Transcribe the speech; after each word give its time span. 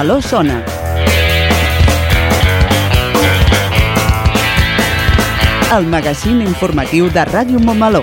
Montmeló 0.00 0.22
sona. 0.22 0.64
El 5.76 5.84
magazín 5.92 6.40
informatiu 6.40 7.10
de 7.12 7.20
Ràdio 7.28 7.60
Montmeló. 7.60 8.00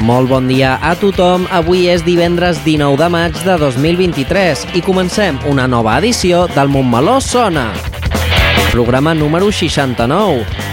Molt 0.00 0.30
bon 0.30 0.48
dia 0.48 0.78
a 0.80 0.94
tothom. 0.96 1.44
Avui 1.52 1.90
és 1.92 2.06
divendres 2.06 2.62
19 2.64 2.96
de 2.96 3.10
maig 3.12 3.36
de 3.44 3.58
2023 3.60 4.64
i 4.72 4.80
comencem 4.80 5.44
una 5.44 5.68
nova 5.68 5.98
edició 6.00 6.46
del 6.56 6.72
Montmeló 6.72 7.20
Sona. 7.20 7.74
Programa 8.72 9.12
número 9.12 9.52
69. 9.52 10.65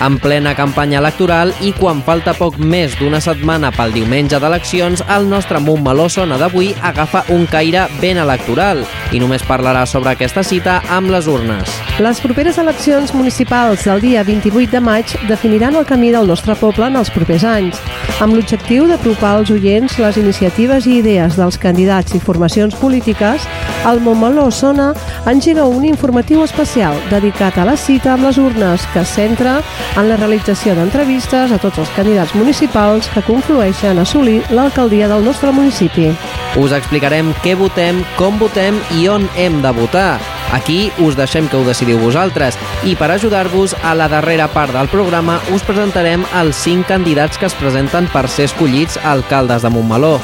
En 0.00 0.14
plena 0.22 0.52
campanya 0.54 1.00
electoral 1.00 1.50
i 1.66 1.72
quan 1.74 2.04
falta 2.06 2.30
poc 2.38 2.54
més 2.62 2.92
d'una 3.00 3.18
setmana 3.18 3.72
pel 3.74 3.90
diumenge 3.96 4.38
d'eleccions, 4.38 5.02
el 5.10 5.26
nostre 5.26 5.58
Montmeló 5.58 6.06
Sona 6.06 6.38
d'avui 6.38 6.68
agafa 6.86 7.24
un 7.34 7.48
caire 7.50 7.88
ben 7.98 8.20
electoral 8.22 8.84
i 9.10 9.18
només 9.18 9.42
parlarà 9.42 9.82
sobre 9.90 10.12
aquesta 10.12 10.44
cita 10.46 10.76
amb 10.94 11.10
les 11.10 11.26
urnes. 11.26 11.74
Les 11.98 12.20
properes 12.22 12.60
eleccions 12.62 13.10
municipals 13.10 13.82
del 13.88 14.04
dia 14.04 14.22
28 14.22 14.70
de 14.76 14.80
maig 14.86 15.16
definiran 15.26 15.74
el 15.74 15.88
camí 15.88 16.12
del 16.14 16.30
nostre 16.30 16.54
poble 16.54 16.86
en 16.86 17.00
els 17.00 17.10
propers 17.10 17.42
anys, 17.42 17.82
amb 18.22 18.38
l'objectiu 18.38 18.86
d'apropar 18.86 19.34
als 19.40 19.50
oients 19.50 19.98
les 19.98 20.22
iniciatives 20.22 20.86
i 20.86 21.00
idees 21.02 21.34
dels 21.34 21.58
candidats 21.58 22.14
i 22.14 22.22
formacions 22.22 22.78
polítiques, 22.78 23.50
el 23.86 24.00
Montmeló 24.00 24.50
Sona 24.50 24.92
engega 25.26 25.66
un 25.66 25.84
informatiu 25.84 26.42
especial 26.42 26.96
dedicat 27.10 27.58
a 27.58 27.66
la 27.68 27.76
cita 27.76 28.14
amb 28.14 28.26
les 28.26 28.38
urnes 28.38 28.86
que 28.92 29.04
centra 29.04 29.58
en 29.96 30.08
la 30.08 30.16
realització 30.16 30.74
d'entrevistes 30.76 31.52
a 31.52 31.60
tots 31.62 31.78
els 31.82 31.92
candidats 31.96 32.34
municipals 32.34 33.10
que 33.12 33.24
conflueixen 33.26 33.98
a 33.98 34.06
assolir 34.06 34.40
l'alcaldia 34.50 35.08
del 35.08 35.24
nostre 35.24 35.52
municipi. 35.52 36.10
Us 36.58 36.72
explicarem 36.72 37.30
què 37.44 37.54
votem, 37.58 38.02
com 38.16 38.38
votem 38.40 38.80
i 38.98 39.06
on 39.08 39.28
hem 39.36 39.62
de 39.62 39.72
votar. 39.76 40.18
Aquí 40.52 40.90
us 41.04 41.16
deixem 41.16 41.48
que 41.48 41.58
ho 41.58 41.64
decidiu 41.66 42.00
vosaltres 42.00 42.56
i 42.88 42.96
per 42.96 43.10
ajudar-vos 43.12 43.76
a 43.84 43.94
la 43.94 44.08
darrera 44.08 44.48
part 44.48 44.72
del 44.72 44.88
programa 44.88 45.38
us 45.52 45.64
presentarem 45.66 46.24
els 46.40 46.56
5 46.64 46.88
candidats 46.88 47.36
que 47.36 47.46
es 47.50 47.56
presenten 47.60 48.08
per 48.12 48.26
ser 48.32 48.48
escollits 48.48 48.96
alcaldes 49.04 49.62
de 49.62 49.72
Montmeló. 49.74 50.16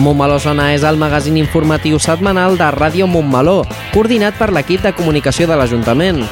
Montmeló 0.00 0.38
Sona 0.40 0.70
és 0.72 0.82
el 0.88 0.96
magazín 0.96 1.36
informatiu 1.36 1.98
setmanal 2.00 2.56
de 2.58 2.66
Ràdio 2.72 3.06
Montmeló, 3.06 3.60
coordinat 3.92 4.38
per 4.38 4.48
l'equip 4.50 4.80
de 4.82 4.94
comunicació 4.96 5.46
de 5.46 5.58
l'Ajuntament. 5.60 6.22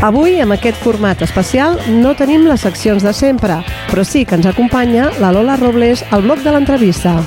Avui, 0.00 0.38
amb 0.40 0.56
aquest 0.56 0.80
format 0.80 1.20
especial, 1.20 1.76
no 2.00 2.14
tenim 2.16 2.46
les 2.48 2.64
seccions 2.64 3.04
de 3.04 3.12
sempre, 3.12 3.60
però 3.90 4.04
sí 4.08 4.24
que 4.24 4.38
ens 4.40 4.48
acompanya 4.48 5.10
la 5.20 5.32
Lola 5.36 5.58
Robles 5.60 6.04
al 6.10 6.24
bloc 6.24 6.40
de 6.40 6.54
l'entrevista. 6.56 7.18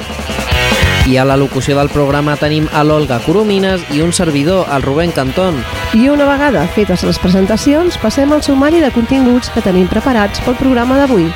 I 1.06 1.18
a 1.20 1.26
la 1.28 1.38
locució 1.38 1.78
del 1.78 1.92
programa 1.94 2.38
tenim 2.40 2.66
a 2.74 2.82
l'Olga 2.88 3.20
Coromines 3.26 3.84
i 3.92 4.02
un 4.02 4.14
servidor, 4.16 4.66
el 4.74 4.82
Rubén 4.82 5.12
Cantón. 5.12 5.62
I 5.94 6.08
una 6.10 6.26
vegada 6.26 6.66
fetes 6.74 7.04
les 7.04 7.20
presentacions, 7.20 8.00
passem 8.02 8.32
al 8.34 8.42
sumari 8.42 8.82
de 8.82 8.90
continguts 8.96 9.54
que 9.54 9.62
tenim 9.62 9.86
preparats 9.92 10.42
pel 10.42 10.58
programa 10.58 10.98
d'avui. 11.04 11.30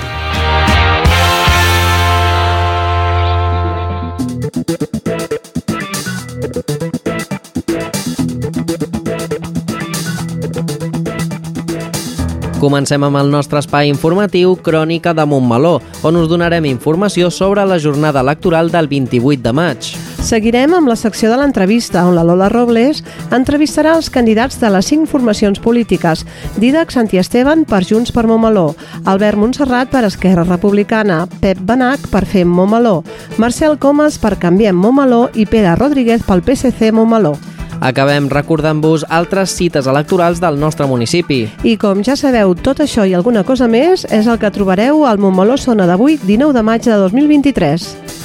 Comencem 12.58 13.04
amb 13.06 13.20
el 13.20 13.28
nostre 13.30 13.60
espai 13.62 13.86
informatiu 13.86 14.56
Crònica 14.66 15.12
de 15.14 15.22
Montmeló, 15.30 15.76
on 16.02 16.16
us 16.18 16.26
donarem 16.26 16.66
informació 16.66 17.30
sobre 17.30 17.62
la 17.70 17.78
jornada 17.78 18.24
electoral 18.26 18.72
del 18.74 18.88
28 18.90 19.44
de 19.44 19.52
maig. 19.54 19.90
Seguirem 20.26 20.74
amb 20.74 20.90
la 20.90 20.96
secció 20.98 21.30
de 21.30 21.38
l'entrevista, 21.38 22.02
on 22.10 22.16
la 22.18 22.24
Lola 22.26 22.48
Robles 22.50 23.04
entrevistarà 23.30 23.94
els 23.96 24.10
candidats 24.10 24.58
de 24.58 24.72
les 24.74 24.90
cinc 24.90 25.06
formacions 25.12 25.62
polítiques. 25.62 26.24
Didac 26.58 26.96
Santi 26.96 27.22
Esteban 27.22 27.62
per 27.70 27.84
Junts 27.86 28.10
per 28.12 28.26
Montmeló, 28.26 28.72
Albert 29.06 29.38
Montserrat 29.38 29.94
per 29.94 30.08
Esquerra 30.10 30.48
Republicana, 30.48 31.28
Pep 31.40 31.62
Benac 31.62 32.10
per 32.10 32.24
Fem 32.26 32.50
Montmeló, 32.50 33.04
Marcel 33.38 33.78
Comas 33.78 34.18
per 34.18 34.34
Canviem 34.42 34.76
Montmeló 34.82 35.28
i 35.36 35.46
Pere 35.46 35.78
Rodríguez 35.78 36.26
pel 36.26 36.42
PSC 36.42 36.90
Montmeló. 36.90 37.36
Acabem 37.80 38.28
recordant-vos 38.30 39.06
altres 39.10 39.54
cites 39.54 39.88
electorals 39.88 40.42
del 40.42 40.60
nostre 40.60 40.88
municipi. 40.90 41.46
I 41.64 41.78
com 41.78 42.02
ja 42.04 42.18
sabeu, 42.18 42.56
tot 42.56 42.82
això 42.82 43.06
i 43.06 43.14
alguna 43.14 43.46
cosa 43.46 43.68
més 43.70 44.06
és 44.10 44.28
el 44.28 44.40
que 44.42 44.52
trobareu 44.52 45.06
al 45.06 45.22
Montmeló 45.22 45.58
Sona 45.58 45.86
d'avui, 45.86 46.18
19 46.26 46.54
de 46.58 46.64
maig 46.66 46.84
de 46.88 46.98
2023. 47.06 48.18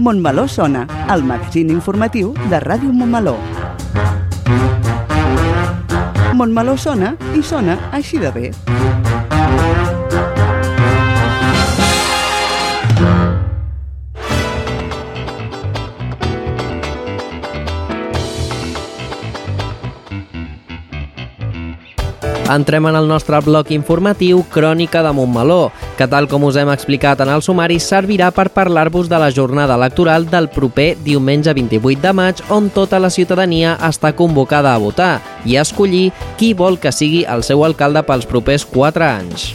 Montmeló 0.00 0.48
sona, 0.48 0.88
el 1.12 1.22
magazín 1.22 1.70
informatiu 1.70 2.32
de 2.50 2.58
Ràdio 2.58 2.90
Montmeló. 2.90 3.36
Montmeló 6.40 6.72
sona 6.80 7.10
i 7.36 7.42
sona 7.44 7.76
així 7.92 8.16
de 8.22 8.32
bé. 8.32 8.89
Entrem 22.50 22.86
en 22.90 22.96
el 22.98 23.06
nostre 23.06 23.38
bloc 23.46 23.68
informatiu 23.70 24.40
Crònica 24.50 25.04
de 25.06 25.12
Montmeló, 25.14 25.70
que 25.96 26.08
tal 26.10 26.26
com 26.26 26.48
us 26.48 26.58
hem 26.58 26.72
explicat 26.72 27.22
en 27.22 27.30
el 27.30 27.44
sumari 27.46 27.78
servirà 27.78 28.32
per 28.34 28.48
parlar-vos 28.50 29.06
de 29.12 29.20
la 29.22 29.30
jornada 29.30 29.76
electoral 29.78 30.26
del 30.32 30.50
proper 30.50 30.96
diumenge 31.04 31.54
28 31.54 32.02
de 32.02 32.12
maig 32.16 32.42
on 32.50 32.66
tota 32.74 32.98
la 32.98 33.12
ciutadania 33.14 33.76
està 33.86 34.10
convocada 34.18 34.74
a 34.74 34.82
votar 34.82 35.12
i 35.46 35.54
a 35.54 35.62
escollir 35.62 36.08
qui 36.40 36.50
vol 36.58 36.80
que 36.82 36.90
sigui 36.90 37.22
el 37.22 37.46
seu 37.46 37.62
alcalde 37.62 38.02
pels 38.02 38.26
propers 38.26 38.66
4 38.66 39.06
anys. 39.06 39.52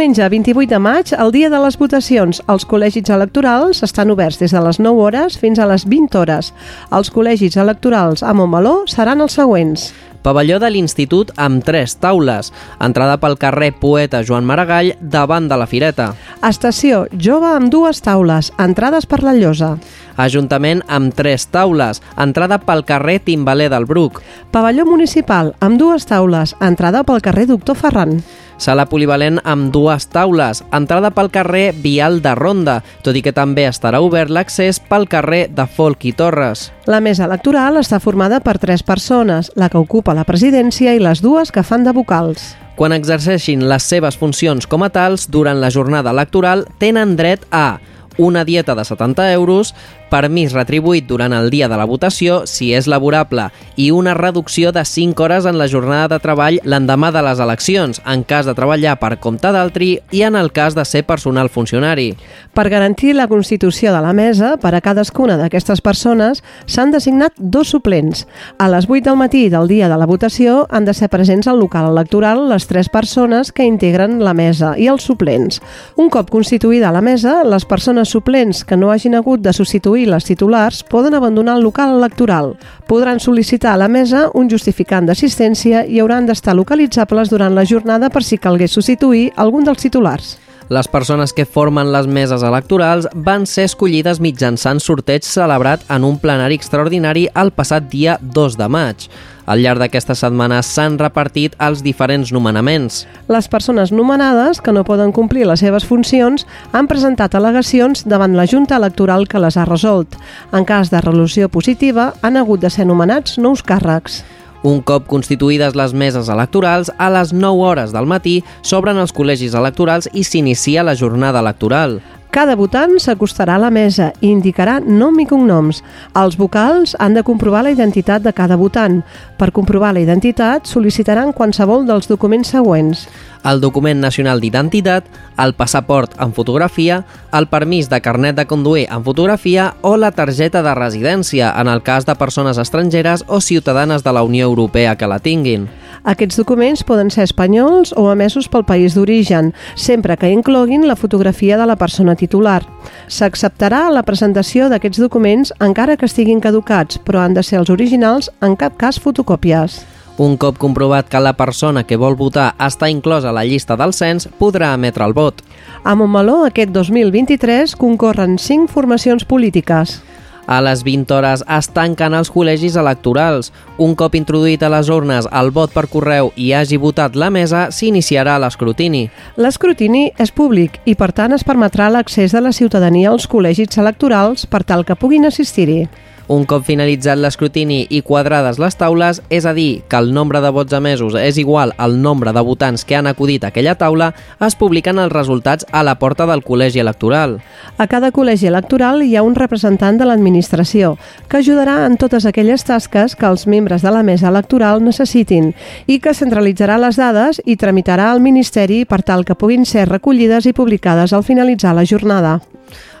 Diumenge 0.00 0.30
28 0.32 0.70
de 0.70 0.78
maig, 0.80 1.10
el 1.12 1.28
dia 1.30 1.50
de 1.52 1.58
les 1.60 1.74
votacions. 1.76 2.38
Els 2.48 2.64
col·legis 2.64 3.10
electorals 3.12 3.82
estan 3.84 4.08
oberts 4.08 4.38
des 4.40 4.54
de 4.56 4.62
les 4.64 4.78
9 4.80 4.96
hores 4.96 5.36
fins 5.36 5.60
a 5.60 5.66
les 5.68 5.84
20 5.84 6.16
hores. 6.16 6.54
Els 6.88 7.12
col·legis 7.12 7.58
electorals 7.60 8.22
a 8.24 8.32
Montmeló 8.32 8.86
seran 8.88 9.20
els 9.20 9.36
següents. 9.36 9.90
Pavelló 10.24 10.56
de 10.60 10.70
l'Institut 10.72 11.34
amb 11.36 11.60
tres 11.64 11.98
taules. 12.00 12.48
Entrada 12.80 13.18
pel 13.20 13.36
carrer 13.40 13.74
Poeta 13.76 14.24
Joan 14.24 14.48
Maragall 14.48 14.94
davant 15.00 15.52
de 15.52 15.60
la 15.60 15.68
Fireta. 15.68 16.10
Estació 16.48 17.06
jove 17.12 17.52
amb 17.52 17.68
dues 17.68 18.00
taules, 18.00 18.54
entrades 18.56 19.04
per 19.04 19.20
la 19.20 19.36
Llosa. 19.36 19.74
Ajuntament 20.16 20.80
amb 20.88 21.12
tres 21.12 21.50
taules. 21.52 22.00
Entrada 22.16 22.56
pel 22.64 22.86
carrer 22.88 23.20
Timbaler 23.24 23.68
del 23.68 23.84
Bruc. 23.84 24.20
Pavelló 24.50 24.88
municipal 24.88 25.54
amb 25.60 25.76
dues 25.80 26.08
taules, 26.08 26.56
entrada 26.60 27.04
pel 27.04 27.20
carrer 27.20 27.50
Doctor 27.52 27.76
Ferran. 27.76 28.22
Sala 28.60 28.84
polivalent 28.84 29.38
amb 29.48 29.70
dues 29.72 30.04
taules, 30.12 30.58
entrada 30.76 31.08
pel 31.16 31.30
carrer 31.32 31.70
Vial 31.80 32.18
de 32.20 32.34
Ronda, 32.36 32.74
tot 33.00 33.16
i 33.16 33.22
que 33.24 33.32
també 33.32 33.64
estarà 33.64 34.02
obert 34.04 34.28
l'accés 34.28 34.76
pel 34.84 35.06
carrer 35.08 35.46
de 35.48 35.64
Folk 35.64 36.04
i 36.04 36.12
Torres. 36.12 36.66
La 36.84 37.00
mesa 37.00 37.24
electoral 37.24 37.80
està 37.80 38.02
formada 38.04 38.42
per 38.44 38.58
tres 38.60 38.84
persones, 38.84 39.48
la 39.56 39.70
que 39.72 39.80
ocupa 39.80 40.12
la 40.12 40.26
presidència 40.28 40.92
i 40.92 41.00
les 41.00 41.24
dues 41.24 41.48
que 41.48 41.64
fan 41.64 41.88
de 41.88 41.96
vocals. 41.96 42.50
Quan 42.76 42.92
exerceixin 42.92 43.64
les 43.64 43.88
seves 43.88 44.20
funcions 44.20 44.68
com 44.68 44.84
a 44.84 44.90
tals 44.92 45.30
durant 45.32 45.56
la 45.60 45.72
jornada 45.72 46.12
electoral, 46.12 46.66
tenen 46.76 47.16
dret 47.16 47.48
a 47.48 47.80
una 48.20 48.44
dieta 48.44 48.74
de 48.76 48.84
70 48.84 49.32
euros, 49.32 49.72
permís 50.10 50.52
retribuït 50.52 51.06
durant 51.08 51.32
el 51.32 51.50
dia 51.50 51.68
de 51.70 51.78
la 51.78 51.86
votació, 51.88 52.42
si 52.50 52.72
és 52.74 52.88
laborable, 52.90 53.48
i 53.76 53.90
una 53.94 54.14
reducció 54.18 54.72
de 54.74 54.84
5 54.84 55.22
hores 55.22 55.46
en 55.46 55.58
la 55.58 55.68
jornada 55.70 56.08
de 56.10 56.18
treball 56.20 56.58
l'endemà 56.64 57.12
de 57.14 57.22
les 57.24 57.40
eleccions, 57.40 58.02
en 58.04 58.24
cas 58.24 58.46
de 58.46 58.54
treballar 58.58 58.96
per 59.00 59.16
compte 59.22 59.52
d'altri 59.54 59.92
i 60.10 60.22
en 60.26 60.36
el 60.36 60.50
cas 60.52 60.74
de 60.74 60.84
ser 60.84 61.04
personal 61.06 61.48
funcionari. 61.48 62.10
Per 62.54 62.66
garantir 62.68 63.14
la 63.14 63.28
constitució 63.28 63.94
de 63.94 64.00
la 64.02 64.12
mesa, 64.12 64.56
per 64.60 64.74
a 64.74 64.82
cadascuna 64.82 65.38
d'aquestes 65.38 65.80
persones 65.80 66.42
s'han 66.66 66.90
designat 66.90 67.36
dos 67.38 67.70
suplents. 67.70 68.26
A 68.58 68.68
les 68.72 68.88
8 68.90 69.06
del 69.06 69.18
matí 69.20 69.48
del 69.48 69.68
dia 69.70 69.88
de 69.88 69.98
la 69.98 70.08
votació 70.10 70.66
han 70.70 70.84
de 70.84 70.94
ser 70.94 71.08
presents 71.08 71.46
al 71.46 71.60
local 71.60 71.90
electoral 71.92 72.48
les 72.50 72.66
tres 72.66 72.88
persones 72.88 73.52
que 73.52 73.66
integren 73.68 74.18
la 74.24 74.34
mesa 74.34 74.74
i 74.76 74.90
els 74.90 75.06
suplents. 75.06 75.60
Un 75.96 76.10
cop 76.10 76.30
constituïda 76.30 76.92
la 76.92 77.04
mesa, 77.04 77.40
les 77.44 77.64
persones 77.64 78.10
suplents 78.10 78.64
que 78.64 78.76
no 78.76 78.90
hagin 78.90 79.14
hagut 79.14 79.40
de 79.40 79.52
substituir 79.52 79.99
les 80.06 80.24
titulars 80.24 80.82
poden 80.84 81.14
abandonar 81.14 81.56
el 81.58 81.64
local 81.64 81.96
electoral. 81.96 82.54
Podran 82.88 83.20
sol·licitar 83.20 83.74
a 83.74 83.80
la 83.80 83.88
mesa 83.88 84.28
un 84.34 84.50
justificant 84.50 85.08
d'assistència 85.08 85.84
i 85.86 86.00
hauran 86.00 86.28
d'estar 86.28 86.54
localitzables 86.56 87.32
durant 87.32 87.54
la 87.54 87.64
jornada 87.64 88.10
per 88.10 88.22
si 88.24 88.38
calgués 88.38 88.72
substituir 88.76 89.32
algun 89.36 89.64
dels 89.64 89.82
titulars. 89.82 90.38
Les 90.70 90.86
persones 90.86 91.32
que 91.34 91.48
formen 91.50 91.88
les 91.90 92.06
meses 92.06 92.44
electorals 92.46 93.08
van 93.26 93.42
ser 93.50 93.64
escollides 93.66 94.20
mitjançant 94.22 94.78
sorteig 94.78 95.26
celebrat 95.26 95.82
en 95.90 96.06
un 96.06 96.20
plenari 96.22 96.54
extraordinari 96.60 97.24
el 97.42 97.50
passat 97.50 97.88
dia 97.90 98.14
2 98.22 98.54
de 98.60 98.68
maig. 98.70 99.08
Al 99.50 99.64
llarg 99.64 99.80
d'aquesta 99.82 100.14
setmana 100.14 100.60
s'han 100.62 100.94
repartit 101.00 101.56
els 101.58 101.80
diferents 101.82 102.30
nomenaments. 102.30 103.00
Les 103.26 103.48
persones 103.50 103.90
nomenades, 103.90 104.60
que 104.62 104.70
no 104.70 104.84
poden 104.86 105.10
complir 105.10 105.48
les 105.48 105.64
seves 105.64 105.82
funcions, 105.88 106.46
han 106.70 106.86
presentat 106.86 107.34
al·legacions 107.34 108.04
davant 108.06 108.36
la 108.38 108.46
Junta 108.46 108.78
Electoral 108.78 109.26
que 109.26 109.42
les 109.42 109.58
ha 109.58 109.66
resolt. 109.66 110.14
En 110.54 110.62
cas 110.68 110.92
de 110.94 111.00
resolució 111.02 111.48
positiva, 111.50 112.12
han 112.22 112.38
hagut 112.38 112.62
de 112.62 112.70
ser 112.70 112.86
nomenats 112.86 113.40
nous 113.42 113.64
càrrecs. 113.66 114.22
Un 114.62 114.82
cop 114.86 115.08
constituïdes 115.10 115.74
les 115.74 115.96
meses 115.98 116.30
electorals, 116.30 116.92
a 116.98 117.10
les 117.10 117.32
9 117.32 117.66
hores 117.66 117.94
del 117.96 118.06
matí 118.06 118.44
s'obren 118.62 119.02
els 119.02 119.10
col·legis 119.16 119.56
electorals 119.58 120.06
i 120.12 120.22
s'inicia 120.22 120.86
la 120.86 120.94
jornada 120.94 121.42
electoral. 121.42 121.98
Cada 122.30 122.54
votant 122.54 122.92
s'acostarà 123.02 123.56
a 123.58 123.58
la 123.58 123.72
mesa 123.74 124.12
i 124.22 124.28
indicarà 124.30 124.76
nom 124.78 125.16
i 125.18 125.24
cognoms. 125.26 125.80
Els 126.14 126.36
vocals 126.38 126.92
han 127.02 127.16
de 127.16 127.24
comprovar 127.26 127.64
la 127.66 127.72
identitat 127.74 128.22
de 128.22 128.30
cada 128.30 128.54
votant. 128.54 129.00
Per 129.34 129.48
comprovar 129.50 129.90
la 129.96 130.04
identitat, 130.04 130.70
sol·licitaran 130.70 131.34
qualsevol 131.34 131.88
dels 131.88 132.06
documents 132.06 132.52
següents 132.54 133.08
el 133.44 133.60
document 133.60 134.00
nacional 134.00 134.40
d'identitat, 134.40 135.04
el 135.38 135.54
passaport 135.54 136.14
en 136.20 136.34
fotografia, 136.34 137.04
el 137.32 137.46
permís 137.48 137.88
de 137.88 138.00
carnet 138.00 138.36
de 138.36 138.46
conduir 138.46 138.86
en 138.90 139.04
fotografia 139.04 139.74
o 139.82 139.96
la 139.96 140.12
targeta 140.12 140.62
de 140.62 140.74
residència 140.74 141.52
en 141.60 141.68
el 141.68 141.82
cas 141.82 142.06
de 142.06 142.14
persones 142.14 142.58
estrangeres 142.58 143.24
o 143.28 143.40
ciutadanes 143.40 144.04
de 144.04 144.12
la 144.12 144.22
Unió 144.22 144.46
Europea 144.46 144.96
que 144.96 145.06
la 145.06 145.18
tinguin. 145.18 145.68
Aquests 146.04 146.38
documents 146.40 146.82
poden 146.84 147.10
ser 147.12 147.26
espanyols 147.28 147.92
o 147.92 148.06
emesos 148.12 148.48
pel 148.48 148.64
país 148.64 148.96
d'origen, 148.96 149.52
sempre 149.74 150.16
que 150.16 150.32
incloguin 150.32 150.88
la 150.88 150.96
fotografia 150.96 151.58
de 151.60 151.66
la 151.68 151.76
persona 151.76 152.16
titular. 152.16 152.62
S'acceptarà 153.08 153.90
la 153.92 154.02
presentació 154.02 154.70
d'aquests 154.72 155.00
documents 155.00 155.52
encara 155.60 155.98
que 156.00 156.08
estiguin 156.08 156.40
caducats, 156.40 156.98
però 157.04 157.20
han 157.20 157.36
de 157.36 157.44
ser 157.44 157.60
els 157.60 157.70
originals, 157.70 158.32
en 158.40 158.56
cap 158.56 158.80
cas 158.80 159.00
fotocòpies. 159.00 159.82
Un 160.20 160.36
cop 160.36 160.58
comprovat 160.58 161.08
que 161.08 161.18
la 161.18 161.32
persona 161.32 161.86
que 161.88 161.96
vol 161.96 162.12
votar 162.12 162.50
està 162.60 162.90
inclosa 162.92 163.30
a 163.30 163.32
la 163.32 163.46
llista 163.48 163.72
del 163.80 163.94
cens, 163.96 164.26
podrà 164.36 164.74
emetre 164.76 165.06
el 165.08 165.14
vot. 165.16 165.38
A 165.80 165.94
Montmeló, 165.96 166.42
aquest 166.44 166.74
2023, 166.74 167.72
concorren 167.80 168.36
5 168.36 168.68
formacions 168.68 169.24
polítiques. 169.24 170.02
A 170.44 170.58
les 170.60 170.82
20 170.84 171.14
hores 171.16 171.44
es 171.56 171.70
tanquen 171.72 172.12
els 172.18 172.28
col·legis 172.34 172.76
electorals. 172.76 173.48
Un 173.80 173.96
cop 173.96 174.18
introduït 174.18 174.60
a 174.60 174.68
les 174.74 174.92
urnes 174.92 175.30
el 175.40 175.48
vot 175.56 175.72
per 175.72 175.86
correu 175.88 176.34
i 176.36 176.52
hagi 176.52 176.76
votat 176.76 177.16
la 177.16 177.30
mesa, 177.32 177.70
s'iniciarà 177.72 178.36
l'escrutini. 178.44 179.06
L'escrutini 179.40 180.10
és 180.20 180.36
públic 180.36 180.82
i, 180.84 180.98
per 181.00 181.14
tant, 181.16 181.32
es 181.32 181.48
permetrà 181.48 181.88
l'accés 181.88 182.36
de 182.36 182.44
la 182.44 182.52
ciutadania 182.52 183.08
als 183.08 183.24
col·legis 183.24 183.80
electorals 183.80 184.44
per 184.44 184.66
tal 184.68 184.84
que 184.84 185.00
puguin 185.00 185.24
assistir-hi. 185.32 185.86
Un 186.30 186.44
cop 186.46 186.62
finalitzat 186.62 187.18
l'escrutini 187.18 187.80
i 187.90 188.04
quadrades 188.06 188.60
les 188.62 188.76
taules, 188.78 189.18
és 189.34 189.46
a 189.50 189.50
dir, 189.50 189.80
que 189.90 189.98
el 189.98 190.12
nombre 190.14 190.38
de 190.38 190.52
vots 190.54 190.76
emesos 190.78 191.16
és 191.18 191.40
igual 191.42 191.72
al 191.76 191.96
nombre 192.04 192.30
de 192.30 192.44
votants 192.46 192.84
que 192.86 192.94
han 192.94 193.08
acudit 193.10 193.42
a 193.42 193.48
aquella 193.50 193.74
taula, 193.74 194.12
es 194.46 194.54
publiquen 194.54 195.00
els 195.02 195.10
resultats 195.10 195.66
a 195.72 195.82
la 195.82 195.96
porta 195.98 196.28
del 196.30 196.44
col·legi 196.46 196.78
electoral. 196.78 197.40
A 197.82 197.88
cada 197.90 198.12
col·legi 198.14 198.46
electoral 198.46 199.02
hi 199.02 199.16
ha 199.16 199.24
un 199.26 199.34
representant 199.34 199.98
de 199.98 200.06
l'administració 200.06 200.92
que 201.26 201.40
ajudarà 201.40 201.80
en 201.88 201.98
totes 201.98 202.28
aquelles 202.30 202.62
tasques 202.62 203.18
que 203.18 203.26
els 203.26 203.48
membres 203.50 203.82
de 203.82 203.90
la 203.90 204.04
mesa 204.06 204.30
electoral 204.30 204.84
necessitin 204.86 205.50
i 205.90 205.98
que 205.98 206.14
centralitzarà 206.14 206.78
les 206.78 206.94
dades 206.94 207.42
i 207.42 207.58
tramitarà 207.58 208.12
al 208.12 208.22
Ministeri 208.22 208.84
per 208.84 209.02
tal 209.02 209.26
que 209.26 209.34
puguin 209.34 209.66
ser 209.66 209.88
recollides 209.90 210.46
i 210.46 210.54
publicades 210.54 211.10
al 211.10 211.26
finalitzar 211.26 211.74
la 211.74 211.88
jornada. 211.90 212.38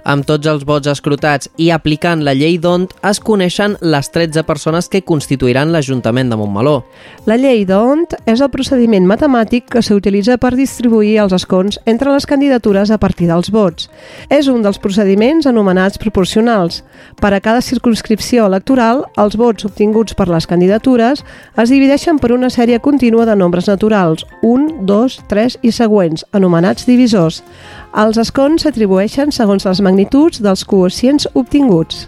Amb 0.04 0.24
tots 0.24 0.48
els 0.48 0.64
vots 0.64 0.88
escrutats 0.88 1.50
i 1.60 1.68
aplicant 1.74 2.24
la 2.24 2.32
llei 2.34 2.56
d'ONT, 2.58 2.94
es 3.10 3.20
coneixen 3.20 3.76
les 3.80 4.08
13 4.10 4.44
persones 4.48 4.88
que 4.88 5.02
constituiran 5.04 5.72
l'Ajuntament 5.74 6.30
de 6.32 6.38
Montmeló. 6.40 6.80
La 7.28 7.36
llei 7.36 7.66
d'ONT 7.68 8.16
és 8.30 8.40
el 8.40 8.50
procediment 8.52 9.06
matemàtic 9.06 9.68
que 9.70 9.82
s'utilitza 9.84 10.38
per 10.40 10.54
distribuir 10.56 11.18
els 11.24 11.34
escons 11.36 11.78
entre 11.84 12.14
les 12.14 12.26
candidatures 12.26 12.90
a 12.90 12.98
partir 12.98 13.28
dels 13.28 13.52
vots. 13.52 13.90
És 14.30 14.48
un 14.48 14.64
dels 14.64 14.80
procediments 14.80 15.46
anomenats 15.46 16.00
proporcionals. 16.00 16.82
Per 17.20 17.32
a 17.34 17.40
cada 17.44 17.60
circunscripció 17.60 18.46
electoral, 18.48 19.04
els 19.20 19.36
vots 19.36 19.68
obtinguts 19.68 20.16
per 20.16 20.28
les 20.30 20.48
candidatures 20.48 21.24
es 21.60 21.72
divideixen 21.72 22.18
per 22.18 22.32
una 22.32 22.50
sèrie 22.50 22.80
contínua 22.80 23.26
de 23.28 23.36
nombres 23.36 23.68
naturals, 23.68 24.24
1, 24.42 24.86
2, 24.88 25.20
3 25.28 25.58
i 25.62 25.72
següents, 25.76 26.24
anomenats 26.32 26.86
divisors. 26.88 27.42
Els 27.90 28.20
escons 28.22 28.62
s'atribueixen 28.62 29.32
segons 29.34 29.64
les 29.66 29.80
magnituds 29.82 30.38
dels 30.44 30.62
quocients 30.62 31.26
obtinguts. 31.34 32.04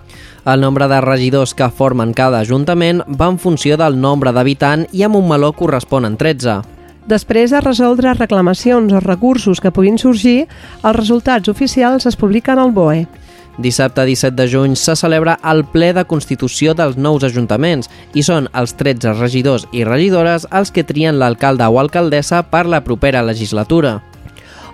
El 0.46 0.60
nombre 0.62 0.86
de 0.86 1.00
regidors 1.02 1.54
que 1.58 1.66
formen 1.74 2.12
cada 2.14 2.38
ajuntament 2.46 3.02
va 3.18 3.26
en 3.32 3.38
funció 3.38 3.76
del 3.78 3.98
nombre 3.98 4.30
d'habitant 4.30 4.86
i 4.92 5.02
a 5.02 5.08
Montmeló 5.10 5.50
corresponen 5.58 6.14
13. 6.18 6.60
Després 7.10 7.50
de 7.50 7.60
resoldre 7.60 8.14
reclamacions 8.14 8.92
o 8.94 9.00
recursos 9.02 9.58
que 9.58 9.72
puguin 9.74 9.98
sorgir, 9.98 10.46
els 10.84 10.96
resultats 10.96 11.50
oficials 11.50 12.06
es 12.06 12.16
publiquen 12.16 12.62
al 12.62 12.70
BOE. 12.70 13.08
Dissabte 13.58 14.06
17 14.06 14.36
de 14.38 14.46
juny 14.48 14.76
se 14.78 14.94
celebra 14.96 15.34
el 15.50 15.64
ple 15.66 15.90
de 15.92 16.06
constitució 16.06 16.76
dels 16.78 16.96
nous 16.96 17.26
ajuntaments 17.26 17.90
i 18.14 18.22
són 18.22 18.46
els 18.54 18.78
13 18.78 19.18
regidors 19.18 19.66
i 19.72 19.82
regidores 19.84 20.46
els 20.50 20.70
que 20.70 20.86
trien 20.86 21.18
l'alcalde 21.18 21.66
o 21.66 21.82
alcaldessa 21.82 22.44
per 22.54 22.64
la 22.70 22.84
propera 22.86 23.22
legislatura. 23.26 23.98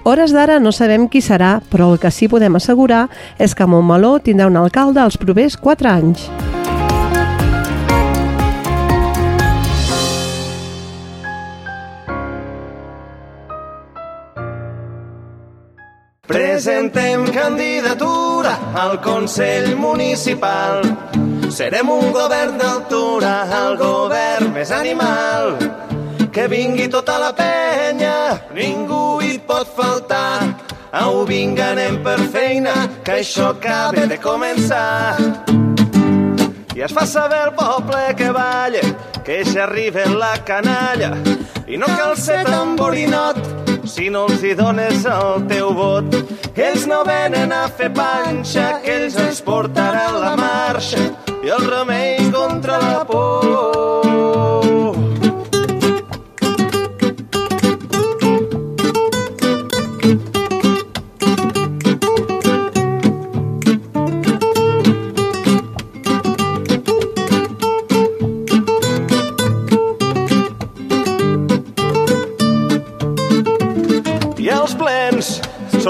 Hores 0.08 0.32
d'ara 0.32 0.54
no 0.56 0.70
sabem 0.72 1.02
qui 1.12 1.20
serà, 1.20 1.58
però 1.68 1.90
el 1.92 1.98
que 2.00 2.08
sí 2.08 2.30
podem 2.32 2.54
assegurar 2.56 3.10
és 3.36 3.52
que 3.52 3.66
Montmeló 3.68 4.14
tindrà 4.24 4.46
un 4.48 4.54
alcalde 4.56 5.02
els 5.04 5.18
propers 5.20 5.58
4 5.60 5.90
anys. 5.90 6.22
Presentem 16.24 17.28
candidatura 17.36 18.56
al 18.80 19.02
Consell 19.04 19.74
Municipal. 19.76 20.88
Serem 21.52 21.92
un 21.92 22.16
govern 22.16 22.56
d'altura, 22.56 23.36
el 23.60 23.76
govern 23.84 24.56
més 24.56 24.72
animal 24.72 25.97
que 26.38 26.46
vingui 26.46 26.86
tota 26.86 27.16
la 27.18 27.32
penya, 27.34 28.38
ningú 28.54 29.18
hi 29.18 29.40
pot 29.42 29.66
faltar. 29.74 30.54
Au, 30.94 31.24
vinga, 31.26 31.72
anem 31.72 31.96
per 32.04 32.20
feina, 32.30 32.74
que 33.02 33.16
això 33.18 33.48
acaba 33.56 34.04
de 34.06 34.18
començar. 34.22 35.18
I 36.78 36.84
es 36.86 36.94
fa 36.94 37.02
saber 37.10 37.40
el 37.48 37.50
poble 37.58 38.04
que 38.20 38.28
balla, 38.30 38.84
que 39.26 39.40
ja 39.50 39.64
arriba 39.64 40.04
la 40.12 40.36
canalla, 40.46 41.10
i 41.66 41.74
no 41.74 41.90
cal 41.98 42.14
ser 42.14 42.44
tamborinot, 42.46 43.42
si 43.82 44.06
no 44.06 44.28
els 44.30 44.46
hi 44.46 44.54
dones 44.54 45.08
el 45.10 45.42
teu 45.50 45.74
vot. 45.74 46.14
Ells 46.54 46.86
no 46.86 47.02
venen 47.08 47.50
a 47.50 47.64
fer 47.66 47.90
panxa, 47.98 48.76
que 48.86 48.94
ells 48.94 49.18
ens 49.26 49.42
portaran 49.42 50.22
la 50.22 50.36
marxa 50.38 51.02
i 51.42 51.50
el 51.50 51.66
remei 51.66 52.30
contra 52.30 52.78
la 52.78 53.02
por. 53.10 53.77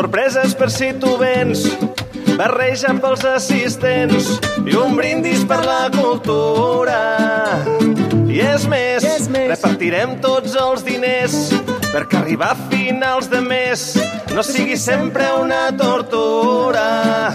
Per 0.06 0.70
si 0.70 0.92
tu 1.00 1.16
vens, 1.18 1.64
barreja 2.38 2.92
pels 3.02 3.24
assistents 3.26 4.28
i 4.62 4.76
un 4.78 4.94
brindis 4.94 5.42
per 5.44 5.58
la 5.64 5.88
cultura. 5.90 6.98
I 8.28 8.38
és 8.38 8.66
més, 8.70 9.02
I 9.02 9.08
és 9.16 9.26
més. 9.28 9.48
repartirem 9.50 10.20
tots 10.22 10.54
els 10.54 10.84
diners 10.86 11.34
perquè 11.90 12.20
arribar 12.20 12.52
a 12.52 12.68
finals 12.70 13.26
de 13.32 13.40
mes 13.40 13.96
no 14.34 14.44
sigui 14.46 14.76
sempre 14.76 15.26
una 15.40 15.72
tortura. 15.76 17.32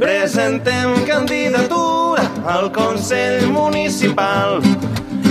Presentem 0.00 1.04
candidatura 1.04 2.24
al 2.46 2.72
Consell 2.72 3.50
Municipal. 3.52 4.62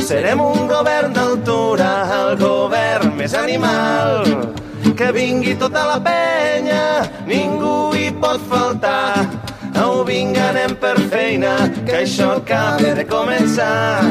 Serem 0.06 0.40
un 0.46 0.70
govern 0.70 1.18
d'altura, 1.18 1.90
el 2.22 2.38
govern 2.38 3.18
més 3.18 3.34
animal. 3.34 4.54
Que 4.98 5.12
vingui 5.14 5.54
tota 5.54 5.84
la 5.86 5.98
penya, 6.02 7.06
ningú 7.30 7.94
hi 7.94 8.08
pot 8.18 8.42
faltar. 8.50 9.30
Au, 9.78 10.04
vinga, 10.04 10.48
anem 10.50 10.74
per 10.82 10.96
feina, 11.12 11.52
que 11.86 12.00
això 12.00 12.32
acaba 12.40 12.96
de 12.98 13.06
començar. 13.06 14.02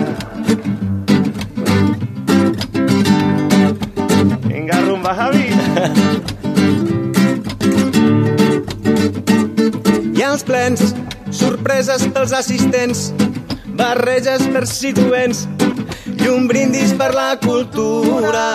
Vinga, 4.46 4.78
rumba, 4.86 5.16
Javi. 5.18 5.50
I 10.14 10.22
als 10.22 10.46
plens, 10.46 10.94
sorpreses 11.34 12.06
pels 12.14 12.30
assistents, 12.30 13.10
barreges 13.74 14.46
per 14.54 14.62
si 14.70 14.94
tu 14.94 15.10
vens 15.10 15.48
i 16.14 16.30
un 16.30 16.46
brindis 16.46 16.94
per 16.94 17.10
la 17.14 17.32
cultura. 17.42 18.46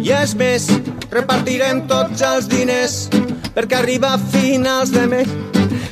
I 0.00 0.14
és 0.16 0.32
més, 0.38 0.70
repartirem 1.10 1.84
tots 1.90 2.22
els 2.22 2.48
diners 2.50 3.06
perquè 3.54 3.80
arriba 3.80 4.14
a 4.14 4.22
finals 4.30 4.92
de 4.94 5.06
mes 5.10 5.38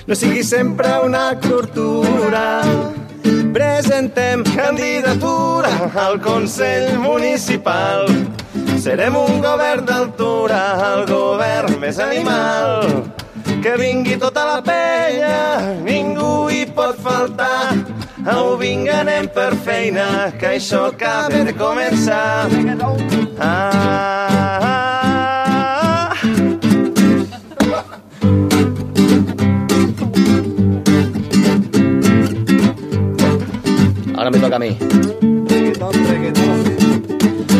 no 0.09 0.15
sigui 0.15 0.43
sempre 0.43 0.89
una 1.05 1.35
tortura. 1.39 2.65
Presentem 3.53 4.43
candidatura 4.57 5.69
al 5.95 6.17
Consell 6.21 6.99
Municipal. 6.99 8.09
Serem 8.81 9.19
un 9.21 9.43
govern 9.45 9.85
d'altura, 9.85 10.63
el 10.95 11.05
govern 11.13 11.77
més 11.83 12.01
animal. 12.01 12.89
Que 13.61 13.77
vingui 13.77 14.17
tota 14.17 14.47
la 14.49 14.59
penya, 14.65 15.77
ningú 15.85 16.49
hi 16.49 16.65
pot 16.73 16.97
faltar. 17.05 17.77
Au, 18.33 18.57
vinga, 18.57 19.03
anem 19.03 19.29
per 19.29 19.53
feina, 19.61 20.33
que 20.41 20.55
això 20.57 20.87
acaba 20.89 21.45
de 21.45 21.53
començar. 21.53 22.49
Ah, 23.37 23.45
ah, 23.45 24.61
ah. 24.63 24.88
Ahora 34.29 34.41
me 34.41 34.45
toca 34.45 34.57
a 34.57 34.59
mí. 34.59 34.77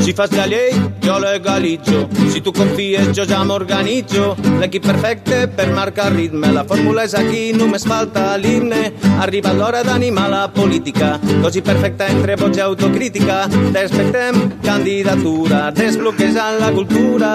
Si 0.05 0.13
fas 0.13 0.31
la 0.33 0.47
llei, 0.47 0.73
jo 1.09 1.19
legalitzo. 1.19 2.09
Si 2.29 2.41
tu 2.43 2.53
confies, 2.53 3.17
jo 3.17 3.25
ja 3.25 3.41
m'organitzo. 3.45 4.37
L'equip 4.61 4.85
perfecte 4.85 5.47
per 5.49 5.71
marcar 5.73 6.13
ritme. 6.13 6.51
La 6.53 6.65
fórmula 6.69 7.07
és 7.09 7.15
aquí, 7.17 7.55
només 7.57 7.87
falta 7.89 8.37
l'himne. 8.37 8.93
Ha 9.15 9.23
arribat 9.25 9.57
l'hora 9.57 9.81
d'animar 9.87 10.29
la 10.29 10.43
política. 10.53 11.15
Dosi 11.41 11.63
perfecta 11.65 12.11
entre 12.13 12.37
vots 12.37 12.61
i 12.61 12.65
autocrítica. 12.67 13.39
Respectem 13.73 14.59
candidatura, 14.61 15.71
desbloquejant 15.73 16.61
la 16.61 16.71
cultura. 16.77 17.33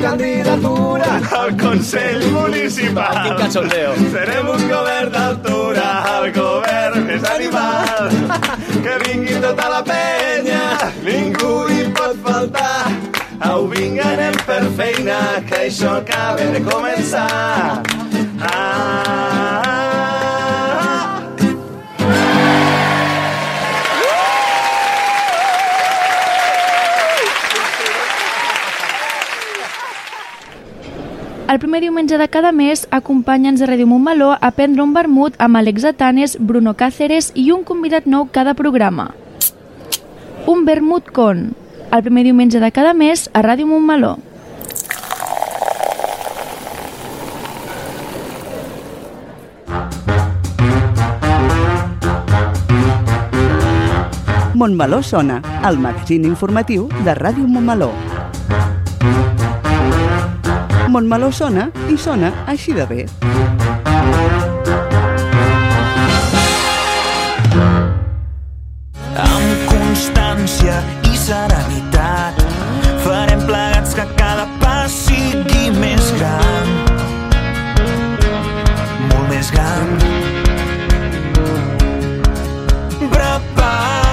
Candidatura 0.00 1.20
al 1.36 1.56
Consell 1.60 2.24
Municipal. 2.32 3.20
Quin 3.22 3.36
cachondeo. 3.42 3.92
Serem 4.14 4.48
un 4.54 4.68
govern 4.70 5.12
d'altura, 5.12 5.86
el 6.16 6.32
govern 6.32 7.04
més 7.10 7.30
animal. 7.36 8.10
Que 8.86 9.00
vingui 9.02 9.40
tota 9.42 9.66
la 9.68 9.80
penya, 9.82 10.60
ningú 11.02 11.65
vinga, 13.76 14.04
anem 14.14 14.36
per 14.46 14.62
feina, 14.76 15.18
que 15.48 15.66
això 15.66 15.98
acaba 16.00 16.46
de 16.54 16.60
començar. 16.64 17.26
Ah, 18.40 18.48
ah, 18.48 19.02
ah. 19.12 19.76
El 31.46 31.60
primer 31.62 31.78
diumenge 31.80 32.18
de 32.18 32.26
cada 32.28 32.50
mes, 32.50 32.88
acompanya'ns 32.90 33.60
a 33.62 33.68
Ràdio 33.70 33.86
Montmeló 33.86 34.32
a 34.34 34.50
prendre 34.50 34.82
un 34.82 34.90
vermut 34.96 35.36
amb 35.38 35.56
Alex 35.56 35.84
Atanes, 35.92 36.34
Bruno 36.40 36.74
Cáceres 36.74 37.30
i 37.38 37.52
un 37.54 37.62
convidat 37.64 38.08
nou 38.10 38.26
cada 38.32 38.56
programa. 38.58 39.12
Un 40.50 40.66
vermut 40.66 41.06
con, 41.14 41.52
el 41.96 42.02
primer 42.02 42.24
diumenge 42.24 42.60
de 42.60 42.70
cada 42.72 42.92
mes 42.92 43.30
a 43.32 43.42
Ràdio 43.42 43.66
Montmeló. 43.66 44.18
Montmeló 54.54 55.02
sona, 55.02 55.40
el 55.68 55.78
magazín 55.78 56.24
informatiu 56.24 56.88
de 57.04 57.14
Ràdio 57.14 57.46
Montmeló. 57.46 57.92
Montmeló 60.88 61.32
sona 61.32 61.70
i 61.88 61.96
sona 61.96 62.32
així 62.46 62.72
de 62.76 62.86
bé. 62.86 63.06
amb 69.16 69.68
constància 69.70 70.76
i 71.08 71.16
serenitat 71.16 71.85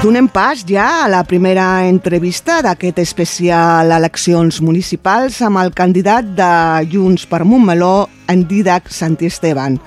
Donem 0.03 0.27
pas 0.27 0.65
ja 0.67 1.05
a 1.05 1.07
la 1.07 1.22
primera 1.24 1.88
entrevista 1.88 2.57
d'aquest 2.60 2.98
especial 3.00 3.88
eleccions 3.95 4.57
municipals 4.60 5.38
amb 5.48 5.62
el 5.62 5.72
candidat 5.72 6.27
de 6.36 6.50
Junts 6.91 7.24
per 7.24 7.45
Montmeló, 7.48 8.10
en 8.27 8.43
Didac 8.50 8.91
Santi 8.91 9.31
Esteban. 9.31 9.79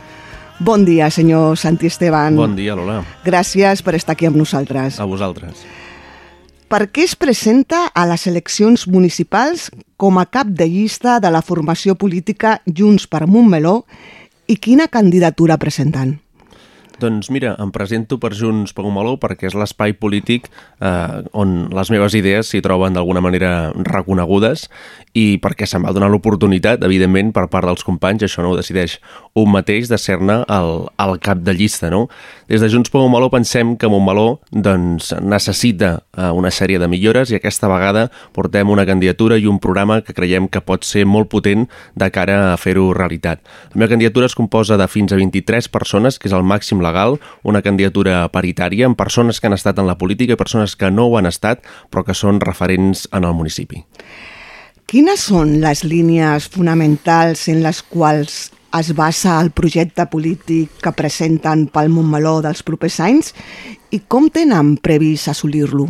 Bon 0.57 0.89
dia, 0.89 1.11
senyor 1.13 1.61
Santi 1.61 1.93
Esteban. 1.93 2.41
Bon 2.41 2.57
dia, 2.57 2.73
Lola. 2.73 3.03
Gràcies 3.29 3.85
per 3.85 3.99
estar 4.01 4.17
aquí 4.17 4.25
amb 4.25 4.41
nosaltres. 4.41 4.97
A 4.97 5.05
vosaltres. 5.05 5.67
Per 6.73 6.87
què 6.89 7.05
es 7.05 7.13
presenta 7.13 7.85
a 7.93 8.09
les 8.09 8.25
eleccions 8.25 8.89
municipals 8.89 9.69
com 10.01 10.17
a 10.17 10.25
cap 10.25 10.49
de 10.49 10.65
llista 10.65 11.21
de 11.21 11.29
la 11.29 11.45
formació 11.45 11.93
política 11.93 12.63
Junts 12.65 13.05
per 13.05 13.27
Montmeló 13.29 13.83
i 14.49 14.57
quina 14.57 14.89
candidatura 14.89 15.61
presenten? 15.61 16.23
Doncs 16.97 17.29
mira, 17.29 17.53
em 17.61 17.69
presento 17.69 18.17
per 18.17 18.31
Junts 18.33 18.73
per 18.73 18.81
Montmeló 18.87 19.19
perquè 19.21 19.51
és 19.51 19.55
l'espai 19.59 19.93
polític 20.01 20.47
eh, 20.81 21.19
on 21.37 21.67
les 21.77 21.91
meves 21.93 22.15
idees 22.17 22.49
s'hi 22.49 22.63
troben 22.65 22.97
d'alguna 22.97 23.21
manera 23.21 23.51
reconegudes 23.77 24.65
i 25.13 25.37
perquè 25.43 25.69
se'm 25.69 25.85
va 25.85 25.93
donar 25.97 26.09
l'oportunitat, 26.13 26.81
evidentment, 26.89 27.35
per 27.37 27.47
part 27.53 27.69
dels 27.69 27.85
companys, 27.85 28.25
això 28.25 28.41
no 28.45 28.55
ho 28.55 28.57
decideix 28.57 28.97
un 29.37 29.51
mateix, 29.53 29.91
de 29.93 29.99
ser-ne 30.01 30.39
el, 30.53 30.71
el 31.05 31.13
cap 31.21 31.43
de 31.45 31.53
llista, 31.57 31.91
no? 31.93 32.07
Des 32.49 32.65
de 32.65 32.71
Junts 32.73 32.93
per 32.93 33.03
Montmeló 33.03 33.29
pensem 33.33 33.75
que 33.77 33.91
Montmeló 33.93 34.41
doncs, 34.51 35.13
necessita 35.21 35.93
eh, 36.17 36.31
una 36.33 36.53
sèrie 36.53 36.81
de 36.81 36.89
millores 36.89 37.33
i 37.33 37.37
aquesta 37.37 37.69
vegada 37.69 38.07
portem 38.37 38.73
una 38.73 38.87
candidatura 38.89 39.37
i 39.37 39.49
un 39.49 39.61
programa 39.61 40.01
que 40.01 40.17
creiem 40.17 40.49
que 40.49 40.65
pot 40.65 40.85
ser 40.89 41.05
molt 41.05 41.29
potent 41.33 41.69
de 41.95 42.11
cara 42.13 42.55
a 42.55 42.57
fer-ho 42.61 42.89
realitat. 42.97 43.45
La 43.75 43.83
meva 43.83 43.93
candidatura 43.93 44.33
es 44.33 44.37
composa 44.37 44.81
de 44.81 44.89
fins 44.89 45.13
a 45.13 45.21
23 45.21 45.69
persones, 45.69 46.17
que 46.17 46.33
és 46.33 46.37
el 46.37 46.45
màxim 46.45 46.81
legal, 46.87 47.19
una 47.43 47.63
candidatura 47.67 48.23
paritària 48.33 48.87
amb 48.87 48.99
persones 48.99 49.41
que 49.41 49.51
han 49.51 49.59
estat 49.59 49.83
en 49.83 49.91
la 49.91 49.99
política 49.99 50.37
i 50.37 50.41
persones 50.41 50.77
que 50.79 50.91
no 50.91 51.09
ho 51.11 51.19
han 51.19 51.27
estat 51.29 51.67
però 51.91 52.07
que 52.07 52.15
són 52.15 52.41
referents 52.41 53.09
en 53.13 53.27
el 53.27 53.35
municipi. 53.35 53.83
Quines 54.87 55.25
són 55.33 55.57
les 55.59 55.83
línies 55.83 56.47
fonamentals 56.55 57.49
en 57.51 57.65
les 57.65 57.83
quals 57.83 58.37
es 58.79 58.93
basa 58.95 59.41
el 59.41 59.51
projecte 59.51 60.07
polític 60.13 60.79
que 60.83 60.93
presenten 60.95 61.67
pel 61.73 61.91
Montmeló 61.91 62.39
dels 62.45 62.63
propers 62.67 63.01
anys 63.03 63.33
i 63.91 64.03
com 64.07 64.29
tenen 64.31 64.77
previst 64.83 65.33
assolir-lo? 65.33 65.89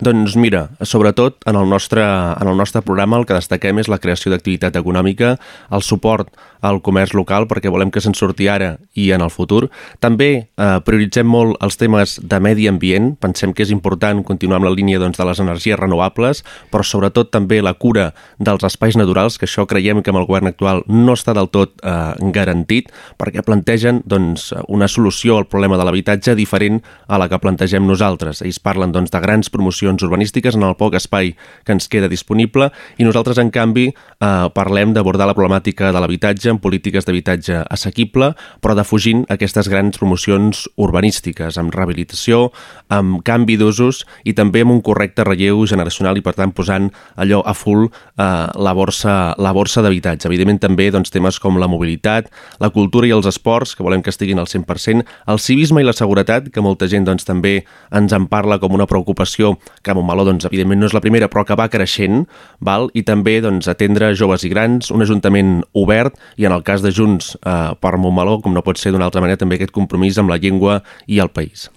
Doncs 0.00 0.36
mira, 0.36 0.66
sobretot 0.84 1.38
en 1.48 1.56
el, 1.56 1.68
nostre, 1.68 2.02
en 2.04 2.48
el 2.48 2.56
nostre 2.56 2.82
programa 2.84 3.16
el 3.16 3.24
que 3.24 3.36
destaquem 3.36 3.80
és 3.80 3.88
la 3.88 4.00
creació 4.02 4.32
d'activitat 4.32 4.76
econòmica, 4.76 5.36
el 5.72 5.84
suport 5.84 6.28
al 6.66 6.80
comerç 6.84 7.14
local 7.16 7.46
perquè 7.48 7.70
volem 7.72 7.90
que 7.92 8.02
se'n 8.02 8.16
surti 8.16 8.48
ara 8.50 8.76
i 8.98 9.10
en 9.14 9.24
el 9.24 9.32
futur. 9.32 9.66
També 10.02 10.30
eh, 10.36 10.78
prioritzem 10.84 11.28
molt 11.28 11.56
els 11.64 11.78
temes 11.80 12.16
de 12.22 12.40
medi 12.42 12.68
ambient, 12.68 13.14
pensem 13.22 13.54
que 13.54 13.64
és 13.64 13.72
important 13.72 14.22
continuar 14.26 14.60
amb 14.60 14.68
la 14.68 14.74
línia 14.74 15.00
doncs, 15.00 15.18
de 15.20 15.26
les 15.28 15.40
energies 15.42 15.78
renovables, 15.78 16.42
però 16.72 16.84
sobretot 16.84 17.30
també 17.32 17.62
la 17.62 17.74
cura 17.74 18.10
dels 18.38 18.66
espais 18.66 18.96
naturals, 18.98 19.38
que 19.38 19.48
això 19.48 19.66
creiem 19.68 20.02
que 20.02 20.12
amb 20.12 20.22
el 20.22 20.28
govern 20.28 20.50
actual 20.50 20.82
no 20.88 21.16
està 21.16 21.34
del 21.36 21.50
tot 21.52 21.76
eh, 21.82 22.30
garantit, 22.34 22.92
perquè 23.20 23.44
plantegen 23.46 24.02
doncs, 24.04 24.50
una 24.68 24.88
solució 24.88 25.38
al 25.38 25.48
problema 25.48 25.78
de 25.78 25.86
l'habitatge 25.86 26.36
diferent 26.36 26.82
a 27.06 27.20
la 27.20 27.30
que 27.30 27.40
plantegem 27.40 27.86
nosaltres. 27.86 28.42
Ells 28.44 28.60
parlen 28.60 28.92
doncs, 28.92 29.12
de 29.14 29.22
grans 29.22 29.52
promocions 29.52 29.85
solucions 29.86 30.02
urbanístiques 30.02 30.56
en 30.56 30.64
el 30.66 30.74
poc 30.76 30.96
espai 30.98 31.34
que 31.64 31.74
ens 31.74 31.86
queda 31.88 32.08
disponible 32.08 32.70
i 32.98 33.04
nosaltres, 33.04 33.38
en 33.38 33.50
canvi, 33.50 33.86
eh, 33.88 34.48
parlem 34.54 34.92
d'abordar 34.92 35.26
la 35.26 35.34
problemàtica 35.34 35.92
de 35.92 36.00
l'habitatge 36.00 36.50
en 36.50 36.58
polítiques 36.58 37.04
d'habitatge 37.06 37.64
assequible, 37.70 38.34
però 38.60 38.74
defugint 38.74 39.24
aquestes 39.28 39.68
grans 39.68 39.96
promocions 39.98 40.68
urbanístiques, 40.76 41.58
amb 41.58 41.74
rehabilitació, 41.74 42.52
amb 42.88 43.22
canvi 43.22 43.56
d'usos 43.56 44.04
i 44.24 44.34
també 44.34 44.62
amb 44.62 44.72
un 44.72 44.82
correcte 44.82 45.24
relleu 45.24 45.66
generacional 45.66 46.16
i, 46.16 46.22
per 46.22 46.34
tant, 46.34 46.52
posant 46.52 46.90
allò 47.16 47.42
a 47.44 47.54
full 47.54 47.86
eh, 47.86 48.46
la 48.56 48.72
borsa, 48.72 49.34
la 49.38 49.52
borsa 49.52 49.82
d'habitatge. 49.82 50.26
Evidentment, 50.26 50.60
també 50.60 50.90
doncs, 50.90 51.10
temes 51.10 51.38
com 51.38 51.58
la 51.58 51.68
mobilitat, 51.68 52.30
la 52.58 52.70
cultura 52.70 53.06
i 53.06 53.14
els 53.14 53.26
esports, 53.26 53.76
que 53.76 53.84
volem 53.86 54.02
que 54.02 54.10
estiguin 54.10 54.38
al 54.38 54.50
100%, 54.50 55.04
el 55.26 55.38
civisme 55.38 55.82
i 55.82 55.86
la 55.86 55.94
seguretat, 55.94 56.50
que 56.50 56.64
molta 56.64 56.88
gent 56.88 57.06
doncs, 57.06 57.24
també 57.24 57.64
ens 57.92 58.12
en 58.12 58.26
parla 58.26 58.58
com 58.58 58.74
una 58.74 58.86
preocupació 58.86 59.56
que 59.82 59.94
Montmeló, 59.94 60.24
doncs, 60.28 60.46
evidentment, 60.48 60.80
no 60.80 60.88
és 60.90 60.96
la 60.96 61.02
primera, 61.04 61.28
però 61.32 61.44
que 61.46 61.56
va 61.58 61.68
creixent, 61.72 62.24
val? 62.60 62.90
i 62.94 63.04
també 63.06 63.38
doncs, 63.44 63.68
atendre 63.70 64.12
joves 64.18 64.46
i 64.46 64.50
grans, 64.52 64.90
un 64.94 65.04
ajuntament 65.04 65.60
obert, 65.76 66.18
i 66.36 66.48
en 66.48 66.54
el 66.56 66.64
cas 66.66 66.84
de 66.84 66.92
Junts 66.94 67.34
eh, 67.36 67.74
per 67.80 67.96
Montmeló, 68.00 68.40
com 68.42 68.56
no 68.56 68.64
pot 68.66 68.80
ser 68.80 68.94
d'una 68.94 69.08
altra 69.08 69.22
manera, 69.24 69.40
també 69.40 69.60
aquest 69.60 69.74
compromís 69.74 70.18
amb 70.18 70.32
la 70.32 70.40
llengua 70.42 70.80
i 71.06 71.20
el 71.22 71.32
país. 71.34 71.70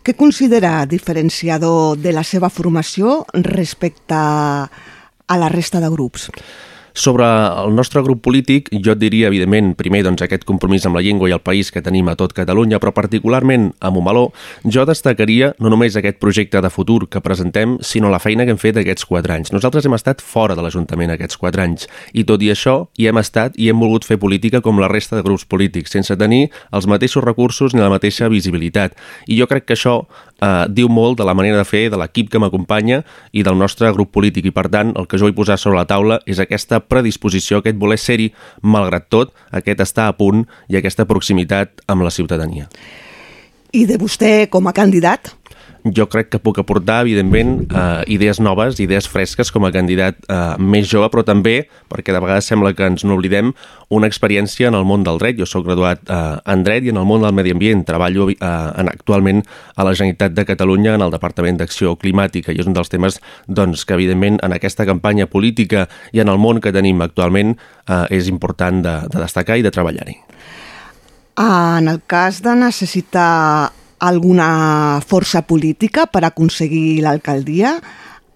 Què 0.00 0.14
considera 0.16 0.86
diferenciador 0.88 1.98
de 2.00 2.14
la 2.16 2.24
seva 2.24 2.48
formació 2.48 3.20
respecte 3.36 4.16
a 4.16 5.36
la 5.38 5.50
resta 5.52 5.82
de 5.82 5.90
grups? 5.92 6.30
Sobre 6.94 7.24
el 7.24 7.74
nostre 7.74 8.02
grup 8.02 8.22
polític, 8.24 8.68
jo 8.72 8.94
et 8.94 9.00
diria, 9.00 9.28
evidentment, 9.30 9.74
primer 9.78 10.02
doncs, 10.06 10.24
aquest 10.24 10.44
compromís 10.48 10.86
amb 10.86 10.98
la 10.98 11.02
llengua 11.04 11.30
i 11.30 11.34
el 11.36 11.42
país 11.44 11.70
que 11.70 11.82
tenim 11.82 12.08
a 12.10 12.16
tot 12.18 12.34
Catalunya, 12.36 12.80
però 12.82 12.92
particularment 12.94 13.70
a 13.80 13.90
Montmeló, 13.94 14.30
jo 14.64 14.84
destacaria 14.88 15.52
no 15.58 15.70
només 15.70 15.96
aquest 15.96 16.18
projecte 16.22 16.60
de 16.60 16.70
futur 16.70 17.08
que 17.08 17.22
presentem, 17.22 17.78
sinó 17.80 18.10
la 18.10 18.18
feina 18.22 18.44
que 18.44 18.54
hem 18.54 18.60
fet 18.60 18.80
aquests 18.80 19.06
quatre 19.06 19.36
anys. 19.36 19.52
Nosaltres 19.54 19.86
hem 19.86 19.94
estat 19.96 20.22
fora 20.24 20.56
de 20.58 20.64
l'Ajuntament 20.64 21.14
aquests 21.14 21.38
quatre 21.40 21.62
anys, 21.62 21.86
i 22.12 22.24
tot 22.28 22.42
i 22.42 22.50
això 22.52 22.76
hi 22.98 23.08
hem 23.10 23.20
estat 23.22 23.58
i 23.58 23.70
hem 23.70 23.80
volgut 23.80 24.06
fer 24.08 24.18
política 24.18 24.62
com 24.64 24.80
la 24.80 24.90
resta 24.90 25.16
de 25.18 25.24
grups 25.26 25.46
polítics, 25.46 25.94
sense 25.94 26.16
tenir 26.18 26.48
els 26.72 26.88
mateixos 26.90 27.24
recursos 27.24 27.74
ni 27.74 27.82
la 27.82 27.92
mateixa 27.92 28.28
visibilitat. 28.32 28.96
I 29.26 29.38
jo 29.38 29.48
crec 29.50 29.68
que 29.68 29.78
això 29.78 30.02
eh, 30.40 30.64
diu 30.68 30.88
molt 30.88 31.18
de 31.20 31.26
la 31.28 31.34
manera 31.34 31.60
de 31.60 31.66
fer 31.68 31.88
de 31.92 31.98
l'equip 32.00 32.30
que 32.32 32.40
m'acompanya 32.42 33.02
i 33.32 33.44
del 33.46 33.58
nostre 33.58 33.92
grup 33.96 34.12
polític 34.16 34.50
i 34.50 34.54
per 34.54 34.68
tant 34.72 34.94
el 34.96 35.08
que 35.08 35.20
jo 35.20 35.28
vull 35.28 35.36
posar 35.36 35.58
sobre 35.60 35.78
la 35.80 35.88
taula 35.88 36.20
és 36.26 36.40
aquesta 36.42 36.80
predisposició, 36.80 37.60
aquest 37.60 37.78
voler 37.80 37.98
ser-hi 37.98 38.30
malgrat 38.62 39.08
tot, 39.10 39.34
aquest 39.50 39.84
estar 39.86 40.08
a 40.08 40.16
punt 40.16 40.46
i 40.68 40.80
aquesta 40.80 41.06
proximitat 41.08 41.84
amb 41.88 42.06
la 42.06 42.14
ciutadania. 42.14 42.68
I 43.72 43.84
de 43.86 44.00
vostè 44.00 44.48
com 44.50 44.66
a 44.66 44.74
candidat? 44.74 45.30
Jo 45.84 46.06
crec 46.12 46.28
que 46.30 46.38
puc 46.42 46.58
aportar, 46.60 47.00
evidentment, 47.06 47.64
eh, 47.72 48.02
idees 48.12 48.40
noves, 48.40 48.80
idees 48.80 49.08
fresques 49.08 49.50
com 49.52 49.64
a 49.64 49.72
candidat 49.72 50.18
eh, 50.28 50.56
més 50.58 50.88
jove, 50.90 51.08
però 51.12 51.24
també, 51.24 51.68
perquè 51.88 52.12
de 52.12 52.20
vegades 52.20 52.48
sembla 52.50 52.74
que 52.76 52.86
ens 52.86 53.04
n'oblidem, 53.04 53.52
una 53.90 54.06
experiència 54.10 54.68
en 54.68 54.76
el 54.78 54.84
món 54.84 55.04
del 55.06 55.18
dret. 55.18 55.38
Jo 55.40 55.48
sóc 55.48 55.64
graduat 55.66 56.04
eh, 56.06 56.36
en 56.52 56.64
dret 56.66 56.84
i 56.84 56.92
en 56.92 57.00
el 57.00 57.08
món 57.08 57.24
del 57.24 57.34
medi 57.36 57.54
ambient. 57.54 57.84
Treballo 57.88 58.28
eh, 58.30 58.36
en, 58.40 58.92
actualment 58.92 59.42
a 59.76 59.86
la 59.86 59.94
Generalitat 59.94 60.36
de 60.36 60.46
Catalunya 60.46 60.94
en 60.94 61.06
el 61.06 61.14
Departament 61.14 61.58
d'Acció 61.60 61.96
Climàtica 62.00 62.52
i 62.52 62.60
és 62.60 62.68
un 62.70 62.76
dels 62.76 62.92
temes 62.92 63.20
doncs, 63.48 63.84
que, 63.84 63.96
evidentment, 63.96 64.40
en 64.44 64.56
aquesta 64.56 64.86
campanya 64.88 65.26
política 65.30 65.88
i 66.12 66.20
en 66.20 66.28
el 66.28 66.38
món 66.38 66.60
que 66.60 66.74
tenim 66.76 67.00
actualment 67.02 67.56
eh, 67.56 68.06
és 68.10 68.28
important 68.28 68.84
de, 68.84 68.96
de 69.10 69.22
destacar 69.24 69.58
i 69.58 69.66
de 69.66 69.74
treballar-hi. 69.74 70.18
En 71.40 71.88
el 71.88 72.02
cas 72.06 72.42
de 72.44 72.52
necessitar 72.58 73.72
alguna 74.00 75.00
força 75.06 75.42
política 75.46 76.06
per 76.10 76.24
aconseguir 76.24 77.02
l'alcaldia, 77.04 77.76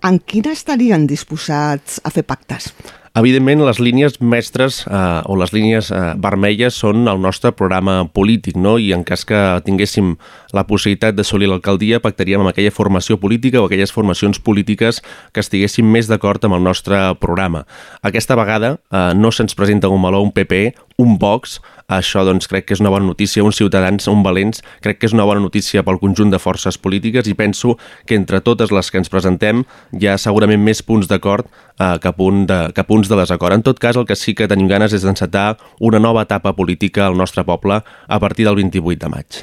en 0.04 0.20
quina 0.20 0.52
estarien 0.52 1.08
disposats 1.08 2.00
a 2.04 2.12
fer 2.12 2.26
pactes? 2.28 2.70
Evidentment, 3.14 3.60
les 3.62 3.78
línies 3.78 4.16
mestres 4.18 4.80
eh, 4.88 5.00
o 5.30 5.36
les 5.38 5.52
línies 5.54 5.92
eh, 5.94 5.98
vermelles 6.18 6.74
són 6.74 7.06
el 7.06 7.20
nostre 7.22 7.52
programa 7.54 8.08
polític, 8.10 8.56
no? 8.58 8.72
i 8.82 8.88
en 8.96 9.04
cas 9.06 9.22
que 9.28 9.38
tinguéssim 9.62 10.16
la 10.50 10.64
possibilitat 10.66 11.14
d'assolir 11.14 11.46
l'alcaldia, 11.46 12.00
pactaríem 12.02 12.42
amb 12.42 12.50
aquella 12.50 12.74
formació 12.74 13.20
política 13.22 13.62
o 13.62 13.68
aquelles 13.68 13.94
formacions 13.94 14.42
polítiques 14.42 14.98
que 15.30 15.44
estiguessin 15.46 15.86
més 15.86 16.10
d'acord 16.10 16.42
amb 16.42 16.58
el 16.58 16.66
nostre 16.66 16.98
programa. 17.22 17.62
Aquesta 18.02 18.34
vegada 18.34 18.72
eh, 18.90 19.04
no 19.14 19.30
se'ns 19.30 19.54
presenta 19.54 19.92
un 19.94 20.02
meló, 20.02 20.18
un 20.18 20.34
PP, 20.34 20.64
un 20.98 21.14
Vox, 21.18 21.60
això 21.90 22.22
doncs 22.24 22.46
crec 22.48 22.68
que 22.68 22.74
és 22.76 22.80
una 22.80 22.90
bona 22.90 23.06
notícia, 23.06 23.44
uns 23.44 23.58
ciutadans, 23.58 24.06
un 24.08 24.22
valents, 24.24 24.62
crec 24.82 25.00
que 25.00 25.08
és 25.08 25.14
una 25.14 25.26
bona 25.26 25.42
notícia 25.42 25.82
pel 25.84 25.98
conjunt 26.00 26.30
de 26.32 26.40
forces 26.42 26.78
polítiques 26.78 27.28
i 27.28 27.34
penso 27.34 27.76
que 28.06 28.16
entre 28.18 28.40
totes 28.40 28.72
les 28.72 28.90
que 28.90 29.02
ens 29.02 29.12
presentem 29.12 29.64
hi 29.92 30.08
ha 30.08 30.18
segurament 30.18 30.62
més 30.64 30.82
punts 30.82 31.10
d'acord 31.10 31.50
eh, 31.78 31.98
que, 32.00 32.12
punt 32.12 32.46
de, 32.50 32.60
que 32.74 32.84
punts 32.84 33.08
de 33.10 33.20
desacord. 33.20 33.54
En 33.54 33.62
tot 33.66 33.78
cas, 33.78 33.96
el 33.96 34.06
que 34.06 34.16
sí 34.16 34.34
que 34.34 34.48
tenim 34.50 34.68
ganes 34.70 34.94
és 34.96 35.06
d'encetar 35.06 35.54
una 35.80 36.02
nova 36.02 36.26
etapa 36.28 36.54
política 36.56 37.06
al 37.06 37.16
nostre 37.16 37.44
poble 37.44 37.82
a 37.82 38.20
partir 38.20 38.46
del 38.46 38.60
28 38.62 39.00
de 39.06 39.12
maig. 39.12 39.42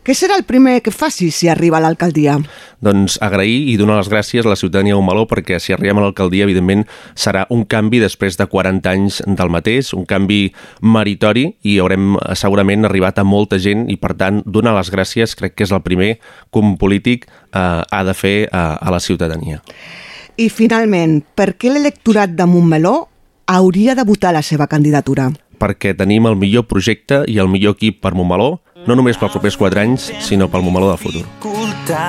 Què 0.00 0.14
serà 0.16 0.38
el 0.38 0.46
primer 0.48 0.78
que 0.80 0.92
faci 0.94 1.26
si 1.28 1.50
arriba 1.52 1.76
a 1.76 1.82
l'alcaldia? 1.84 2.38
Doncs 2.80 3.18
agrair 3.20 3.66
i 3.68 3.74
donar 3.76 3.98
les 3.98 4.08
gràcies 4.08 4.46
a 4.46 4.48
la 4.48 4.56
ciutadania 4.56 4.94
de 4.94 4.96
Montmeló 4.96 5.26
perquè 5.28 5.58
si 5.60 5.74
arribem 5.76 6.00
a 6.00 6.06
l'alcaldia, 6.06 6.46
evidentment, 6.48 6.86
serà 7.12 7.44
un 7.52 7.66
canvi 7.68 8.00
després 8.00 8.40
de 8.40 8.48
40 8.48 8.94
anys 8.94 9.20
del 9.28 9.52
mateix, 9.52 9.92
un 9.92 10.08
canvi 10.08 10.54
meritori 10.80 11.50
i 11.68 11.76
haurem 11.84 12.16
segurament 12.32 12.88
arribat 12.88 13.20
a 13.20 13.28
molta 13.28 13.60
gent 13.60 13.90
i, 13.92 14.00
per 14.00 14.14
tant, 14.16 14.40
donar 14.46 14.72
les 14.78 14.88
gràcies 14.88 15.36
crec 15.36 15.58
que 15.58 15.68
és 15.68 15.74
el 15.76 15.84
primer 15.84 16.14
que 16.16 16.64
un 16.64 16.78
polític 16.80 17.28
eh, 17.28 17.60
ha 17.84 18.04
de 18.08 18.16
fer 18.16 18.38
eh, 18.48 18.56
a 18.56 18.88
la 18.96 19.04
ciutadania. 19.04 19.60
I, 20.40 20.46
finalment, 20.48 21.18
per 21.36 21.52
què 21.60 21.68
l'electorat 21.68 22.32
de 22.32 22.46
Montmeló 22.48 22.94
hauria 23.50 23.92
de 23.98 24.06
votar 24.08 24.32
la 24.32 24.40
seva 24.40 24.64
candidatura? 24.70 25.26
Perquè 25.60 25.92
tenim 25.98 26.24
el 26.30 26.38
millor 26.40 26.64
projecte 26.64 27.18
i 27.28 27.36
el 27.42 27.50
millor 27.52 27.74
equip 27.76 27.98
per 28.00 28.14
Montmeló, 28.16 28.62
no 28.88 28.96
només 28.96 29.20
pels 29.20 29.34
propers 29.34 29.58
4 29.60 29.82
anys, 29.82 30.06
sinó 30.24 30.48
pel 30.48 30.64
Montmeló 30.64 30.88
del 30.88 31.02
futur. 31.02 31.26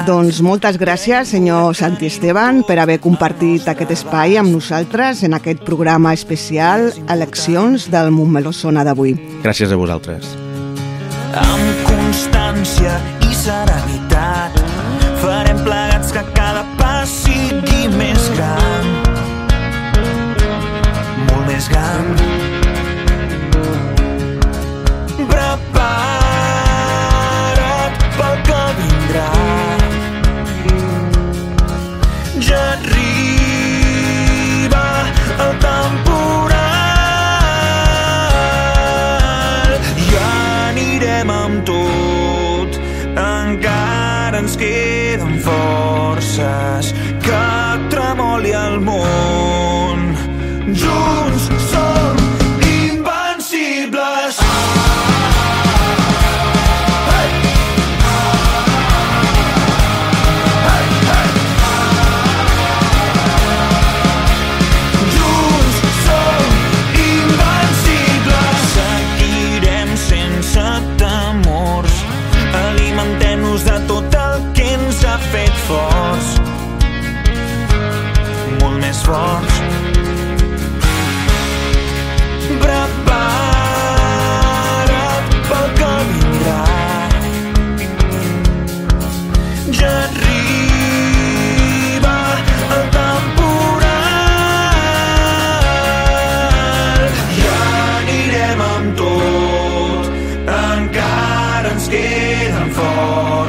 Doncs 0.07 0.39
moltes 0.45 0.79
gràcies, 0.79 1.33
senyor 1.33 1.75
Santi 1.75 2.07
Esteban, 2.07 2.63
per 2.63 2.79
haver 2.79 3.01
compartit 3.03 3.67
aquest 3.67 3.91
espai 3.97 4.37
amb 4.39 4.55
nosaltres 4.55 5.25
en 5.27 5.35
aquest 5.35 5.65
programa 5.67 6.13
especial 6.15 6.93
Eleccions 7.11 7.89
del 7.91 8.13
Montmeló 8.15 8.55
Sona 8.55 8.87
d'avui. 8.87 9.17
Gràcies 9.43 9.75
a 9.75 9.81
vosaltres. 9.81 10.37
Amb 11.35 11.83
constància 11.89 12.95
i 13.27 13.35
serenitat 13.35 14.55
farem 15.19 15.59
plegats 15.67 16.15
que 16.15 16.23
cada 16.31 16.63
sigui 17.81 17.97
més 17.97 18.29
gran 18.37 18.90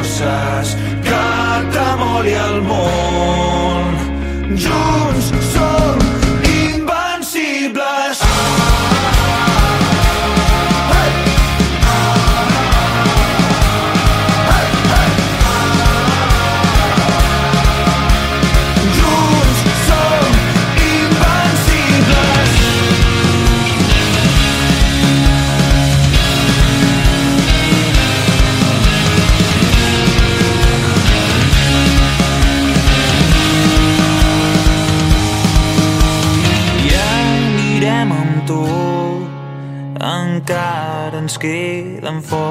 forces 0.02 0.76
que 1.04 1.70
tremoli 1.72 2.32
el 2.32 2.62
món. 2.62 3.84
Jo 4.64 4.91
queden 42.02 42.20
forces 42.20 42.41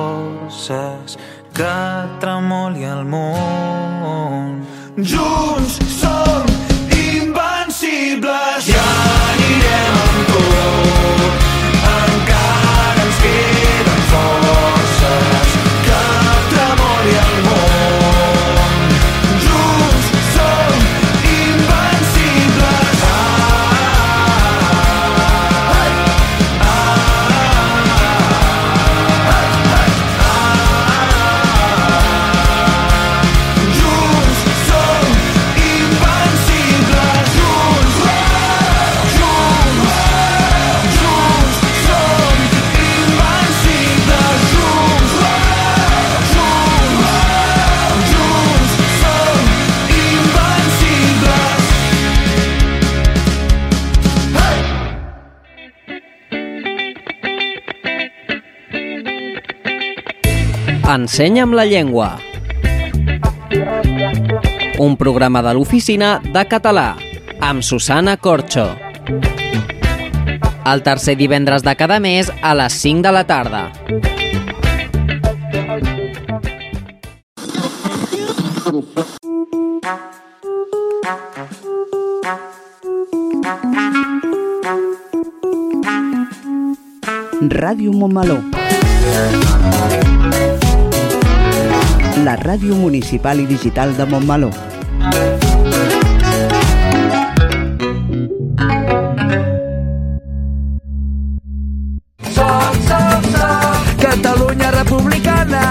Ensenya'm 60.92 61.54
la 61.56 61.64
llengua. 61.64 62.18
Un 64.78 64.98
programa 65.00 65.40
de 65.46 65.54
l'oficina 65.56 66.18
de 66.20 66.42
català 66.52 66.98
amb 67.40 67.64
Susana 67.64 68.18
Corxo. 68.20 68.66
El 70.68 70.84
tercer 70.84 71.16
divendres 71.16 71.64
de 71.64 71.78
cada 71.80 72.02
mes 72.04 72.28
a 72.42 72.52
les 72.60 72.76
5 72.84 73.08
de 73.08 73.14
la 73.16 73.24
tarda. 73.24 73.64
Ràdio 87.56 87.96
Montmeló. 87.96 88.42
La 92.22 92.36
ràdio 92.38 92.76
municipal 92.78 93.40
i 93.42 93.48
digital 93.50 93.96
de 93.98 94.06
Montmeló. 94.06 94.52
Som, 102.30 102.78
som, 102.90 103.26
som 103.34 103.90
Catalunya 104.04 104.70
republicana. 104.76 105.64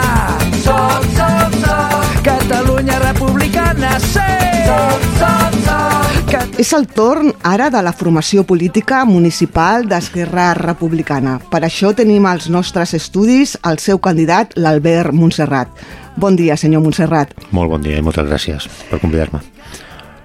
Som, 0.65 1.07
som, 1.15 1.55
som 1.63 2.19
Catalunya 2.27 2.99
republicana. 2.99 3.95
Sí! 4.01 4.27
Som, 4.67 5.07
som, 5.23 5.63
som 5.69 6.59
És 6.59 6.75
el 6.77 6.91
torn 6.91 7.31
ara 7.47 7.71
de 7.71 7.81
la 7.81 7.95
formació 7.95 8.43
política 8.45 9.05
municipal 9.07 9.87
d'Esquerra 9.89 10.51
Republicana. 10.59 11.39
Per 11.51 11.63
això 11.65 11.95
tenim 11.95 12.27
als 12.27 12.51
nostres 12.51 12.93
estudis 12.99 13.55
el 13.65 13.79
seu 13.79 14.03
candidat, 14.03 14.59
l'Albert 14.59 15.15
Montserrat. 15.15 15.71
Bon 16.21 16.37
dia, 16.37 16.53
senyor 16.61 16.83
Montserrat. 16.85 17.33
Molt 17.57 17.71
bon 17.73 17.81
dia 17.81 17.97
i 17.97 18.05
moltes 18.05 18.27
gràcies 18.29 18.67
per 18.91 18.99
convidar-me. 19.01 19.41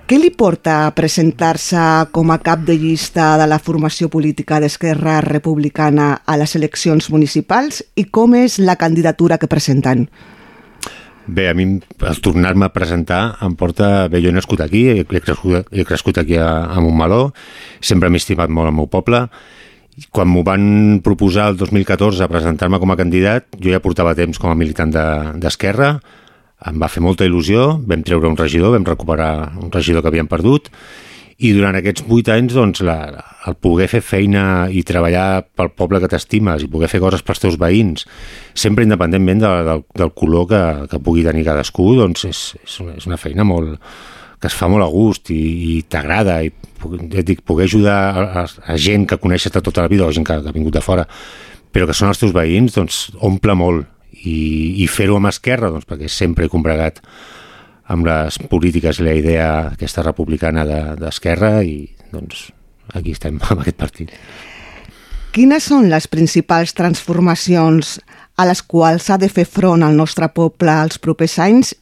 Què 0.05 0.17
li 0.19 0.29
porta 0.35 0.73
a 0.85 0.91
presentar-se 0.93 1.79
com 2.13 2.33
a 2.33 2.37
cap 2.43 2.65
de 2.67 2.75
llista 2.77 3.29
de 3.39 3.47
la 3.47 3.61
formació 3.63 4.09
política 4.11 4.59
d'Esquerra 4.59 5.21
Republicana 5.23 6.09
a 6.27 6.35
les 6.37 6.57
eleccions 6.59 7.07
municipals 7.13 7.79
i 7.95 8.05
com 8.11 8.35
és 8.35 8.59
la 8.59 8.75
candidatura 8.75 9.39
que 9.39 9.49
presenten? 9.49 10.05
Bé, 11.25 11.47
a 11.49 11.55
mi 11.57 11.79
el 11.79 12.21
tornar-me 12.21 12.67
a 12.67 12.73
presentar 12.75 13.37
em 13.41 13.55
porta... 13.57 14.09
Bé, 14.11 14.19
jo 14.21 14.29
he 14.29 14.35
nascut 14.35 14.61
aquí, 14.61 14.83
he 14.99 15.05
crescut, 15.07 15.71
he 15.71 15.87
crescut 15.87 16.19
aquí 16.21 16.35
a, 16.37 16.51
a 16.75 16.83
Montmeló, 16.83 17.29
sempre 17.79 18.11
m'he 18.11 18.19
estimat 18.21 18.51
molt 18.51 18.69
el 18.69 18.75
meu 18.77 18.91
poble. 18.91 19.29
Quan 20.11 20.27
m'ho 20.27 20.43
van 20.43 20.99
proposar 21.03 21.49
el 21.53 21.57
2014 21.59 22.25
a 22.25 22.27
presentar-me 22.27 22.81
com 22.81 22.91
a 22.91 22.99
candidat, 22.99 23.47
jo 23.55 23.71
ja 23.71 23.79
portava 23.83 24.15
temps 24.17 24.39
com 24.41 24.51
a 24.51 24.57
militant 24.59 24.91
d'Esquerra, 24.91 25.93
de, 25.95 26.15
em 26.71 26.79
va 26.81 26.89
fer 26.91 27.03
molta 27.03 27.27
il·lusió, 27.27 27.75
vam 27.87 28.03
treure 28.03 28.27
un 28.27 28.37
regidor, 28.39 28.73
vam 28.75 28.87
recuperar 28.87 29.31
un 29.61 29.71
regidor 29.71 30.03
que 30.03 30.11
havíem 30.11 30.27
perdut, 30.31 30.71
i 31.35 31.51
durant 31.51 31.75
aquests 31.75 32.05
vuit 32.07 32.27
anys 32.31 32.55
doncs, 32.55 32.79
la, 32.87 32.95
el 33.47 33.57
poder 33.59 33.89
fer 33.91 33.99
feina 34.05 34.67
i 34.71 34.85
treballar 34.87 35.43
pel 35.55 35.73
poble 35.75 35.99
que 35.99 36.09
t'estimes 36.11 36.63
i 36.63 36.69
poder 36.71 36.87
fer 36.91 37.01
coses 37.03 37.25
pels 37.27 37.43
teus 37.43 37.57
veïns, 37.59 38.05
sempre 38.55 38.87
independentment 38.87 39.43
de, 39.43 39.51
del, 39.67 39.83
del 39.99 40.13
color 40.15 40.47
que, 40.51 40.61
que 40.91 41.01
pugui 41.03 41.25
tenir 41.27 41.43
cadascú, 41.47 41.91
doncs 41.99 42.23
és, 42.31 42.45
és, 42.63 42.77
una, 42.83 42.95
és 43.01 43.09
una 43.11 43.19
feina 43.19 43.47
molt, 43.47 43.75
que 44.45 44.51
es 44.53 44.57
fa 44.57 44.69
molt 44.69 44.85
a 44.85 44.91
gust 44.93 45.31
i, 45.33 45.41
i 45.41 45.73
t'agrada 45.89 46.37
i 46.45 46.51
ja 46.53 47.21
et 47.23 47.25
dic, 47.25 47.41
poder 47.41 47.65
ajudar 47.65 47.97
a, 48.13 48.45
a, 48.45 48.75
gent 48.77 49.07
que 49.09 49.17
coneixes 49.17 49.53
de 49.55 49.61
tota 49.65 49.81
la 49.81 49.89
vida 49.89 50.05
o 50.05 50.13
gent 50.13 50.27
que, 50.27 50.37
que 50.43 50.51
ha 50.51 50.55
vingut 50.55 50.75
de 50.75 50.83
fora 50.85 51.07
però 51.73 51.89
que 51.89 51.95
són 51.97 52.11
els 52.11 52.21
teus 52.21 52.35
veïns, 52.35 52.75
doncs 52.77 52.99
omple 53.25 53.55
molt 53.57 53.89
i, 54.21 54.83
i 54.83 54.85
fer-ho 54.87 55.17
amb 55.17 55.31
Esquerra 55.31 55.71
doncs, 55.73 55.87
perquè 55.89 56.11
sempre 56.11 56.45
he 56.45 56.51
combregat 56.51 57.01
amb 57.91 58.05
les 58.05 58.37
polítiques 58.49 59.01
i 59.01 59.05
la 59.05 59.15
idea 59.17 59.47
aquesta 59.71 60.05
republicana 60.05 60.65
d'Esquerra 61.01 61.57
de, 61.59 61.65
i 61.73 62.13
doncs 62.13 62.49
aquí 62.93 63.17
estem 63.17 63.41
amb 63.49 63.65
aquest 63.65 63.81
partit. 63.81 64.13
Quines 65.35 65.65
són 65.67 65.89
les 65.91 66.05
principals 66.07 66.71
transformacions 66.77 67.97
a 68.39 68.45
les 68.47 68.61
quals 68.63 69.09
s'ha 69.09 69.17
de 69.19 69.27
fer 69.31 69.45
front 69.47 69.83
al 69.83 69.97
nostre 69.97 70.29
poble 70.31 70.71
els 70.85 71.01
propers 71.01 71.37
anys 71.43 71.73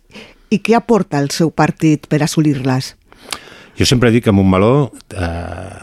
i 0.54 0.60
què 0.62 0.78
aporta 0.78 1.22
el 1.22 1.32
seu 1.34 1.50
partit 1.52 2.06
per 2.12 2.22
assolir-les? 2.24 2.94
Jo 3.80 3.90
sempre 3.90 4.12
dic 4.14 4.28
que 4.28 4.36
Montmeló, 4.36 4.92
eh, 5.18 5.82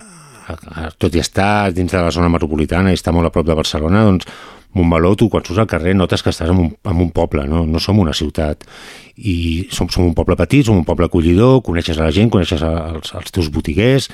tot 0.99 1.15
i 1.15 1.23
estar 1.23 1.71
dins 1.75 1.91
de 1.91 1.99
la 1.99 2.15
zona 2.15 2.31
metropolitana 2.31 2.93
i 2.93 2.99
està 2.99 3.13
molt 3.15 3.27
a 3.27 3.35
prop 3.35 3.47
de 3.47 3.59
Barcelona, 3.59 4.05
doncs 4.07 4.29
Montmeló, 4.79 5.17
tu 5.19 5.27
quan 5.29 5.43
surts 5.43 5.59
al 5.59 5.67
carrer 5.71 5.97
notes 5.99 6.23
que 6.23 6.31
estàs 6.31 6.53
en 6.53 6.61
un, 6.63 6.69
en 6.71 7.01
un 7.03 7.11
poble, 7.11 7.43
no? 7.51 7.65
no 7.67 7.81
som 7.83 7.99
una 7.99 8.15
ciutat. 8.15 8.63
I 9.19 9.67
som, 9.75 9.89
som 9.91 10.05
un 10.07 10.15
poble 10.15 10.37
petit, 10.39 10.63
som 10.69 10.79
un 10.79 10.87
poble 10.87 11.09
acollidor, 11.11 11.59
coneixes 11.67 11.99
a 11.99 12.07
la 12.07 12.15
gent, 12.15 12.31
coneixes 12.31 12.63
els, 12.63 13.11
els 13.19 13.35
teus 13.35 13.51
botiguers 13.51 14.07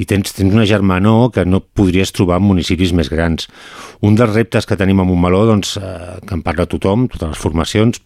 i 0.00 0.06
tens, 0.08 0.32
tens 0.32 0.56
una 0.56 0.64
germanor 0.64 1.28
que 1.34 1.44
no 1.44 1.60
podries 1.60 2.14
trobar 2.16 2.38
en 2.40 2.46
municipis 2.48 2.94
més 2.96 3.12
grans. 3.12 3.50
Un 4.00 4.16
dels 4.16 4.32
reptes 4.32 4.64
que 4.64 4.80
tenim 4.80 5.04
a 5.04 5.04
Montmeló, 5.04 5.44
doncs, 5.52 5.76
eh, 5.76 6.16
que 6.24 6.38
en 6.38 6.46
parla 6.46 6.64
tothom, 6.64 7.04
totes 7.12 7.34
les 7.34 7.44
formacions, 7.44 8.00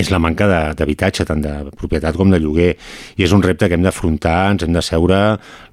és 0.00 0.08
la 0.08 0.20
manca 0.22 0.46
d'habitatge, 0.48 1.26
tant 1.28 1.42
de 1.44 1.52
propietat 1.76 2.16
com 2.16 2.30
de 2.32 2.40
lloguer, 2.40 2.70
i 3.18 3.26
és 3.26 3.32
un 3.36 3.42
repte 3.44 3.68
que 3.68 3.76
hem 3.76 3.84
d'afrontar, 3.84 4.36
ens 4.54 4.64
hem 4.64 4.72
de 4.72 4.82
seure, 4.84 5.18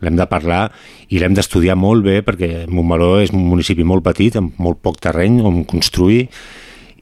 l'hem 0.04 0.18
de 0.20 0.28
parlar 0.28 0.66
i 1.10 1.22
l'hem 1.22 1.38
d'estudiar 1.38 1.78
molt 1.80 2.04
bé 2.04 2.20
perquè 2.26 2.66
Montmeló 2.68 3.20
és 3.24 3.32
un 3.32 3.46
municipi 3.48 3.88
molt 3.88 4.04
petit, 4.04 4.36
amb 4.36 4.60
molt 4.60 4.84
poc 4.84 5.00
terreny 5.00 5.40
on 5.46 5.64
construir, 5.70 6.28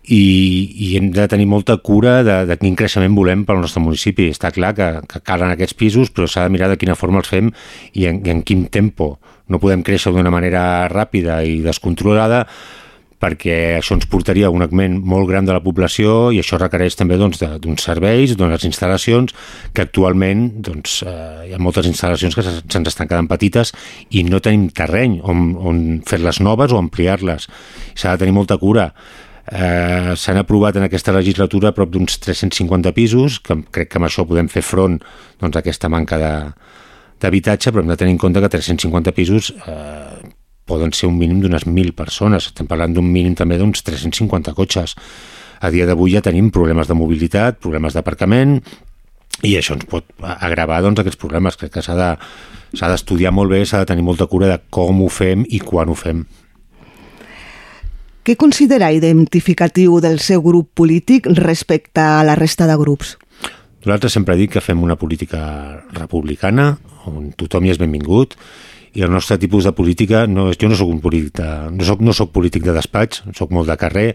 i, 0.07 0.21
i 0.79 0.93
hem 0.95 1.09
de 1.11 1.25
tenir 1.27 1.47
molta 1.51 1.75
cura 1.83 2.21
de, 2.23 2.37
de 2.47 2.55
quin 2.61 2.77
creixement 2.79 3.15
volem 3.15 3.43
pel 3.47 3.59
nostre 3.59 3.83
municipi. 3.83 4.29
Està 4.31 4.53
clar 4.55 4.71
que, 4.77 4.87
que 5.09 5.21
calen 5.27 5.51
aquests 5.51 5.75
pisos, 5.77 6.11
però 6.15 6.29
s'ha 6.31 6.45
de 6.47 6.53
mirar 6.53 6.69
de 6.71 6.77
quina 6.79 6.95
forma 6.95 7.19
els 7.19 7.31
fem 7.31 7.51
i 7.93 8.07
en, 8.07 8.21
i 8.23 8.31
en 8.31 8.43
quin 8.47 8.65
tempo. 8.71 9.17
No 9.51 9.59
podem 9.59 9.83
créixer 9.83 10.13
d'una 10.15 10.31
manera 10.31 10.87
ràpida 10.91 11.41
i 11.43 11.59
descontrolada, 11.65 12.45
perquè 13.21 13.77
això 13.79 13.95
ens 13.97 14.07
portaria 14.09 14.47
a 14.47 14.53
un 14.53 14.61
augment 14.61 14.99
molt 15.01 15.27
gran 15.29 15.47
de 15.47 15.55
la 15.55 15.61
població 15.63 16.29
i 16.33 16.41
això 16.41 16.59
requereix 16.61 16.97
també 16.99 17.17
doncs, 17.17 17.39
d'uns 17.41 17.61
doncs, 17.63 17.85
serveis, 17.89 18.35
d'unes 18.37 18.65
instal·lacions 18.69 19.33
que 19.73 19.85
actualment 19.87 20.47
doncs, 20.67 21.01
eh, 21.01 21.49
hi 21.49 21.55
ha 21.55 21.61
moltes 21.61 21.89
instal·lacions 21.89 22.37
que 22.37 22.45
se'ns 22.45 22.91
estan 22.93 23.09
quedant 23.09 23.29
petites 23.29 23.73
i 24.13 24.23
no 24.27 24.41
tenim 24.43 24.69
terreny 24.69 25.19
on, 25.23 25.49
on 25.57 25.85
fer-les 26.05 26.41
noves 26.45 26.73
o 26.73 26.81
ampliar-les. 26.81 27.49
S'ha 27.97 28.13
de 28.13 28.25
tenir 28.25 28.37
molta 28.37 28.59
cura. 28.61 28.91
Eh, 29.47 30.13
S'han 30.19 30.37
aprovat 30.37 30.77
en 30.77 30.85
aquesta 30.85 31.15
legislatura 31.15 31.73
prop 31.73 31.89
d'uns 31.89 32.19
350 32.21 32.93
pisos, 32.93 33.39
que 33.39 33.57
crec 33.71 33.93
que 33.93 34.01
amb 34.01 34.09
això 34.09 34.27
podem 34.27 34.51
fer 34.51 34.61
front 34.61 34.99
doncs, 35.41 35.55
a 35.55 35.63
aquesta 35.63 35.89
manca 35.89 36.21
de 36.21 36.33
d'habitatge, 37.17 37.71
però 37.73 37.81
hem 37.81 37.89
de 37.89 37.97
tenir 37.97 38.13
en 38.13 38.19
compte 38.21 38.41
que 38.43 38.49
350 38.53 39.13
pisos 39.17 39.49
eh, 39.65 40.35
poden 40.67 40.91
ser 40.93 41.09
un 41.09 41.17
mínim 41.17 41.39
d'unes 41.43 41.65
1.000 41.65 41.95
persones. 41.97 42.51
Estem 42.51 42.67
parlant 42.69 42.93
d'un 42.93 43.07
mínim 43.07 43.35
també 43.35 43.57
d'uns 43.57 43.83
350 43.87 44.53
cotxes. 44.57 44.97
A 45.63 45.71
dia 45.73 45.87
d'avui 45.89 46.13
ja 46.13 46.21
tenim 46.21 46.51
problemes 46.53 46.89
de 46.89 46.97
mobilitat, 46.97 47.57
problemes 47.63 47.95
d'aparcament, 47.97 48.59
i 49.45 49.53
això 49.57 49.75
ens 49.77 49.85
pot 49.89 50.05
agravar 50.21 50.81
doncs, 50.81 51.01
aquests 51.01 51.19
problemes. 51.21 51.57
Crec 51.57 51.75
que 51.77 51.85
s'ha 51.85 51.95
de, 51.97 52.09
d'estudiar 52.73 53.33
molt 53.33 53.53
bé, 53.53 53.63
s'ha 53.65 53.83
de 53.83 53.89
tenir 53.89 54.05
molta 54.05 54.27
cura 54.29 54.49
de 54.49 54.59
com 54.73 55.01
ho 55.03 55.09
fem 55.13 55.45
i 55.49 55.61
quan 55.61 55.89
ho 55.89 55.97
fem. 55.97 56.25
Què 58.27 58.35
considera 58.35 58.91
identificatiu 58.91 60.01
del 60.03 60.19
seu 60.19 60.41
grup 60.43 60.73
polític 60.75 61.29
respecte 61.37 62.03
a 62.03 62.25
la 62.27 62.35
resta 62.35 62.67
de 62.67 62.75
grups? 62.75 63.15
Nosaltres 63.85 64.17
sempre 64.17 64.35
dic 64.35 64.57
que 64.57 64.63
fem 64.63 64.81
una 64.83 64.97
política 64.99 65.39
republicana, 65.95 66.73
on 67.07 67.29
tothom 67.39 67.63
hi 67.63 67.71
és 67.71 67.79
benvingut, 67.79 68.35
i 68.97 69.03
el 69.05 69.13
nostre 69.13 69.37
tipus 69.37 69.67
de 69.67 69.73
política, 69.77 70.25
no, 70.25 70.49
jo 70.57 70.69
no 70.71 70.77
sóc 70.77 70.89
un 70.89 71.01
polític 71.03 71.37
de, 71.37 71.49
no 71.69 71.85
soc, 71.85 72.01
no 72.01 72.15
soc 72.17 72.31
polític 72.33 72.65
de 72.65 72.73
despatx, 72.73 73.27
sóc 73.37 73.53
molt 73.53 73.69
de 73.69 73.77
carrer, 73.77 74.07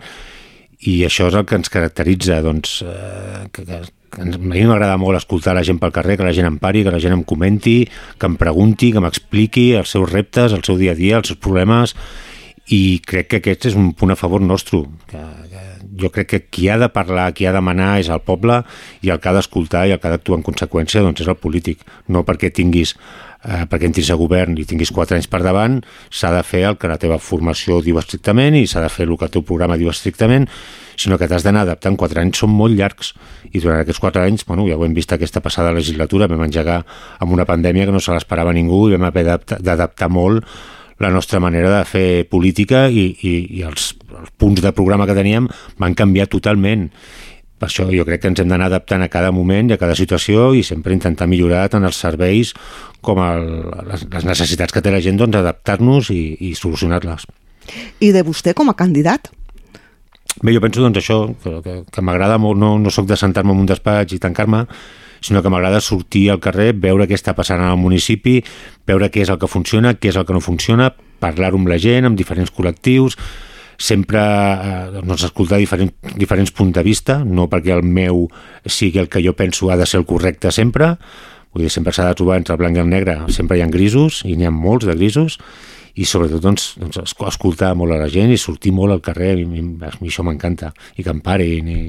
i 0.91 0.97
això 1.07 1.29
és 1.31 1.37
el 1.39 1.47
que 1.47 1.55
ens 1.61 1.71
caracteritza, 1.71 2.41
doncs, 2.43 2.81
eh, 2.83 3.45
que, 3.55 3.63
que, 3.63 3.79
ens, 4.25 4.41
a 4.41 4.43
mi 4.43 4.65
m'agrada 4.67 4.99
molt 4.99 5.21
escoltar 5.21 5.55
la 5.55 5.63
gent 5.63 5.79
pel 5.79 5.95
carrer, 5.95 6.19
que 6.19 6.27
la 6.27 6.35
gent 6.35 6.51
em 6.51 6.59
pari, 6.59 6.83
que 6.83 6.91
la 6.91 7.01
gent 7.03 7.15
em 7.15 7.23
comenti, 7.23 7.77
que 8.19 8.31
em 8.31 8.35
pregunti, 8.41 8.91
que 8.91 9.05
m'expliqui 9.05 9.71
els 9.79 9.95
seus 9.95 10.11
reptes, 10.11 10.57
el 10.57 10.67
seu 10.67 10.81
dia 10.81 10.97
a 10.97 10.99
dia, 10.99 11.23
els 11.23 11.31
seus 11.31 11.39
problemes, 11.39 11.95
i 12.75 12.99
crec 13.07 13.31
que 13.31 13.43
aquest 13.43 13.71
és 13.71 13.79
un 13.79 13.93
punt 13.95 14.11
a 14.11 14.19
favor 14.19 14.43
nostre, 14.43 14.83
que, 15.07 15.23
que 15.53 15.63
jo 16.03 16.11
crec 16.11 16.31
que 16.31 16.41
qui 16.51 16.69
ha 16.73 16.79
de 16.81 16.89
parlar, 16.91 17.33
qui 17.37 17.47
ha 17.47 17.55
de 17.55 17.63
manar 17.63 17.97
és 18.03 18.11
el 18.11 18.23
poble 18.27 18.63
i 19.03 19.13
el 19.13 19.21
que 19.21 19.31
ha 19.31 19.37
d'escoltar 19.37 19.87
i 19.87 19.95
el 19.95 20.01
que 20.01 20.09
ha 20.09 20.15
d'actuar 20.15 20.41
en 20.41 20.47
conseqüència 20.47 21.03
doncs 21.05 21.23
és 21.25 21.31
el 21.31 21.39
polític, 21.39 21.83
no 22.09 22.25
perquè 22.27 22.53
tinguis 22.55 22.97
eh, 23.45 23.65
perquè 23.71 23.89
entris 23.89 24.11
a 24.13 24.19
govern 24.19 24.57
i 24.59 24.67
tinguis 24.69 24.93
4 24.95 25.17
anys 25.19 25.29
per 25.31 25.43
davant, 25.45 25.81
s'ha 26.11 26.33
de 26.35 26.43
fer 26.47 26.65
el 26.69 26.79
que 26.81 26.91
la 26.91 26.99
teva 27.03 27.19
formació 27.23 27.81
diu 27.83 27.99
estrictament 28.01 28.57
i 28.59 28.67
s'ha 28.71 28.83
de 28.85 28.91
fer 28.93 29.09
el 29.09 29.17
que 29.19 29.29
el 29.29 29.35
teu 29.35 29.45
programa 29.47 29.79
diu 29.81 29.91
estrictament, 29.93 30.49
sinó 30.97 31.19
que 31.19 31.29
t'has 31.29 31.47
d'anar 31.47 31.65
adaptant. 31.67 31.97
4 31.99 32.23
anys 32.23 32.43
són 32.43 32.53
molt 32.55 32.77
llargs 32.79 33.15
i 33.53 33.61
durant 33.61 33.81
aquests 33.83 34.03
4 34.03 34.27
anys, 34.27 34.47
bueno, 34.49 34.67
ja 34.69 34.79
ho 34.79 34.85
hem 34.87 34.95
vist 34.95 35.13
aquesta 35.13 35.43
passada 35.45 35.73
legislatura, 35.75 36.29
vam 36.31 36.45
engegar 36.47 36.83
amb 37.19 37.33
una 37.33 37.49
pandèmia 37.49 37.89
que 37.89 37.95
no 37.95 38.01
se 38.01 38.15
l'esperava 38.15 38.55
ningú 38.55 38.89
i 38.89 38.97
vam 38.97 39.11
haver 39.11 39.27
d'adaptar 39.59 40.11
molt 40.13 40.47
la 41.03 41.11
nostra 41.11 41.41
manera 41.41 41.79
de 41.79 41.85
fer 41.85 42.07
política 42.31 42.87
i, 42.89 43.09
i, 43.27 43.33
i 43.59 43.63
els, 43.67 43.93
els 44.15 44.31
punts 44.39 44.63
de 44.63 44.71
programa 44.77 45.09
que 45.09 45.17
teníem 45.19 45.49
van 45.83 45.97
canviar 45.99 46.29
totalment 46.31 46.91
per 47.63 47.69
això 47.71 47.85
jo 47.95 48.03
crec 48.03 48.25
que 48.25 48.31
ens 48.33 48.41
hem 48.43 48.49
d'anar 48.51 48.67
adaptant 48.67 49.05
a 49.05 49.11
cada 49.11 49.31
moment 49.31 49.69
i 49.71 49.77
a 49.77 49.79
cada 49.79 49.95
situació 49.95 50.49
i 50.59 50.65
sempre 50.67 50.97
intentar 50.97 51.29
millorar 51.31 51.69
tant 51.71 51.87
els 51.87 52.01
serveis 52.03 52.51
com 53.07 53.21
el, 53.23 53.45
les, 53.87 54.03
les 54.11 54.27
necessitats 54.27 54.75
que 54.75 54.83
té 54.83 54.91
la 54.91 54.99
gent, 55.05 55.21
doncs 55.21 55.39
adaptar-nos 55.39 56.11
i, 56.11 56.25
i 56.43 56.57
solucionar-les. 56.59 57.29
I 58.03 58.11
de 58.11 58.25
vostè 58.27 58.51
com 58.59 58.73
a 58.73 58.75
candidat? 58.75 59.31
Bé, 60.43 60.51
jo 60.57 60.63
penso 60.65 60.83
doncs 60.83 60.99
això, 60.99 61.21
que, 61.45 61.55
que, 61.63 61.77
que 61.87 62.03
m'agrada 62.03 62.41
molt, 62.43 62.59
no, 62.59 62.73
no 62.83 62.91
sóc 62.91 63.07
de 63.07 63.21
sentar-me 63.21 63.55
en 63.55 63.63
un 63.63 63.71
despatx 63.71 64.17
i 64.17 64.19
tancar-me, 64.19 64.65
sinó 65.23 65.45
que 65.45 65.55
m'agrada 65.55 65.79
sortir 65.85 66.25
al 66.33 66.43
carrer, 66.43 66.73
veure 66.75 67.07
què 67.07 67.15
està 67.15 67.37
passant 67.39 67.63
al 67.63 67.79
municipi, 67.79 68.41
veure 68.91 69.13
què 69.15 69.23
és 69.23 69.31
el 69.31 69.39
que 69.39 69.51
funciona, 69.51 69.95
què 69.95 70.11
és 70.11 70.19
el 70.19 70.27
que 70.27 70.35
no 70.35 70.43
funciona, 70.43 70.91
parlar-ho 71.23 71.63
amb 71.63 71.71
la 71.71 71.79
gent, 71.79 72.11
amb 72.11 72.19
diferents 72.19 72.51
col·lectius, 72.51 73.21
sempre 73.79 74.21
eh, 74.23 75.03
doncs, 75.03 75.27
escoltar 75.29 75.61
diferents, 75.63 75.95
diferents 76.17 76.53
punts 76.55 76.75
de 76.77 76.85
vista, 76.87 77.21
no 77.25 77.49
perquè 77.53 77.75
el 77.77 77.85
meu 77.85 78.27
sigui 78.67 79.03
el 79.03 79.11
que 79.13 79.23
jo 79.25 79.37
penso 79.39 79.71
ha 79.71 79.77
de 79.77 79.87
ser 79.87 80.03
el 80.03 80.09
correcte 80.09 80.53
sempre, 80.53 80.97
vull 81.53 81.67
dir, 81.67 81.71
sempre 81.73 81.93
s'ha 81.93 82.09
de 82.09 82.17
trobar 82.19 82.41
entre 82.41 82.57
el 82.57 82.63
blanc 82.63 82.79
i 82.79 82.83
el 82.83 82.91
negre, 82.91 83.19
sempre 83.33 83.59
hi 83.59 83.65
ha 83.65 83.71
grisos, 83.71 84.23
i 84.25 84.37
n'hi 84.37 84.49
ha 84.49 84.55
molts 84.55 84.89
de 84.89 84.97
grisos, 84.97 85.39
i 85.95 86.07
sobretot 86.09 86.41
doncs, 86.41 86.73
doncs, 86.81 87.03
escoltar 87.29 87.75
molt 87.77 87.93
a 87.93 88.01
la 88.01 88.11
gent 88.13 88.33
i 88.33 88.41
sortir 88.41 88.73
molt 88.73 88.95
al 88.95 89.03
carrer, 89.05 89.35
a 89.37 89.49
mi, 89.49 89.65
a 89.85 89.93
mi 90.01 90.09
això 90.09 90.25
m'encanta, 90.25 90.73
i 90.97 91.05
que 91.05 91.13
em 91.13 91.21
parin, 91.25 91.69
i... 91.69 91.81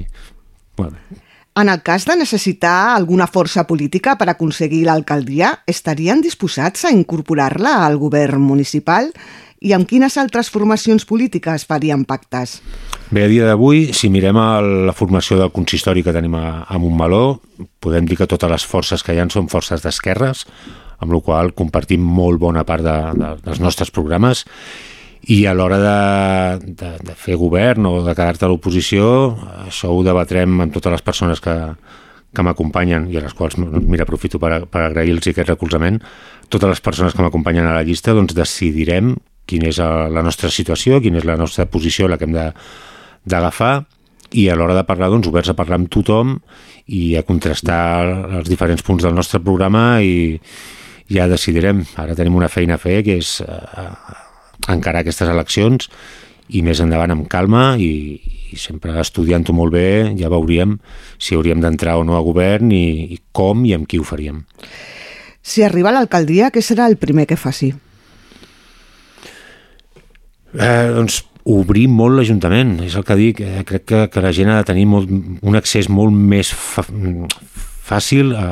Bueno. 0.76 1.22
En 1.54 1.68
el 1.70 1.84
cas 1.86 2.02
de 2.04 2.16
necessitar 2.18 2.96
alguna 2.96 3.28
força 3.30 3.62
política 3.62 4.16
per 4.18 4.26
aconseguir 4.32 4.82
l'alcaldia, 4.88 5.52
estarien 5.70 6.18
disposats 6.20 6.82
a 6.84 6.90
incorporar-la 6.90 7.76
al 7.86 7.94
govern 8.02 8.42
municipal? 8.42 9.12
I 9.64 9.72
amb 9.72 9.88
quines 9.88 10.18
altres 10.20 10.50
formacions 10.52 11.06
polítiques 11.08 11.64
farien 11.64 12.04
pactes? 12.04 12.58
Bé, 13.08 13.24
a 13.24 13.30
dia 13.30 13.48
d'avui, 13.48 13.88
si 13.96 14.10
mirem 14.12 14.36
la 14.84 14.94
formació 14.96 15.38
del 15.40 15.52
consistori 15.54 16.04
que 16.04 16.12
tenim 16.12 16.36
a, 16.36 16.64
a 16.68 16.80
Montmeló, 16.80 17.40
podem 17.80 18.08
dir 18.08 18.18
que 18.20 18.28
totes 18.28 18.50
les 18.50 18.66
forces 18.68 19.04
que 19.04 19.16
hi 19.16 19.22
ha 19.22 19.28
són 19.32 19.48
forces 19.48 19.84
d'esquerres, 19.84 20.44
amb 21.00 21.16
la 21.16 21.20
qual 21.24 21.54
compartim 21.56 22.04
molt 22.04 22.40
bona 22.42 22.64
part 22.68 22.84
de, 22.84 22.96
de, 23.16 23.32
dels 23.44 23.60
nostres 23.64 23.92
programes 23.94 24.44
i 25.32 25.44
a 25.48 25.54
l'hora 25.56 25.78
de, 25.80 25.98
de, 26.76 26.90
de 27.00 27.16
fer 27.16 27.38
govern 27.40 27.88
o 27.88 27.96
de 28.04 28.12
quedar-te 28.12 28.44
a 28.44 28.50
l'oposició, 28.52 29.06
això 29.64 29.94
ho 29.94 30.02
debatrem 30.04 30.60
amb 30.60 30.74
totes 30.74 30.92
les 30.92 31.04
persones 31.04 31.40
que, 31.40 31.54
que 32.36 32.44
m'acompanyen 32.44 33.08
i 33.08 33.16
a 33.16 33.24
les 33.24 33.36
quals, 33.36 33.56
mira, 33.56 34.04
aprofito 34.04 34.40
per, 34.42 34.66
per 34.68 34.84
agrair-los 34.84 35.30
aquest 35.32 35.54
recolzament, 35.54 36.02
totes 36.52 36.76
les 36.76 36.84
persones 36.84 37.16
que 37.16 37.24
m'acompanyen 37.24 37.70
a 37.70 37.78
la 37.78 37.86
llista, 37.86 38.12
doncs 38.12 38.36
decidirem 38.36 39.14
quina 39.46 39.68
és 39.70 39.80
la 39.80 40.22
nostra 40.24 40.50
situació, 40.52 41.00
quina 41.04 41.20
és 41.20 41.26
la 41.28 41.36
nostra 41.40 41.66
posició, 41.70 42.08
la 42.08 42.18
que 42.20 42.28
hem 42.28 42.34
d'agafar, 42.34 43.74
i 44.34 44.48
a 44.48 44.56
l'hora 44.58 44.74
de 44.74 44.84
parlar, 44.86 45.10
doncs, 45.12 45.28
oberts 45.30 45.52
a 45.52 45.56
parlar 45.56 45.78
amb 45.78 45.90
tothom 45.92 46.38
i 46.90 47.14
a 47.16 47.22
contrastar 47.26 48.40
els 48.40 48.50
diferents 48.50 48.82
punts 48.82 49.04
del 49.04 49.14
nostre 49.14 49.40
programa 49.44 50.02
i 50.02 50.40
ja 51.12 51.28
decidirem. 51.30 51.84
Ara 52.00 52.16
tenim 52.18 52.36
una 52.36 52.50
feina 52.50 52.78
a 52.78 52.82
fer, 52.82 53.02
que 53.06 53.18
és 53.20 53.36
eh, 53.44 53.88
encarar 54.72 55.04
aquestes 55.04 55.30
eleccions 55.30 55.90
i 56.52 56.60
més 56.64 56.80
endavant 56.82 57.14
amb 57.14 57.28
calma 57.30 57.74
i, 57.80 58.18
i 58.52 58.58
sempre 58.60 58.98
estudiant-ho 59.00 59.54
molt 59.56 59.72
bé 59.72 59.86
ja 60.18 60.28
veuríem 60.32 60.76
si 61.16 61.38
hauríem 61.38 61.62
d'entrar 61.62 61.96
o 62.00 62.04
no 62.04 62.18
a 62.18 62.24
govern 62.24 62.72
i, 62.74 63.14
i 63.16 63.20
com 63.32 63.64
i 63.64 63.72
amb 63.76 63.88
qui 63.88 64.00
ho 64.00 64.04
faríem. 64.04 64.42
Si 65.44 65.64
arriba 65.64 65.90
a 65.92 65.98
l'alcaldia, 65.98 66.50
què 66.50 66.62
serà 66.64 66.88
el 66.88 66.96
primer 67.00 67.28
que 67.28 67.36
faci? 67.40 67.72
Eh, 70.54 70.90
doncs 70.94 71.22
obrir 71.44 71.88
molt 71.92 72.16
l'Ajuntament, 72.16 72.78
és 72.86 72.94
el 72.96 73.04
que 73.04 73.16
dic, 73.18 73.40
eh, 73.44 73.64
crec 73.68 73.84
que, 73.84 74.06
que 74.12 74.22
la 74.24 74.32
gent 74.32 74.50
ha 74.50 74.60
de 74.62 74.68
tenir 74.70 74.86
molt, 74.88 75.10
un 75.10 75.58
accés 75.58 75.90
molt 75.92 76.14
més 76.14 76.54
fàcil 77.84 78.32
a, 78.38 78.46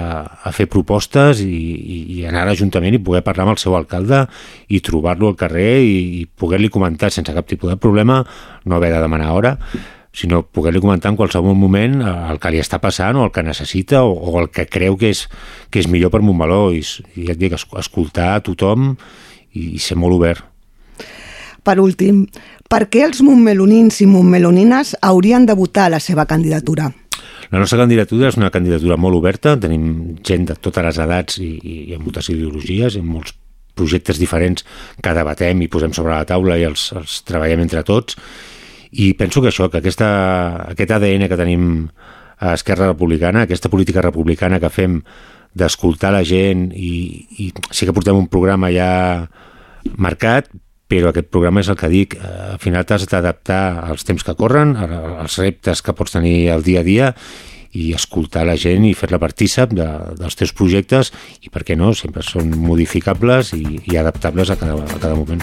a 0.44 0.52
fer 0.52 0.66
propostes 0.68 1.40
i, 1.40 1.48
i, 1.48 1.98
i 2.18 2.26
anar 2.28 2.42
a 2.42 2.50
l'Ajuntament 2.50 2.98
i 2.98 3.00
poder 3.00 3.22
parlar 3.24 3.46
amb 3.46 3.54
el 3.54 3.62
seu 3.62 3.76
alcalde 3.78 4.26
i 4.68 4.82
trobar-lo 4.84 5.30
al 5.30 5.38
carrer 5.40 5.80
i, 5.86 5.96
i 6.20 6.26
poder-li 6.26 6.68
comentar 6.74 7.08
sense 7.14 7.32
cap 7.32 7.48
tipus 7.48 7.72
de 7.72 7.78
problema, 7.80 8.20
no 8.66 8.76
haver 8.76 8.92
de 8.92 9.00
demanar 9.00 9.32
hora, 9.32 9.56
sinó 10.12 10.42
poder-li 10.44 10.84
comentar 10.84 11.14
en 11.14 11.16
qualsevol 11.16 11.56
moment 11.56 12.02
el 12.04 12.42
que 12.42 12.52
li 12.52 12.60
està 12.60 12.82
passant 12.82 13.16
o 13.16 13.24
el 13.24 13.32
que 13.32 13.46
necessita 13.46 14.04
o, 14.04 14.12
o 14.12 14.36
el 14.42 14.52
que 14.52 14.68
creu 14.68 15.00
que 15.00 15.14
és, 15.14 15.24
que 15.72 15.80
és 15.80 15.88
millor 15.88 16.12
per 16.12 16.20
Montmeló 16.20 16.66
i, 16.76 16.84
i 17.16 17.30
et 17.32 17.40
dic, 17.40 17.56
escoltar 17.56 18.34
a 18.34 18.44
tothom 18.44 18.92
i, 19.56 19.78
i 19.78 19.78
ser 19.80 19.96
molt 19.96 20.20
obert. 20.20 20.51
Per 21.62 21.76
últim, 21.78 22.24
per 22.70 22.88
què 22.90 23.04
els 23.06 23.20
montmelonins 23.22 24.00
i 24.02 24.08
montmelonines 24.10 24.96
haurien 25.02 25.46
de 25.46 25.54
votar 25.54 25.90
la 25.92 26.00
seva 26.02 26.26
candidatura? 26.26 26.88
La 27.52 27.60
nostra 27.60 27.78
candidatura 27.82 28.30
és 28.30 28.38
una 28.40 28.50
candidatura 28.50 28.96
molt 28.96 29.18
oberta, 29.18 29.54
tenim 29.60 30.16
gent 30.24 30.48
de 30.48 30.56
totes 30.56 30.86
les 30.86 30.98
edats 31.04 31.38
i, 31.38 31.52
i, 31.60 31.76
i 31.90 31.94
amb 31.94 32.08
moltes 32.08 32.30
ideologies, 32.32 32.96
i 32.96 33.02
molts 33.04 33.36
projectes 33.76 34.18
diferents 34.20 34.64
que 35.02 35.14
debatem 35.16 35.62
i 35.62 35.68
posem 35.72 35.92
sobre 35.96 36.16
la 36.16 36.26
taula 36.28 36.58
i 36.60 36.64
els, 36.66 36.88
els 36.98 37.20
treballem 37.28 37.62
entre 37.64 37.84
tots, 37.86 38.18
i 38.92 39.12
penso 39.16 39.40
que 39.40 39.52
això, 39.52 39.68
que 39.72 39.80
aquesta, 39.80 40.08
aquest 40.72 40.96
ADN 40.96 41.28
que 41.28 41.38
tenim 41.40 41.68
a 42.42 42.56
Esquerra 42.56 42.90
Republicana, 42.90 43.44
aquesta 43.46 43.70
política 43.72 44.02
republicana 44.04 44.58
que 44.60 44.72
fem 44.72 44.98
d'escoltar 45.54 46.10
la 46.12 46.24
gent 46.24 46.70
i, 46.74 46.92
i 47.38 47.50
sí 47.70 47.86
que 47.86 47.94
portem 47.94 48.18
un 48.18 48.28
programa 48.32 48.72
ja 48.72 48.90
marcat, 50.00 50.50
però 50.92 51.12
aquest 51.12 51.30
programa 51.32 51.62
és 51.62 51.70
el 51.72 51.78
que 51.80 51.88
dic, 51.88 52.18
eh, 52.18 52.52
al 52.52 52.60
final 52.60 52.84
t'has 52.84 53.06
d'adaptar 53.08 53.62
als 53.88 54.04
temps 54.04 54.24
que 54.24 54.36
corren, 54.36 54.76
als 54.76 55.38
reptes 55.40 55.80
que 55.80 55.94
pots 55.96 56.18
tenir 56.18 56.50
al 56.52 56.62
dia 56.62 56.80
a 56.80 56.84
dia 56.84 57.14
i 57.72 57.94
escoltar 57.96 58.44
la 58.44 58.58
gent 58.60 58.84
i 58.84 58.92
fer-la 58.92 59.16
partícip 59.16 59.72
de, 59.72 59.86
dels 60.18 60.36
teus 60.36 60.52
projectes 60.52 61.08
i, 61.40 61.48
per 61.48 61.64
què 61.64 61.76
no, 61.78 61.94
sempre 61.96 62.24
són 62.26 62.52
modificables 62.60 63.54
i, 63.56 63.64
i 63.88 63.96
adaptables 63.96 64.52
a 64.52 64.58
cada, 64.60 64.76
a 64.76 64.98
cada 65.00 65.16
moment. 65.16 65.40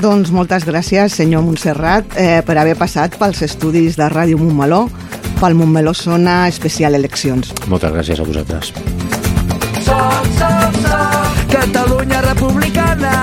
Doncs 0.00 0.32
moltes 0.32 0.64
gràcies, 0.64 1.12
senyor 1.20 1.44
Montserrat, 1.44 2.16
eh, 2.16 2.40
per 2.46 2.56
haver 2.60 2.78
passat 2.80 3.18
pels 3.20 3.44
estudis 3.44 4.00
de 4.00 4.08
Ràdio 4.08 4.40
Montmeló, 4.40 4.86
pel 5.40 5.58
Montmeló 5.60 5.92
Sona 5.92 6.46
Especial 6.48 6.96
Eleccions. 6.96 7.52
Moltes 7.68 7.92
gràcies 7.92 8.20
a 8.20 8.24
vosaltres. 8.24 8.72
Som, 9.84 10.32
som, 10.40 10.80
som, 10.80 11.40
Catalunya 11.52 12.24
Republicana. 12.24 13.13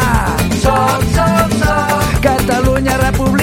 Catalunya 2.22 2.94
Republicana. 2.98 3.41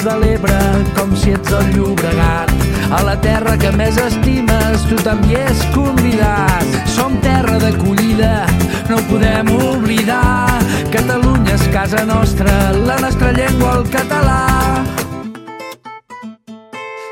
Ets 0.00 0.08
de 0.08 0.16
l'Ebre 0.20 0.58
com 0.96 1.10
si 1.16 1.32
ets 1.34 1.50
del 1.50 1.74
Llobregat. 1.74 2.50
a 2.90 3.02
la 3.04 3.14
terra 3.20 3.56
que 3.56 3.70
més 3.76 3.96
estimes, 3.96 4.82
tu 4.88 4.96
també 5.04 5.36
és 5.46 5.60
convidat. 5.74 6.64
Som 6.86 7.16
terra 7.22 7.58
d'acollida, 7.58 8.46
no 8.88 8.96
ho 8.96 9.02
podem 9.10 9.50
oblidar. 9.54 10.58
Catalunya 10.90 11.54
és 11.54 11.66
casa 11.72 12.04
nostra, 12.04 12.72
la 12.72 12.98
nostra 12.98 13.32
llengua 13.32 13.76
el 13.78 13.88
català. 13.90 14.40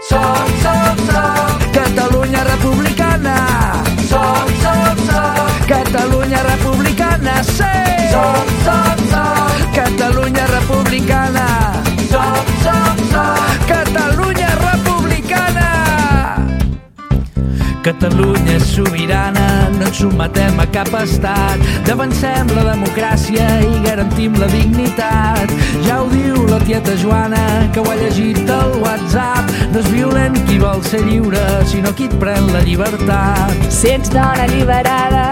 Som, 0.08 0.54
som, 0.64 1.02
som, 1.12 1.66
Catalunya 1.72 2.44
republicana. 2.52 3.38
Som, 4.08 4.54
som, 4.62 5.04
som, 5.10 5.58
Catalunya 5.68 6.42
republicana. 6.54 7.42
Sí! 7.44 7.74
Som, 8.10 8.57
Catalunya 13.66 14.48
republicana. 14.60 15.68
Catalunya 17.82 18.56
és 18.58 18.66
sobirana, 18.74 19.70
no 19.78 19.86
ens 19.86 19.96
sometem 20.02 20.58
a 20.60 20.66
cap 20.68 20.90
estat. 20.98 21.62
Devancem 21.86 22.50
la 22.52 22.66
democràcia 22.74 23.46
i 23.64 23.80
garantim 23.86 24.36
la 24.36 24.48
dignitat. 24.52 25.54
Ja 25.86 26.02
ho 26.02 26.08
diu 26.12 26.44
la 26.50 26.58
tieta 26.66 26.96
Joana, 27.00 27.40
que 27.72 27.80
ho 27.80 27.88
ha 27.88 27.96
llegit 27.96 28.50
al 28.50 28.76
WhatsApp. 28.82 29.54
No 29.72 29.80
és 29.80 29.88
violent 29.94 30.36
qui 30.44 30.58
vol 30.60 30.84
ser 30.84 31.00
lliure, 31.06 31.44
sinó 31.70 31.94
qui 31.96 32.10
et 32.10 32.18
pren 32.20 32.52
la 32.52 32.60
llibertat. 32.66 33.56
Si 33.72 33.94
ets 33.94 34.12
dona 34.12 34.44
alliberada, 34.44 35.26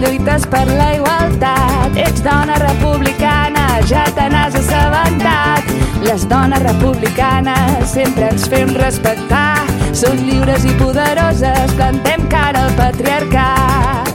lluites 0.00 0.48
per 0.48 0.64
la 0.70 0.94
igualtat. 0.96 1.98
Ets 2.08 2.24
dona 2.24 2.56
republicana, 2.64 3.68
ja 3.90 4.08
te 4.16 4.30
n'has 4.32 4.56
assabentat. 4.62 5.67
Les 6.02 6.24
dones 6.28 6.62
republicanes 6.62 7.90
sempre 7.90 8.28
ens 8.30 8.46
fem 8.48 8.70
respectar. 8.76 9.66
Som 9.92 10.16
lliures 10.22 10.64
i 10.64 10.74
poderoses, 10.78 11.74
plantem 11.74 12.28
cara 12.30 12.66
al 12.68 12.72
patriarcat. 12.78 14.14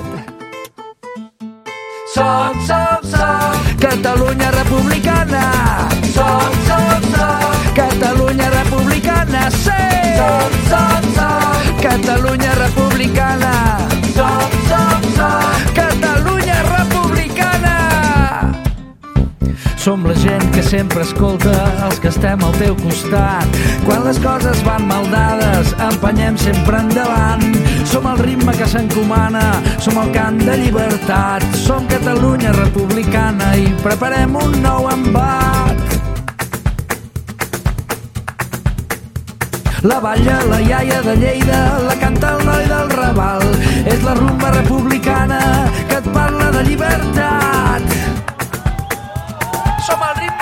Som, 2.13 2.59
som, 2.67 3.09
som, 3.09 3.59
Catalunya 3.81 4.51
republicana. 4.51 5.45
Som, 6.13 6.53
som, 6.67 7.07
som, 7.11 7.73
Catalunya 7.75 8.49
republicana. 8.49 9.49
Sí! 9.51 9.83
Som, 10.17 10.51
som, 10.69 11.13
som, 11.17 11.77
Catalunya 11.81 12.53
republicana. 12.63 13.53
Som, 14.13 14.51
som, 14.69 15.01
som, 15.15 15.82
Som 19.83 20.05
la 20.07 20.13
gent 20.15 20.45
que 20.55 20.61
sempre 20.63 21.01
escolta 21.03 21.51
els 21.83 21.97
que 21.99 22.07
estem 22.07 22.39
al 22.39 22.53
teu 22.55 22.71
costat. 22.79 23.57
Quan 23.83 24.05
les 24.05 24.15
coses 24.23 24.61
van 24.63 24.85
mal 24.87 25.03
dades, 25.11 25.73
empenyem 25.75 26.37
sempre 26.39 26.79
endavant. 26.79 27.43
Som 27.91 28.07
el 28.07 28.21
ritme 28.23 28.55
que 28.55 28.63
s'encomana, 28.63 29.41
som 29.83 29.99
el 29.99 30.13
cant 30.15 30.39
de 30.39 30.55
llibertat. 30.61 31.43
Som 31.65 31.83
Catalunya 31.91 32.53
republicana 32.55 33.49
i 33.59 33.67
preparem 33.83 34.39
un 34.39 34.55
nou 34.63 34.87
embat. 34.87 35.99
La 39.83 39.99
balla, 39.99 40.39
la 40.47 40.61
iaia 40.63 41.03
de 41.03 41.17
Lleida, 41.19 41.61
la 41.89 41.99
canta 41.99 42.37
el 42.37 42.47
noi 42.47 42.71
del 42.71 42.95
Raval. 42.95 43.43
És 43.83 43.99
la 44.07 44.15
rumba 44.15 44.55
republicana 44.55 45.43
que 45.91 45.99
et 45.99 46.11
parla 46.15 46.53
de 46.55 46.63
llibertat. 46.71 48.12
Som 49.85 50.01
el 50.01 50.32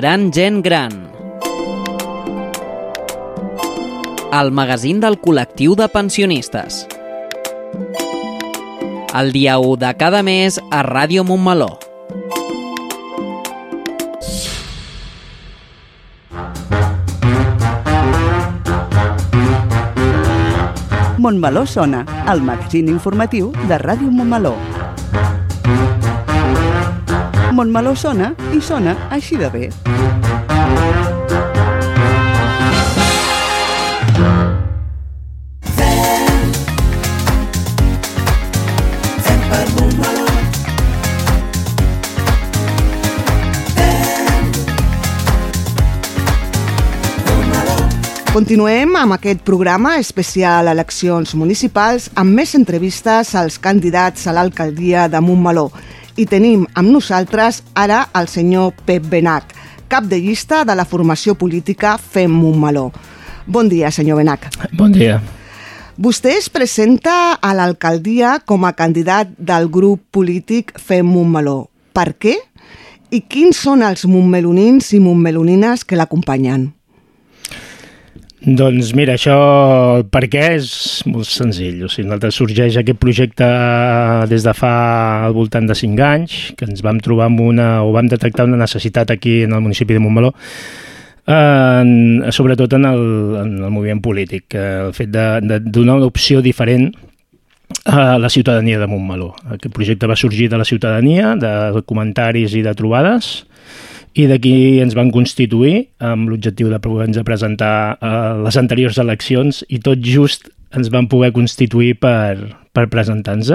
Gran 0.00 0.32
gent 0.32 0.62
gran. 0.64 0.92
El 4.32 4.50
magazín 4.50 5.02
del 5.02 5.18
col·lectiu 5.20 5.74
de 5.76 5.88
pensionistes. 5.92 6.86
El 9.20 9.28
dia 9.34 9.58
1 9.60 9.76
de 9.82 9.90
cada 10.00 10.22
mes 10.24 10.56
a 10.70 10.80
Ràdio 10.88 11.26
Montmeló. 11.28 11.76
Montmeló 21.18 21.66
sona, 21.66 22.06
el 22.24 22.40
magazín 22.40 22.88
informatiu 22.88 23.52
de 23.68 23.76
Ràdio 23.76 24.08
Montmeló. 24.08 24.56
Montmeló 27.60 27.90
sona 27.92 28.30
i 28.56 28.58
sona 28.64 28.94
així 29.12 29.36
de 29.36 29.48
bé. 29.52 29.66
Continuem 48.32 48.96
amb 48.96 49.18
aquest 49.18 49.44
programa 49.44 49.98
especial 50.00 50.72
eleccions 50.72 51.36
municipals 51.36 52.08
amb 52.16 52.32
més 52.40 52.56
entrevistes 52.56 53.36
als 53.36 53.60
candidats 53.60 54.24
a 54.24 54.32
l'alcaldia 54.32 55.10
de 55.12 55.20
Montmeló. 55.20 55.68
I 56.20 56.26
tenim 56.28 56.66
amb 56.76 56.90
nosaltres 56.92 57.62
ara 57.80 58.02
el 58.18 58.26
senyor 58.28 58.74
Pep 58.84 59.06
Benac, 59.08 59.54
cap 59.88 60.04
de 60.04 60.18
llista 60.20 60.66
de 60.68 60.74
la 60.76 60.84
formació 60.84 61.32
política 61.32 61.94
Fem 61.96 62.34
Montmeló. 62.36 62.90
Bon 63.46 63.70
dia, 63.72 63.88
senyor 63.88 64.20
Benac. 64.20 64.50
Bon 64.76 64.92
dia. 64.92 65.16
Vostè 65.96 66.34
es 66.36 66.50
presenta 66.52 67.38
a 67.40 67.54
l'alcaldia 67.56 68.34
com 68.44 68.66
a 68.68 68.74
candidat 68.76 69.32
del 69.38 69.70
grup 69.72 70.02
polític 70.12 70.74
Fem 70.76 71.08
Montmeló. 71.08 71.70
Per 71.96 72.10
què? 72.20 72.36
I 73.10 73.22
quins 73.24 73.56
són 73.64 73.80
els 73.80 74.04
montmelonins 74.04 74.92
i 74.92 75.00
montmelonines 75.00 75.86
que 75.88 75.96
l'acompanyen? 75.96 76.68
Doncs 78.40 78.94
mira, 78.96 79.18
això 79.18 79.34
per 80.08 80.22
què 80.32 80.46
és 80.54 80.70
molt 81.04 81.28
senzill. 81.28 81.82
O 81.84 81.90
sigui, 81.92 82.06
nosaltres 82.08 82.38
sorgeix 82.40 82.78
aquest 82.80 83.00
projecte 83.00 83.48
des 84.30 84.46
de 84.46 84.54
fa 84.56 84.70
al 85.26 85.34
voltant 85.36 85.68
de 85.68 85.76
5 85.76 86.06
anys, 86.06 86.36
que 86.56 86.64
ens 86.64 86.80
vam 86.80 87.02
trobar 87.04 87.28
amb 87.28 87.42
una, 87.44 87.68
o 87.84 87.92
vam 87.92 88.08
detectar 88.08 88.48
una 88.48 88.62
necessitat 88.62 89.12
aquí 89.12 89.42
en 89.44 89.52
el 89.52 89.60
municipi 89.60 89.92
de 89.92 90.00
Montmeló, 90.00 90.32
en, 91.28 92.24
sobretot 92.32 92.78
en 92.78 92.88
el, 92.88 93.04
en 93.42 93.52
el 93.60 93.70
moviment 93.70 94.00
polític, 94.00 94.56
eh, 94.56 94.86
el 94.86 94.96
fet 94.96 95.12
de, 95.12 95.26
de 95.44 95.60
donar 95.60 96.00
una 96.00 96.08
opció 96.08 96.40
diferent 96.40 96.88
a 97.84 98.18
la 98.18 98.32
ciutadania 98.32 98.80
de 98.80 98.88
Montmeló. 98.88 99.34
Aquest 99.52 99.68
projecte 99.74 100.08
va 100.08 100.16
sorgir 100.16 100.48
de 100.48 100.58
la 100.58 100.64
ciutadania, 100.64 101.34
de 101.36 101.84
comentaris 101.84 102.56
i 102.56 102.64
de 102.64 102.72
trobades, 102.74 103.44
i 104.18 104.26
d'aquí 104.26 104.80
ens 104.82 104.96
van 104.98 105.12
constituir 105.14 105.90
amb 106.02 106.30
l'objectiu 106.30 106.70
de 106.70 106.80
poder-nos 106.82 107.26
presentar 107.26 107.98
a 108.00 108.14
les 108.42 108.58
anteriors 108.58 108.98
eleccions 108.98 109.62
i 109.68 109.78
tot 109.82 110.02
just 110.02 110.50
ens 110.74 110.90
van 110.90 111.08
poder 111.10 111.32
constituir 111.34 111.96
per, 112.02 112.38
per 112.74 112.88
presentar-nos 112.90 113.52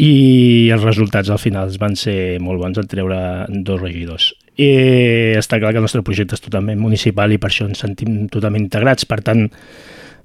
i 0.00 0.70
els 0.72 0.84
resultats 0.86 1.30
al 1.30 1.40
final 1.42 1.70
van 1.78 1.96
ser 1.98 2.40
molt 2.42 2.62
bons 2.62 2.78
en 2.80 2.88
treure 2.88 3.20
dos 3.66 3.80
regidors. 3.82 4.30
I 4.56 5.36
està 5.38 5.60
clar 5.60 5.72
que 5.72 5.80
el 5.80 5.86
nostre 5.86 6.04
projecte 6.06 6.36
és 6.36 6.44
totalment 6.44 6.80
municipal 6.80 7.32
i 7.32 7.38
per 7.40 7.50
això 7.50 7.66
ens 7.68 7.82
sentim 7.84 8.26
totalment 8.32 8.64
integrats. 8.64 9.06
Per 9.08 9.20
tant, 9.24 9.46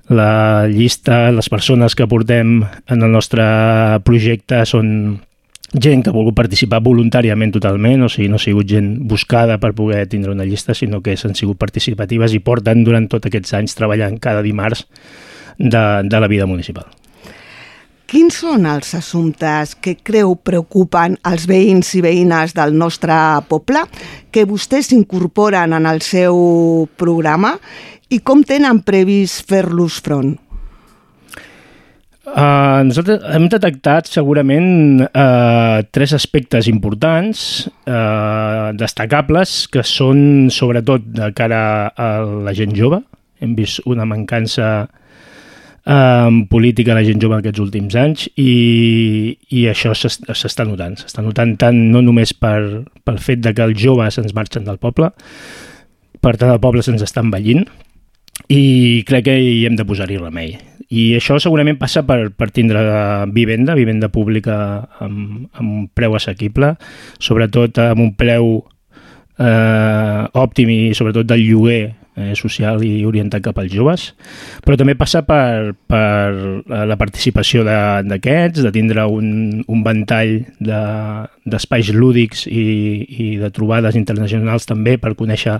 la 0.09 0.67
llista, 0.71 1.31
les 1.35 1.49
persones 1.51 1.95
que 1.95 2.07
portem 2.07 2.59
en 2.63 3.05
el 3.05 3.11
nostre 3.11 3.45
projecte 4.07 4.63
són 4.69 4.89
gent 5.81 6.03
que 6.03 6.11
ha 6.11 6.15
volgut 6.15 6.35
participar 6.37 6.81
voluntàriament 6.83 7.53
totalment, 7.55 8.05
o 8.05 8.09
sigui, 8.11 8.29
no 8.31 8.39
ha 8.39 8.43
sigut 8.43 8.67
gent 8.69 8.91
buscada 9.09 9.57
per 9.61 9.73
poder 9.77 10.05
tindre 10.11 10.31
una 10.31 10.45
llista, 10.45 10.73
sinó 10.73 11.01
que 11.01 11.15
han 11.15 11.35
sigut 11.35 11.57
participatives 11.61 12.33
i 12.33 12.41
porten 12.43 12.83
durant 12.83 13.07
tots 13.11 13.27
aquests 13.29 13.55
anys 13.59 13.75
treballant 13.77 14.19
cada 14.19 14.43
dimarts 14.45 14.85
de, 15.57 15.83
de 16.03 16.19
la 16.19 16.27
vida 16.31 16.45
municipal. 16.45 16.85
Quins 18.05 18.35
són 18.43 18.67
els 18.69 18.93
assumptes 18.93 19.73
que 19.81 19.95
creu 19.97 20.35
preocupen 20.37 21.17
els 21.25 21.47
veïns 21.49 21.89
i 21.97 22.03
veïnes 22.05 22.53
del 22.53 22.75
nostre 22.77 23.15
poble 23.49 23.81
que 24.29 24.45
vostès 24.45 24.91
incorporen 24.93 25.73
en 25.73 25.89
el 25.89 26.03
seu 26.05 26.37
programa 27.01 27.55
i 28.13 28.21
com 28.21 28.43
tenen 28.45 28.83
previst 28.85 29.49
fer-los 29.49 29.97
front? 30.05 30.35
Uh, 32.25 32.81
nosaltres 32.81 33.21
hem 33.37 33.43
detectat 33.53 34.07
segurament 34.09 35.03
uh, 35.05 35.83
tres 35.93 36.15
aspectes 36.17 36.65
importants, 36.71 37.67
uh, 37.85 38.73
destacables, 38.73 39.67
que 39.69 39.83
són 39.85 40.49
sobretot 40.49 41.05
de 41.05 41.29
cara 41.37 41.61
a 41.93 42.09
la 42.25 42.55
gent 42.57 42.73
jove. 42.73 43.03
Hem 43.45 43.53
vist 43.53 43.85
una 43.85 44.07
mancança 44.09 44.71
uh, 44.89 46.31
política 46.49 46.95
a 46.95 46.97
la 46.97 47.05
gent 47.05 47.21
jove 47.21 47.37
aquests 47.37 47.61
últims 47.61 47.93
anys 48.01 48.25
i, 48.41 49.37
i 49.53 49.67
això 49.69 49.93
s'està 49.93 50.65
notant. 50.65 50.97
S'està 50.97 51.21
notant 51.21 51.53
tant 51.61 51.77
no 51.93 52.01
només 52.01 52.33
per, 52.33 52.87
pel 53.05 53.21
fet 53.21 53.45
de 53.45 53.53
que 53.53 53.69
els 53.69 53.77
joves 53.77 54.17
ens 54.17 54.33
marxen 54.33 54.65
del 54.65 54.81
poble, 54.81 55.13
per 56.25 56.39
tant 56.41 56.49
el 56.49 56.63
poble 56.63 56.81
se'ns 56.81 57.05
està 57.05 57.21
envellint, 57.21 57.67
i 58.49 59.03
crec 59.05 59.29
que 59.29 59.37
hi 59.37 59.61
hem 59.69 59.77
de 59.77 59.85
posar-hi 59.85 60.17
remei. 60.17 60.57
I 60.93 61.15
això 61.17 61.39
segurament 61.41 61.79
passa 61.81 62.03
per, 62.05 62.29
per 62.37 62.51
tindre 62.53 62.81
vivenda, 63.33 63.73
vivenda 63.77 64.11
pública 64.13 64.55
amb, 65.01 65.47
amb 65.57 65.65
un 65.65 65.87
preu 65.93 66.15
assequible, 66.17 66.75
sobretot 67.17 67.79
amb 67.81 68.03
un 68.03 68.11
preu 68.17 68.57
eh, 69.39 70.23
òptim 70.45 70.69
i 70.69 70.79
sobretot 70.93 71.25
del 71.31 71.41
lloguer 71.47 71.83
eh, 72.15 72.33
social 72.35 72.83
i 72.85 73.03
orientat 73.05 73.43
cap 73.43 73.57
als 73.59 73.73
joves, 73.73 74.07
però 74.65 74.77
també 74.79 74.95
passa 74.97 75.23
per, 75.27 75.73
per 75.87 76.31
eh, 76.31 76.85
la 76.87 76.97
participació 76.99 77.65
d'aquests, 77.65 78.61
de, 78.61 78.67
de 78.67 78.73
tindre 78.75 79.05
un, 79.11 79.27
un 79.67 79.83
ventall 79.85 80.37
d'espais 80.59 81.91
de, 81.91 81.97
lúdics 81.97 82.45
i, 82.47 82.65
i 83.09 83.29
de 83.41 83.51
trobades 83.55 83.97
internacionals 83.99 84.69
també 84.69 84.97
per 85.01 85.15
conèixer 85.19 85.59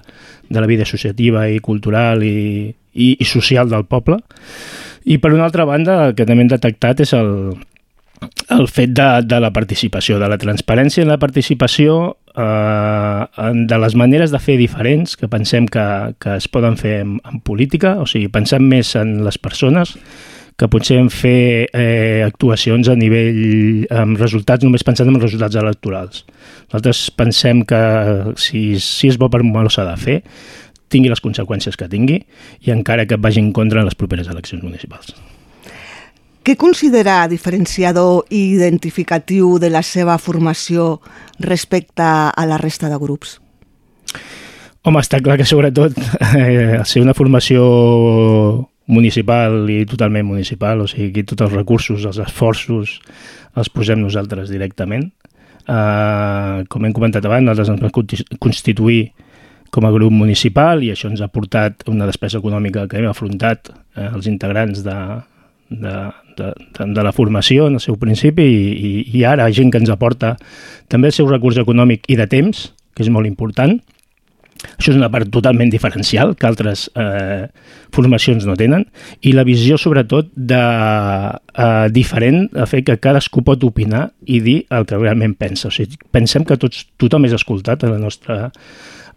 de 0.50 0.62
la 0.62 0.70
vida 0.70 0.88
associativa 0.88 1.48
i 1.50 1.60
cultural 1.60 2.24
i, 2.24 2.72
i, 2.94 3.14
i 3.20 3.26
social 3.28 3.70
del 3.72 3.86
poble. 3.90 4.22
I 5.06 5.20
per 5.22 5.34
una 5.34 5.46
altra 5.46 5.66
banda, 5.70 6.02
el 6.08 6.16
que 6.18 6.26
també 6.26 6.46
hem 6.46 6.52
detectat 6.52 7.04
és 7.06 7.14
el, 7.14 7.32
el 8.50 8.68
fet 8.68 8.94
de, 8.98 9.10
de 9.26 9.40
la 9.42 9.52
participació, 9.54 10.20
de 10.20 10.30
la 10.32 10.40
transparència 10.42 11.04
en 11.06 11.12
la 11.12 11.20
participació, 11.22 12.16
eh, 12.36 13.52
de 13.70 13.82
les 13.82 13.96
maneres 13.96 14.34
de 14.34 14.42
fer 14.42 14.58
diferents 14.62 15.18
que 15.20 15.30
pensem 15.32 15.70
que, 15.72 15.86
que 16.22 16.38
es 16.40 16.50
poden 16.50 16.80
fer 16.82 17.02
en, 17.04 17.20
en 17.22 17.44
política, 17.46 18.00
o 18.02 18.10
sigui, 18.10 18.32
pensem 18.34 18.66
més 18.66 18.96
en 19.00 19.20
les 19.26 19.38
persones 19.38 19.96
que 20.56 20.70
potser 20.72 20.98
en 21.02 21.10
fer 21.12 21.68
eh, 21.76 22.24
actuacions 22.24 22.88
a 22.88 22.96
nivell 22.96 23.86
amb 23.92 24.20
resultats, 24.22 24.64
només 24.64 24.86
pensant 24.88 25.10
en 25.12 25.18
els 25.18 25.26
resultats 25.26 25.58
electorals. 25.60 26.24
Nosaltres 26.70 27.02
pensem 27.20 27.66
que 27.68 27.82
si, 28.40 28.80
si 28.80 29.12
és 29.12 29.20
bo 29.20 29.28
per 29.30 29.44
un 29.44 29.52
s'ha 29.70 29.84
de 29.90 29.98
fer, 30.00 30.22
tingui 30.96 31.12
les 31.12 31.24
conseqüències 31.24 31.76
que 31.78 31.92
tingui 31.92 32.24
i 32.66 32.74
encara 32.74 33.06
que 33.06 33.20
vagi 33.20 33.44
en 33.44 33.52
contra 33.54 33.84
en 33.84 33.90
les 33.92 34.00
properes 34.00 34.32
eleccions 34.32 34.64
municipals. 34.64 35.14
Què 36.46 36.54
considera 36.62 37.24
diferenciador 37.26 38.28
i 38.30 38.44
identificatiu 38.54 39.56
de 39.58 39.72
la 39.74 39.82
seva 39.82 40.20
formació 40.22 41.00
respecte 41.42 42.06
a 42.06 42.46
la 42.46 42.60
resta 42.62 42.92
de 42.92 43.00
grups? 43.02 43.40
Home, 44.86 45.02
està 45.02 45.18
clar 45.26 45.40
que 45.42 45.48
sobretot 45.50 45.98
eh, 46.38 46.84
ser 46.86 47.02
una 47.02 47.16
formació 47.18 47.64
municipal 48.86 49.66
i 49.74 49.80
totalment 49.90 50.28
municipal, 50.30 50.84
o 50.84 50.86
sigui, 50.86 51.10
aquí 51.10 51.24
tots 51.26 51.48
els 51.48 51.56
recursos, 51.58 52.06
els 52.06 52.22
esforços 52.22 53.00
els 53.58 53.72
posem 53.74 54.04
nosaltres 54.04 54.54
directament. 54.54 55.10
Eh, 55.66 56.60
com 56.70 56.86
hem 56.86 56.94
comentat 56.94 57.26
abans, 57.26 57.48
nosaltres 57.48 57.74
ens 57.74 57.82
vam 57.82 58.38
constituir 58.46 59.08
com 59.72 59.86
a 59.88 59.94
grup 59.94 60.14
municipal 60.14 60.84
i 60.84 60.92
això 60.94 61.10
ens 61.12 61.24
ha 61.24 61.32
portat 61.32 61.88
una 61.92 62.08
despesa 62.10 62.40
econòmica 62.40 62.86
que 62.92 63.00
hem 63.02 63.10
afrontat 63.10 63.72
eh, 63.72 64.10
els 64.12 64.28
integrants 64.32 64.84
de, 64.86 65.00
de, 65.70 65.96
de, 66.38 66.54
de, 66.78 66.88
de 66.94 67.04
la 67.04 67.14
formació 67.16 67.68
en 67.68 67.80
el 67.80 67.84
seu 67.84 67.98
principi 68.02 68.46
i, 68.46 68.70
i, 68.76 68.94
i 69.20 69.26
ara 69.26 69.50
gent 69.52 69.74
que 69.74 69.82
ens 69.82 69.92
aporta 69.92 70.36
també 70.92 71.12
el 71.12 71.18
seu 71.18 71.30
recurs 71.30 71.60
econòmic 71.62 72.08
i 72.12 72.20
de 72.20 72.30
temps, 72.32 72.70
que 72.96 73.04
és 73.04 73.12
molt 73.12 73.28
important. 73.28 73.78
Això 74.66 74.94
és 74.94 74.98
una 74.98 75.10
part 75.12 75.28
totalment 75.30 75.70
diferencial 75.70 76.34
que 76.40 76.48
altres 76.48 76.86
eh, 76.98 77.48
formacions 77.94 78.46
no 78.48 78.56
tenen 78.58 78.86
i 79.22 79.34
la 79.36 79.44
visió 79.46 79.78
sobretot 79.78 80.32
de 80.36 80.62
eh, 80.62 81.88
diferent 81.94 82.48
a 82.56 82.66
fer 82.70 82.82
que 82.88 82.98
cadascú 83.02 83.44
pot 83.46 83.64
opinar 83.68 84.08
i 84.26 84.40
dir 84.46 84.62
el 84.74 84.88
que 84.88 84.98
realment 84.98 85.36
pensa. 85.38 85.68
O 85.70 85.76
sigui, 85.76 86.00
pensem 86.12 86.48
que 86.48 86.58
tots, 86.62 86.86
tothom 87.02 87.28
és 87.28 87.36
escoltat 87.36 87.84
a 87.84 87.92
la 87.92 88.00
nostra 88.02 88.52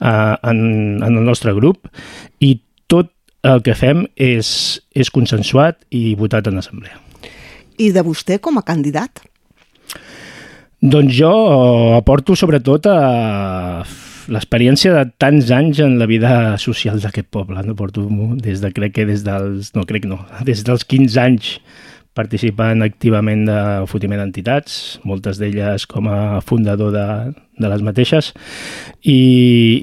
eh, 0.01 0.35
en, 0.43 0.59
en 1.03 1.13
el 1.13 1.25
nostre 1.25 1.55
grup 1.57 1.89
i 2.41 2.59
tot 2.91 3.13
el 3.47 3.63
que 3.63 3.77
fem 3.79 4.05
és, 4.19 4.49
és 4.95 5.11
consensuat 5.15 5.81
i 5.95 6.15
votat 6.19 6.51
en 6.51 6.59
assemblea. 6.59 6.99
I 7.79 7.93
de 7.95 8.03
vostè 8.03 8.41
com 8.43 8.59
a 8.59 8.67
candidat? 8.67 9.23
Doncs 10.79 11.15
jo 11.15 11.33
aporto 11.97 12.37
sobretot 12.39 12.87
a 12.91 12.99
l'experiència 14.29 14.93
de 14.95 15.05
tants 15.19 15.51
anys 15.55 15.81
en 15.83 15.97
la 15.99 16.07
vida 16.07 16.57
social 16.61 17.01
d'aquest 17.03 17.31
poble. 17.35 17.63
No 17.65 17.75
porto 17.79 18.05
des 18.43 18.61
de, 18.63 18.71
crec 18.75 18.99
que 18.99 19.07
des 19.09 19.25
dels, 19.27 19.73
no 19.75 19.87
crec 19.89 20.07
no, 20.07 20.21
des 20.49 20.65
dels 20.67 20.85
15 20.85 21.23
anys 21.23 21.57
participant 22.19 22.83
activament 22.83 23.47
de 23.47 23.59
fotiment 23.91 24.19
d'entitats, 24.23 24.99
moltes 25.07 25.39
d'elles 25.39 25.87
com 25.91 26.09
a 26.11 26.41
fundador 26.45 26.91
de, 26.95 27.07
de 27.62 27.71
les 27.71 27.85
mateixes, 27.87 28.33
i, 29.03 29.19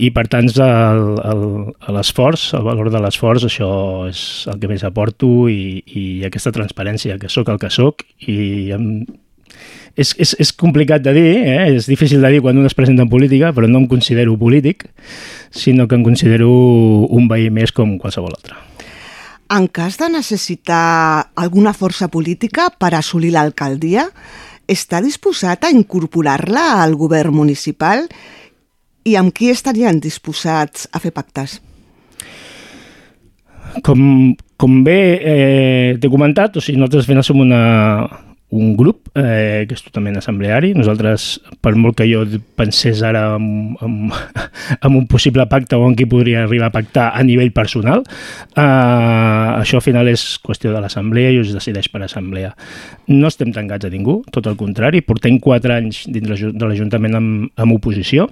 i 0.03 0.11
per 0.15 0.27
tant 0.31 0.51
l'esforç, 0.51 2.47
el, 2.53 2.59
el 2.59 2.67
valor 2.69 2.91
de 2.91 3.03
l'esforç, 3.03 3.47
això 3.47 3.69
és 4.09 4.19
el 4.51 4.59
que 4.59 4.71
més 4.71 4.83
aporto 4.88 5.47
i, 5.51 5.83
i 5.86 6.05
aquesta 6.27 6.53
transparència, 6.55 7.19
que 7.21 7.31
sóc 7.31 7.51
el 7.53 7.61
que 7.61 7.71
sóc 7.73 8.03
i 8.27 8.71
em, 8.75 8.89
és, 9.95 10.11
és, 10.19 10.36
és 10.43 10.51
complicat 10.59 11.03
de 11.05 11.15
dir, 11.15 11.29
eh? 11.47 11.71
és 11.77 11.88
difícil 11.88 12.21
de 12.23 12.33
dir 12.33 12.43
quan 12.43 12.57
un 12.59 12.67
es 12.67 12.75
presenta 12.75 13.05
en 13.05 13.11
política, 13.11 13.53
però 13.55 13.69
no 13.71 13.79
em 13.83 13.89
considero 13.91 14.36
polític, 14.39 14.89
sinó 15.55 15.88
que 15.88 15.95
em 15.95 16.03
considero 16.03 16.51
un 16.51 17.29
veí 17.31 17.49
més 17.49 17.71
com 17.75 17.97
qualsevol 18.01 18.36
altre. 18.36 18.59
En 19.49 19.67
cas 19.69 19.99
de 20.01 20.09
necessitar 20.09 21.29
alguna 21.37 21.73
força 21.73 22.07
política 22.09 22.71
per 22.73 22.95
assolir 22.97 23.29
l'alcaldia, 23.35 24.07
està 24.65 25.01
disposat 25.05 25.67
a 25.67 25.69
incorporar-la 25.69 26.81
al 26.81 26.95
govern 26.97 27.35
municipal 27.35 28.07
i 29.05 29.13
amb 29.19 29.29
qui 29.35 29.51
estarien 29.53 30.01
disposats 30.01 30.89
a 30.91 31.01
fer 31.03 31.13
pactes? 31.13 31.59
Com, 33.85 34.33
com 34.57 34.81
bé 34.85 34.99
eh, 35.19 35.89
t'he 36.01 36.09
comentat, 36.09 36.57
o 36.57 36.63
sigui, 36.63 36.79
nosaltres 36.81 37.05
fent 37.09 37.21
som 37.27 37.43
una, 37.43 37.61
un 38.49 38.75
grup 38.77 39.09
eh, 39.17 39.65
que 39.67 39.75
és 39.75 39.83
totalment 39.83 40.19
assembleari. 40.19 40.71
Nosaltres, 40.77 41.25
per 41.65 41.73
molt 41.75 41.97
que 41.97 42.07
jo 42.07 42.21
pensés 42.57 43.01
ara 43.03 43.25
en, 43.35 43.47
en, 43.83 43.95
en 44.85 44.97
un 44.97 45.07
possible 45.11 45.45
pacte 45.51 45.77
o 45.77 45.87
en 45.87 45.95
qui 45.97 46.07
podria 46.09 46.43
arribar 46.45 46.69
a 46.69 46.75
pactar 46.75 47.09
a 47.13 47.23
nivell 47.25 47.51
personal, 47.55 48.05
eh, 48.55 48.61
això 48.61 49.81
al 49.81 49.85
final 49.85 50.09
és 50.11 50.23
qüestió 50.45 50.73
de 50.75 50.83
l'assemblea 50.83 51.33
i 51.33 51.41
es 51.41 51.53
decideix 51.55 51.89
per 51.91 52.03
assemblea. 52.05 52.53
No 53.11 53.31
estem 53.31 53.53
tancats 53.55 53.89
a 53.89 53.93
ningú, 53.93 54.21
tot 54.31 54.47
el 54.51 54.59
contrari. 54.59 55.01
Portem 55.05 55.39
quatre 55.41 55.79
anys 55.79 56.05
dins 56.11 56.45
de 56.45 56.69
l'Ajuntament 56.69 57.17
amb, 57.17 57.49
amb 57.57 57.77
oposició, 57.79 58.29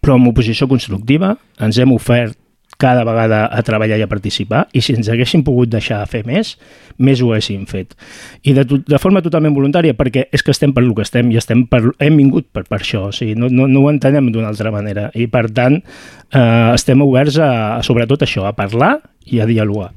però 0.00 0.18
amb 0.18 0.30
oposició 0.30 0.68
constructiva. 0.70 1.34
Ens 1.62 1.80
hem 1.80 1.92
ofert 1.96 2.38
cada 2.82 3.04
vegada 3.06 3.44
a 3.46 3.62
treballar 3.62 4.00
i 4.00 4.02
a 4.02 4.10
participar 4.10 4.64
i 4.74 4.82
si 4.82 4.96
ens 4.98 5.10
haguéssim 5.12 5.44
pogut 5.46 5.70
deixar 5.70 6.00
fer 6.10 6.24
més, 6.26 6.56
més 6.98 7.22
ho 7.22 7.30
haguéssim 7.30 7.62
fet. 7.70 7.94
I 8.42 8.56
de, 8.56 8.64
de 8.66 9.00
forma 9.02 9.22
totalment 9.22 9.54
voluntària, 9.54 9.94
perquè 9.98 10.26
és 10.34 10.42
que 10.42 10.54
estem 10.54 10.74
per 10.74 10.82
el 10.82 10.90
que 10.96 11.06
estem 11.06 11.30
i 11.30 11.38
estem 11.38 11.64
per, 11.70 11.84
hem 12.02 12.18
vingut 12.18 12.48
per, 12.50 12.64
per 12.66 12.80
això, 12.80 13.06
o 13.10 13.14
sigui, 13.14 13.36
no, 13.38 13.50
no, 13.52 13.68
no 13.70 13.84
ho 13.84 13.92
entenem 13.92 14.32
d'una 14.34 14.50
altra 14.50 14.74
manera 14.74 15.10
i 15.14 15.28
per 15.30 15.46
tant 15.54 15.78
eh, 15.78 16.72
estem 16.72 17.04
oberts 17.06 17.38
a, 17.38 17.52
a 17.78 17.82
sobretot 17.86 18.26
això, 18.26 18.48
a 18.48 18.56
parlar 18.58 18.96
i 19.30 19.38
a 19.40 19.46
dialogar. 19.46 19.92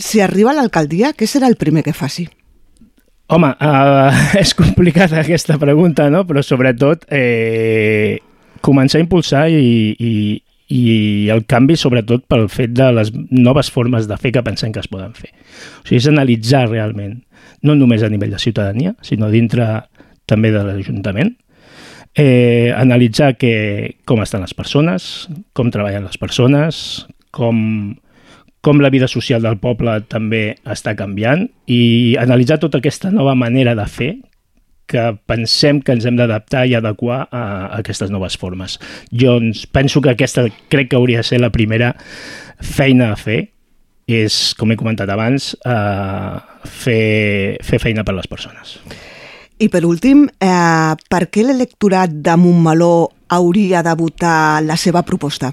Si 0.00 0.20
arriba 0.20 0.52
a 0.52 0.56
l'alcaldia, 0.60 1.14
què 1.16 1.28
serà 1.28 1.48
el 1.50 1.58
primer 1.60 1.84
que 1.84 1.96
faci? 1.96 2.28
Home, 3.30 3.52
uh, 3.62 4.10
és 4.42 4.52
complicada 4.58 5.20
aquesta 5.20 5.56
pregunta, 5.60 6.08
no? 6.10 6.24
però 6.26 6.42
sobretot 6.42 7.04
eh, 7.14 8.18
començar 8.64 8.98
a 8.98 9.04
impulsar 9.04 9.44
i, 9.52 9.94
i, 9.94 10.12
i 10.70 11.28
el 11.34 11.42
canvi 11.50 11.74
sobretot 11.78 12.24
pel 12.30 12.46
fet 12.52 12.72
de 12.76 12.86
les 12.94 13.10
noves 13.34 13.70
formes 13.74 14.06
de 14.06 14.16
fer 14.20 14.30
que 14.36 14.44
pensem 14.46 14.72
que 14.72 14.82
es 14.82 14.90
poden 14.90 15.12
fer. 15.18 15.32
O 15.82 15.86
sigui, 15.88 15.98
és 15.98 16.08
analitzar 16.10 16.68
realment, 16.68 17.18
no 17.66 17.74
només 17.74 18.04
a 18.06 18.10
nivell 18.12 18.36
de 18.36 18.42
ciutadania, 18.42 18.94
sinó 19.02 19.30
dintre 19.34 19.66
també 20.30 20.52
de 20.54 20.62
l'Ajuntament, 20.62 21.34
eh, 22.14 22.70
analitzar 22.76 23.34
que, 23.36 23.96
com 24.06 24.22
estan 24.22 24.46
les 24.46 24.54
persones, 24.54 25.28
com 25.52 25.74
treballen 25.74 26.06
les 26.06 26.18
persones, 26.22 27.06
com, 27.34 27.96
com 28.62 28.80
la 28.80 28.90
vida 28.94 29.08
social 29.10 29.42
del 29.42 29.58
poble 29.58 30.00
també 30.10 30.56
està 30.64 30.94
canviant 30.98 31.48
i 31.66 32.14
analitzar 32.20 32.60
tota 32.62 32.78
aquesta 32.78 33.10
nova 33.10 33.34
manera 33.34 33.74
de 33.74 33.86
fer 33.90 34.12
que 34.90 35.04
pensem 35.30 35.80
que 35.84 35.94
ens 35.94 36.06
hem 36.08 36.18
d'adaptar 36.18 36.66
i 36.66 36.74
adequar 36.78 37.22
a, 37.30 37.44
a 37.70 37.78
aquestes 37.78 38.10
noves 38.10 38.36
formes. 38.40 38.78
Jo 39.14 39.38
penso 39.72 40.02
que 40.02 40.12
aquesta 40.12 40.48
crec 40.72 40.90
que 40.90 40.98
hauria 40.98 41.22
de 41.22 41.28
ser 41.30 41.40
la 41.40 41.52
primera 41.54 41.94
feina 42.60 43.12
a 43.14 43.16
fer 43.20 43.40
és, 44.10 44.56
com 44.58 44.72
he 44.72 44.78
comentat 44.78 45.10
abans, 45.12 45.52
eh, 45.62 46.64
fer, 46.66 47.58
fer 47.62 47.78
feina 47.78 48.02
per 48.02 48.16
les 48.16 48.26
persones. 48.26 48.80
I 49.60 49.68
per 49.68 49.84
últim, 49.86 50.24
eh, 50.40 50.92
per 51.08 51.26
què 51.30 51.44
l'electorat 51.44 52.10
de 52.10 52.36
Montmeló 52.40 53.10
hauria 53.28 53.84
de 53.86 53.94
votar 53.94 54.62
la 54.64 54.76
seva 54.76 55.04
proposta? 55.06 55.52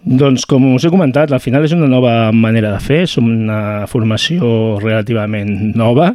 Doncs 0.00 0.46
com 0.48 0.64
us 0.72 0.86
he 0.86 0.90
comentat, 0.92 1.28
al 1.28 1.42
final 1.44 1.66
és 1.66 1.74
una 1.76 1.88
nova 1.90 2.30
manera 2.32 2.70
de 2.72 2.78
fer, 2.80 3.02
som 3.10 3.26
una 3.28 3.86
formació 3.90 4.78
relativament 4.80 5.74
nova, 5.76 6.14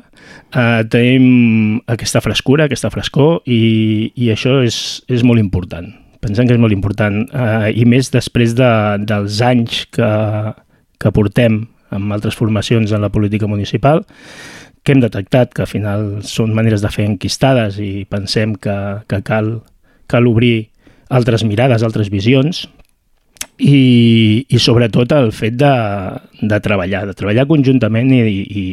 eh, 0.49 0.81
tenim 0.89 1.77
aquesta 1.93 2.21
frescura, 2.25 2.65
aquesta 2.65 2.89
frescor 2.89 3.43
i, 3.45 4.09
i 4.17 4.31
això 4.33 4.57
és, 4.65 4.79
és 5.05 5.21
molt 5.21 5.43
important. 5.43 5.91
Pensem 6.25 6.49
que 6.49 6.55
és 6.57 6.61
molt 6.61 6.73
important. 6.73 7.21
Eh, 7.29 7.75
i 7.77 7.85
més 7.85 8.09
després 8.09 8.55
de, 8.57 8.71
dels 9.05 9.37
anys 9.45 9.83
que, 9.93 10.11
que 10.97 11.11
portem 11.13 11.61
amb 11.93 12.15
altres 12.15 12.33
formacions 12.33 12.89
en 12.89 13.05
la 13.05 13.11
política 13.13 13.45
municipal, 13.45 14.01
que 14.81 14.93
hem 14.93 15.01
detectat 15.01 15.53
que 15.53 15.61
al 15.61 15.69
final 15.69 16.07
són 16.25 16.53
maneres 16.57 16.81
de 16.81 16.89
fer 16.93 17.05
enquistades 17.05 17.77
i 17.81 18.07
pensem 18.09 18.57
que, 18.57 18.77
que 19.09 19.21
cal, 19.25 19.59
cal 20.09 20.25
obrir 20.29 20.71
altres 21.13 21.45
mirades, 21.45 21.85
altres 21.85 22.09
visions, 22.09 22.65
i, 23.57 24.45
i 24.49 24.59
sobretot 24.59 25.13
el 25.15 25.31
fet 25.35 25.55
de, 25.59 25.73
de 26.41 26.59
treballar, 26.63 27.05
de 27.07 27.15
treballar 27.17 27.47
conjuntament 27.49 28.11
i, 28.15 28.23
i, 28.25 28.65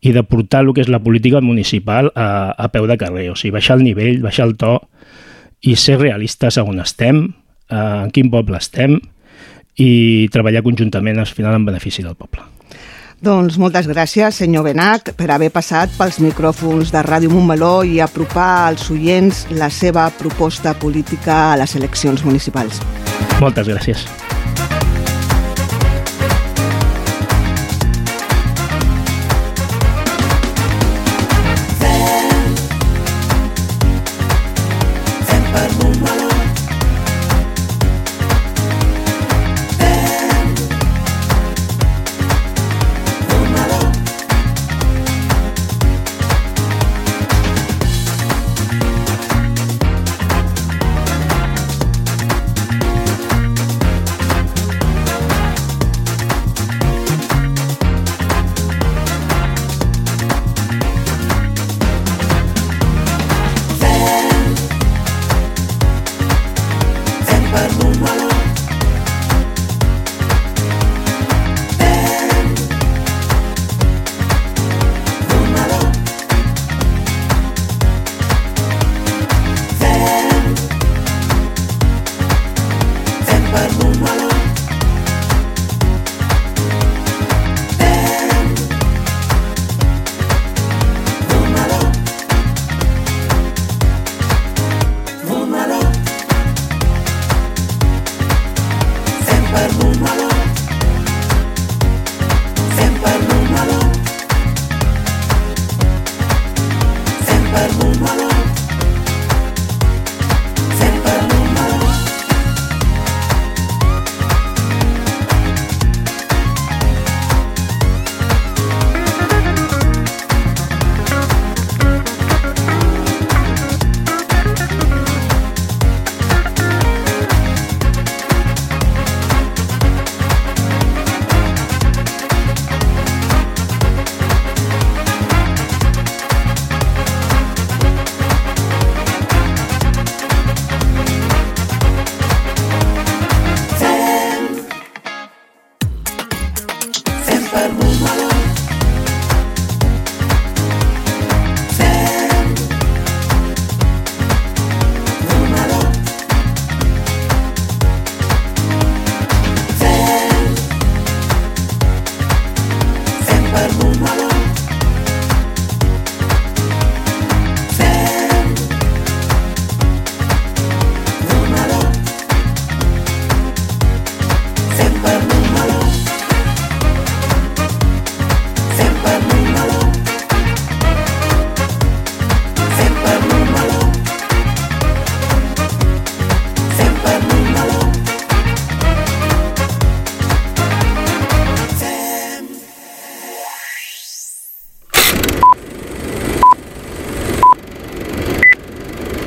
i 0.00 0.14
de 0.14 0.22
portar 0.24 0.62
el 0.64 0.72
que 0.74 0.84
és 0.84 0.92
la 0.92 1.02
política 1.04 1.42
municipal 1.44 2.12
a, 2.14 2.54
a 2.56 2.70
peu 2.72 2.88
de 2.88 2.98
carrer, 3.00 3.28
o 3.32 3.36
sigui, 3.36 3.56
baixar 3.58 3.78
el 3.78 3.84
nivell, 3.86 4.22
baixar 4.24 4.48
el 4.48 4.56
to 4.60 4.78
i 5.66 5.74
ser 5.76 5.98
realistes 6.00 6.60
on 6.62 6.80
estem, 6.80 7.26
en 7.68 8.12
quin 8.14 8.30
poble 8.32 8.56
estem 8.56 8.96
i 9.78 10.28
treballar 10.32 10.64
conjuntament 10.64 11.20
al 11.20 11.28
final 11.28 11.58
en 11.58 11.66
benefici 11.68 12.02
del 12.02 12.16
poble. 12.16 12.46
Doncs 13.18 13.56
moltes 13.58 13.88
gràcies, 13.90 14.36
senyor 14.38 14.62
Benac, 14.68 15.10
per 15.18 15.26
haver 15.34 15.48
passat 15.50 15.90
pels 15.98 16.20
micròfons 16.22 16.92
de 16.94 17.02
Ràdio 17.02 17.32
Montmeló 17.32 17.82
i 17.82 17.98
apropar 18.04 18.68
als 18.68 18.86
oients 18.94 19.42
la 19.58 19.72
seva 19.74 20.06
proposta 20.20 20.76
política 20.78 21.40
a 21.50 21.58
les 21.58 21.74
eleccions 21.74 22.22
municipals. 22.22 22.78
Moltes 23.42 23.66
gràcies. 23.74 24.06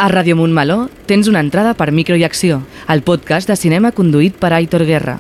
A 0.02 0.08
Ràdio 0.10 0.34
Montmeló 0.34 0.88
tens 1.06 1.28
una 1.30 1.44
entrada 1.46 1.76
per 1.78 1.92
Micro 1.94 2.16
i 2.18 2.24
Acció, 2.26 2.64
el 2.90 3.04
podcast 3.06 3.46
de 3.52 3.54
cinema 3.54 3.92
conduït 3.94 4.34
per 4.34 4.50
Aitor 4.58 4.82
Guerra. 4.88 5.20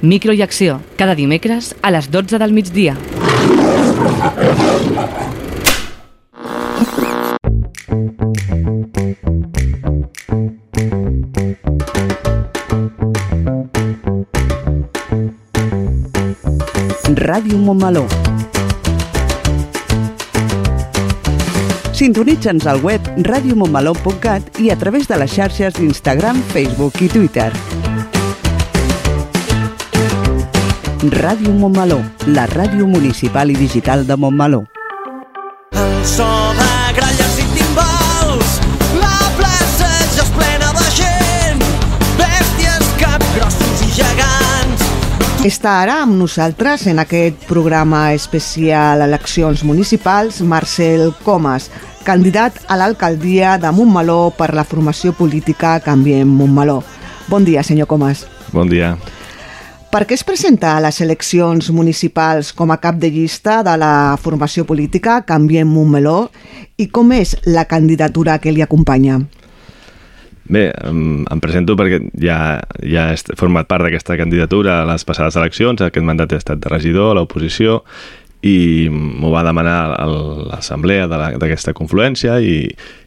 Micro 0.00 0.32
i 0.32 0.40
Acció, 0.40 0.78
cada 0.96 1.12
dimecres 1.12 1.74
a 1.82 1.92
les 1.92 2.08
12 2.08 2.40
del 2.40 2.56
migdia. 2.56 2.96
Ràdio 17.20 17.60
Montmeló. 17.60 18.08
Sintonitza'ns 22.02 22.64
al 22.66 22.80
web 22.82 23.04
radiomontmeló.cat 23.22 24.56
i 24.58 24.72
a 24.72 24.76
través 24.76 25.06
de 25.06 25.14
les 25.20 25.30
xarxes 25.30 25.76
d'Instagram, 25.76 26.40
Facebook 26.50 26.96
i 26.98 27.06
Twitter. 27.06 27.52
Ràdio 31.14 31.52
Montmeló, 31.54 32.00
la 32.34 32.48
ràdio 32.50 32.88
municipal 32.90 33.54
i 33.54 33.54
digital 33.54 34.02
de 34.08 34.16
Montmeló. 34.18 34.64
El 35.78 35.92
so 36.02 36.26
de 36.58 36.72
gralles 36.98 37.38
i 37.38 37.46
timbals, 37.54 38.58
la 38.98 39.14
plaça 39.38 39.92
ja 40.16 40.26
és 40.26 40.34
plena 40.34 40.72
de 40.80 40.88
gent, 40.98 41.62
bèsties, 42.18 42.90
capgrossos 42.98 43.86
i 43.86 43.92
gegants, 44.00 44.90
Està 45.42 45.72
ara 45.82 45.96
amb 46.04 46.14
nosaltres 46.14 46.84
en 46.86 47.00
aquest 47.02 47.48
programa 47.48 48.12
especial 48.14 49.02
Eleccions 49.02 49.64
Municipals 49.66 50.38
Marcel 50.46 51.08
Comas, 51.24 51.66
candidat 52.02 52.58
a 52.68 52.76
l'alcaldia 52.76 53.56
de 53.58 53.70
Montmeló 53.72 54.32
per 54.36 54.52
la 54.54 54.64
formació 54.66 55.14
política 55.16 55.78
Canviem 55.80 56.28
Montmeló. 56.28 56.82
Bon 57.30 57.44
dia, 57.46 57.62
senyor 57.62 57.86
Comas. 57.86 58.26
Bon 58.52 58.68
dia. 58.68 58.96
Per 59.92 60.06
què 60.08 60.16
es 60.16 60.24
presenta 60.24 60.76
a 60.76 60.80
les 60.80 61.02
eleccions 61.04 61.68
municipals 61.70 62.54
com 62.56 62.70
a 62.72 62.78
cap 62.80 62.96
de 62.96 63.10
llista 63.12 63.60
de 63.62 63.76
la 63.76 64.16
formació 64.20 64.64
política 64.64 65.20
Canviem 65.28 65.68
Montmeló 65.68 66.30
i 66.80 66.88
com 66.88 67.12
és 67.12 67.36
la 67.44 67.66
candidatura 67.68 68.38
que 68.40 68.52
li 68.52 68.64
acompanya? 68.64 69.20
Bé, 70.52 70.66
em, 70.84 71.22
em 71.30 71.40
presento 71.40 71.76
perquè 71.78 72.00
ja, 72.18 72.36
ja 72.82 73.06
he 73.12 73.36
format 73.38 73.68
part 73.70 73.86
d'aquesta 73.86 74.16
candidatura 74.18 74.80
a 74.80 74.88
les 74.88 75.04
passades 75.06 75.38
eleccions, 75.38 75.80
aquest 75.80 76.04
mandat 76.04 76.32
he 76.34 76.40
estat 76.40 76.60
de 76.60 76.72
regidor 76.72 77.12
a 77.12 77.20
l'oposició 77.20 77.82
i 78.42 78.88
m'ho 78.90 79.30
va 79.30 79.44
demanar 79.46 79.76
l'assemblea 80.50 81.06
d'aquesta 81.08 81.74
confluència 81.78 82.40
i, 82.42 82.56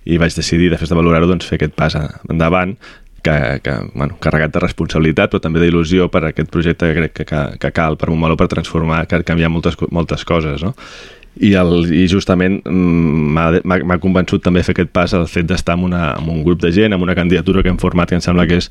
i 0.07 0.19
vaig 0.21 0.35
decidir, 0.37 0.69
després 0.71 0.91
de 0.91 0.97
valorar-ho, 0.97 1.27
doncs, 1.27 1.47
fer 1.49 1.59
aquest 1.59 1.75
pas 1.75 1.97
endavant 2.31 2.77
que, 3.25 3.59
que 3.65 3.73
bueno, 3.95 4.15
carregat 4.21 4.53
de 4.53 4.61
responsabilitat 4.63 5.33
però 5.33 5.41
també 5.43 5.59
d'il·lusió 5.63 6.07
per 6.13 6.23
aquest 6.27 6.51
projecte 6.53 6.87
que 6.87 7.01
crec 7.01 7.13
que, 7.17 7.27
que, 7.27 7.43
que 7.59 7.73
cal 7.75 7.97
per 7.97 8.11
Montmeló 8.11 8.37
per 8.39 8.47
transformar, 8.51 9.05
que 9.09 9.23
canviar 9.27 9.51
moltes, 9.51 9.79
moltes 9.89 10.23
coses 10.29 10.63
no? 10.63 10.75
i, 11.35 11.51
el, 11.59 11.73
i 11.91 12.05
justament 12.07 12.61
mm, 12.63 13.65
m'ha 13.65 13.97
convençut 14.03 14.43
també 14.45 14.63
fer 14.63 14.75
aquest 14.75 14.93
pas 14.95 15.15
el 15.17 15.25
fet 15.31 15.47
d'estar 15.49 15.75
en, 15.75 15.87
una, 15.89 16.03
un 16.21 16.43
grup 16.45 16.61
de 16.63 16.71
gent, 16.75 16.95
amb 16.95 17.03
una 17.03 17.15
candidatura 17.17 17.63
que 17.63 17.73
hem 17.73 17.81
format 17.81 18.09
que 18.09 18.19
em 18.19 18.23
sembla 18.23 18.47
que 18.47 18.61
és 18.61 18.69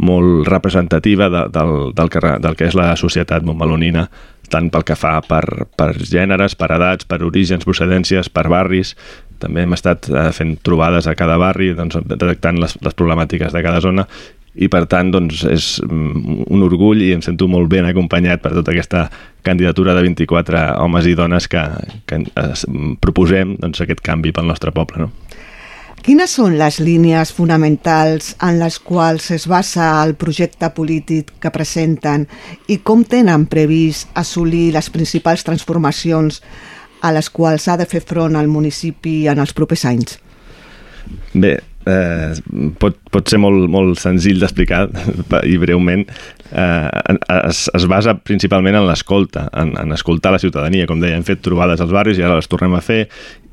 molt 0.00 0.48
representativa 0.48 1.28
de, 1.32 1.44
del, 1.52 1.74
del, 1.96 2.12
que, 2.12 2.22
del 2.46 2.56
que 2.56 2.70
és 2.70 2.78
la 2.78 2.88
societat 2.96 3.44
montmelonina, 3.44 4.06
tant 4.52 4.70
pel 4.72 4.84
que 4.86 4.96
fa 4.98 5.18
per, 5.26 5.44
per 5.76 5.92
gèneres, 5.98 6.56
per 6.58 6.70
edats, 6.76 7.08
per 7.08 7.22
orígens, 7.26 7.66
procedències, 7.66 8.30
per 8.32 8.46
barris. 8.52 8.94
També 9.42 9.66
hem 9.66 9.76
estat 9.76 10.08
eh, 10.08 10.30
fent 10.32 10.56
trobades 10.64 11.06
a 11.06 11.16
cada 11.18 11.36
barri, 11.40 11.74
doncs, 11.76 11.98
detectant 12.08 12.60
les, 12.62 12.76
les 12.82 12.96
problemàtiques 12.96 13.52
de 13.52 13.64
cada 13.64 13.82
zona 13.84 14.06
i 14.56 14.70
per 14.72 14.86
tant 14.88 15.10
doncs, 15.12 15.42
és 15.52 15.66
mm, 15.84 16.46
un 16.52 16.64
orgull 16.64 17.02
i 17.04 17.10
em 17.12 17.22
sento 17.24 17.48
molt 17.50 17.68
ben 17.72 17.84
acompanyat 17.88 18.40
per 18.40 18.54
tota 18.56 18.72
aquesta 18.72 19.04
candidatura 19.44 19.94
de 19.94 20.02
24 20.06 20.62
homes 20.82 21.06
i 21.06 21.14
dones 21.18 21.46
que, 21.52 21.62
que 22.08 22.22
proposem 23.04 23.56
doncs, 23.60 23.82
aquest 23.84 24.00
canvi 24.04 24.32
pel 24.32 24.48
nostre 24.48 24.72
poble. 24.74 25.04
No? 25.04 25.25
Quines 26.06 26.36
són 26.36 26.52
les 26.54 26.76
línies 26.78 27.32
fonamentals 27.34 28.28
en 28.46 28.60
les 28.60 28.76
quals 28.78 29.24
es 29.34 29.48
basa 29.50 29.88
el 30.04 30.12
projecte 30.14 30.68
polític 30.70 31.32
que 31.42 31.50
presenten 31.50 32.28
i 32.70 32.76
com 32.78 33.02
tenen 33.02 33.48
previst 33.50 34.12
assolir 34.14 34.68
les 34.76 34.86
principals 34.94 35.42
transformacions 35.48 36.38
a 37.02 37.10
les 37.10 37.26
quals 37.26 37.66
ha 37.66 37.74
de 37.80 37.88
fer 37.90 38.04
front 38.06 38.38
al 38.38 38.46
municipi 38.46 39.16
en 39.26 39.42
els 39.42 39.50
propers 39.50 39.82
anys? 39.90 40.20
Bé, 41.34 41.56
eh, 41.90 42.38
pot, 42.78 43.02
pot 43.10 43.26
ser 43.26 43.42
molt, 43.42 43.66
molt 43.66 43.98
senzill 43.98 44.38
d'explicar 44.38 44.84
i 45.52 45.58
breument 45.58 46.06
eh, 46.52 47.16
es, 47.38 47.66
es 47.74 47.86
basa 47.90 48.16
principalment 48.18 48.78
en 48.78 48.86
l'escolta, 48.88 49.46
en, 49.56 49.74
en 49.80 49.96
escoltar 49.96 50.34
la 50.34 50.42
ciutadania, 50.42 50.86
com 50.86 51.00
deia, 51.02 51.16
hem 51.18 51.26
fet 51.26 51.42
trobades 51.44 51.82
als 51.82 51.94
barris 51.94 52.20
i 52.20 52.26
ara 52.26 52.38
les 52.38 52.50
tornem 52.50 52.76
a 52.76 52.84
fer. 52.84 53.04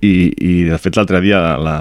I, 0.04 0.14
i 0.36 0.54
de 0.68 0.78
fet 0.84 0.98
l'altre 1.00 1.22
dia, 1.24 1.40
la, 1.64 1.78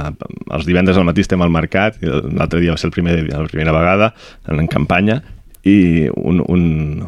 els 0.55 0.67
divendres 0.69 0.99
al 0.99 1.07
matí 1.09 1.25
estem 1.25 1.43
al 1.43 1.51
mercat, 1.51 1.99
l'altre 2.03 2.63
dia 2.63 2.75
va 2.75 2.79
ser 2.79 2.93
el 2.93 2.95
primer, 2.95 3.17
la 3.27 3.49
primera 3.51 3.75
vegada 3.75 4.13
en, 4.47 4.61
en 4.63 4.69
campanya 4.71 5.23
i 5.65 6.09
un, 6.17 6.43
un, 6.49 6.63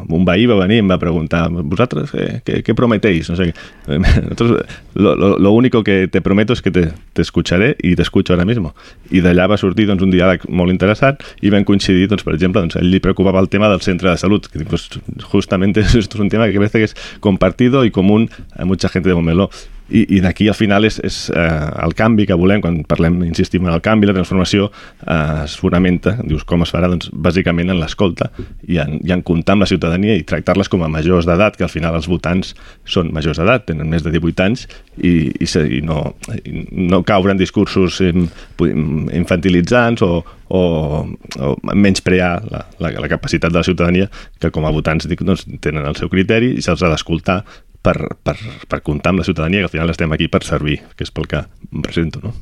un 0.07 0.25
veí 0.27 0.45
va 0.47 0.55
venir 0.61 0.79
i 0.79 0.83
em 0.83 0.91
va 0.91 0.97
preguntar 0.99 1.43
vosaltres 1.51 2.13
què, 2.13 2.27
què, 2.47 2.61
què 2.63 2.75
prometéis? 2.77 3.27
No 3.31 3.35
sé, 3.35 3.49
lo, 5.03 5.15
lo, 5.15 5.31
lo 5.37 5.51
único 5.51 5.83
que 5.83 6.07
te 6.07 6.21
prometo 6.21 6.53
es 6.53 6.61
que 6.61 6.71
te, 6.71 6.85
te 7.13 7.25
escucharé 7.25 7.73
i 7.83 7.95
t'escucho 7.99 8.33
ara 8.33 8.47
mismo. 8.47 8.73
I 9.11 9.21
d'allà 9.25 9.49
va 9.51 9.59
sortir 9.59 9.89
doncs, 9.89 10.05
un 10.05 10.13
diàleg 10.13 10.47
molt 10.47 10.71
interessant 10.71 11.19
i 11.43 11.51
vam 11.51 11.67
coincidir, 11.67 12.07
doncs, 12.11 12.23
per 12.23 12.35
exemple, 12.37 12.63
doncs, 12.63 12.79
ell 12.79 12.89
li 12.91 13.03
preocupava 13.03 13.43
el 13.43 13.51
tema 13.51 13.69
del 13.71 13.83
centre 13.83 14.11
de 14.11 14.17
salut, 14.21 14.47
que 14.51 14.63
pues, 14.63 14.87
justament 15.31 15.75
és 15.83 16.11
un 16.15 16.31
tema 16.31 16.47
que 16.47 16.61
parece 16.61 16.79
que 16.79 16.91
és 16.91 16.97
compartido 17.19 17.83
i 17.83 17.91
común 17.91 18.29
a 18.55 18.65
mucha 18.65 18.89
gente 18.89 19.09
de 19.09 19.15
Montmeló 19.15 19.49
i, 19.89 20.17
i 20.17 20.21
d'aquí 20.23 20.47
al 20.49 20.57
final 20.57 20.85
és, 20.87 20.97
és 21.05 21.17
eh, 21.29 21.65
el 21.85 21.93
canvi 21.97 22.25
que 22.25 22.37
volem, 22.37 22.61
quan 22.63 22.79
parlem, 22.89 23.19
insistim 23.27 23.67
en 23.67 23.73
el 23.75 23.83
canvi, 23.85 24.09
la 24.09 24.15
transformació 24.17 24.71
eh, 24.71 25.43
es 25.43 25.57
fonamenta, 25.61 26.15
dius 26.25 26.45
com 26.47 26.65
es 26.65 26.73
farà, 26.73 26.89
doncs 26.89 27.11
bàsicament 27.13 27.69
en 27.69 27.79
l'escolta 27.81 28.31
i, 28.65 28.79
en, 28.81 28.97
i 29.05 29.13
en 29.13 29.21
comptar 29.25 29.55
amb 29.55 29.65
la 29.65 29.69
ciutadania 29.69 30.15
i 30.17 30.25
tractar-les 30.27 30.71
com 30.71 30.85
a 30.85 30.89
majors 30.91 31.29
d'edat, 31.29 31.59
que 31.59 31.67
al 31.67 31.73
final 31.73 31.97
els 31.97 32.09
votants 32.09 32.55
són 32.89 33.11
majors 33.13 33.41
d'edat, 33.41 33.67
tenen 33.69 33.89
més 33.91 34.05
de 34.05 34.13
18 34.15 34.47
anys 34.47 34.65
i, 34.97 35.29
i, 35.29 35.45
i, 35.45 35.81
no, 35.85 35.99
i 36.41 36.65
no 36.89 37.03
caure 37.05 37.35
en 37.35 37.41
discursos 37.41 38.01
infantilitzants 38.01 40.01
o, 40.05 40.23
o, 40.49 40.63
o 41.05 41.53
menysprear 41.73 42.33
la, 42.49 42.65
la, 42.81 42.93
la 43.05 43.11
capacitat 43.11 43.53
de 43.53 43.61
la 43.61 43.67
ciutadania 43.67 44.09
que 44.41 44.49
com 44.53 44.65
a 44.65 44.73
votants 44.73 45.05
dic, 45.09 45.21
doncs, 45.25 45.45
tenen 45.61 45.85
el 45.85 45.97
seu 45.99 46.09
criteri 46.09 46.55
i 46.57 46.65
se'ls 46.65 46.81
ha 46.81 46.93
d'escoltar 46.93 47.43
per, 47.85 47.95
per, 48.25 48.35
per 48.67 48.81
comptar 48.85 49.13
amb 49.13 49.21
la 49.21 49.27
ciutadania, 49.27 49.61
que 49.61 49.69
al 49.69 49.75
final 49.77 49.93
estem 49.93 50.13
aquí 50.15 50.29
per 50.31 50.43
servir, 50.47 50.79
que 50.97 51.05
és 51.05 51.13
pel 51.13 51.29
que 51.29 51.45
em 51.45 51.85
presento, 51.85 52.23
no? 52.25 52.33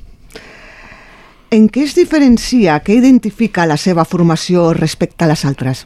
En 1.54 1.68
què 1.70 1.84
es 1.86 1.94
diferencia, 1.94 2.80
què 2.82 2.96
identifica 2.98 3.68
la 3.70 3.78
seva 3.78 4.08
formació 4.10 4.72
respecte 4.74 5.26
a 5.26 5.30
les 5.30 5.44
altres? 5.46 5.84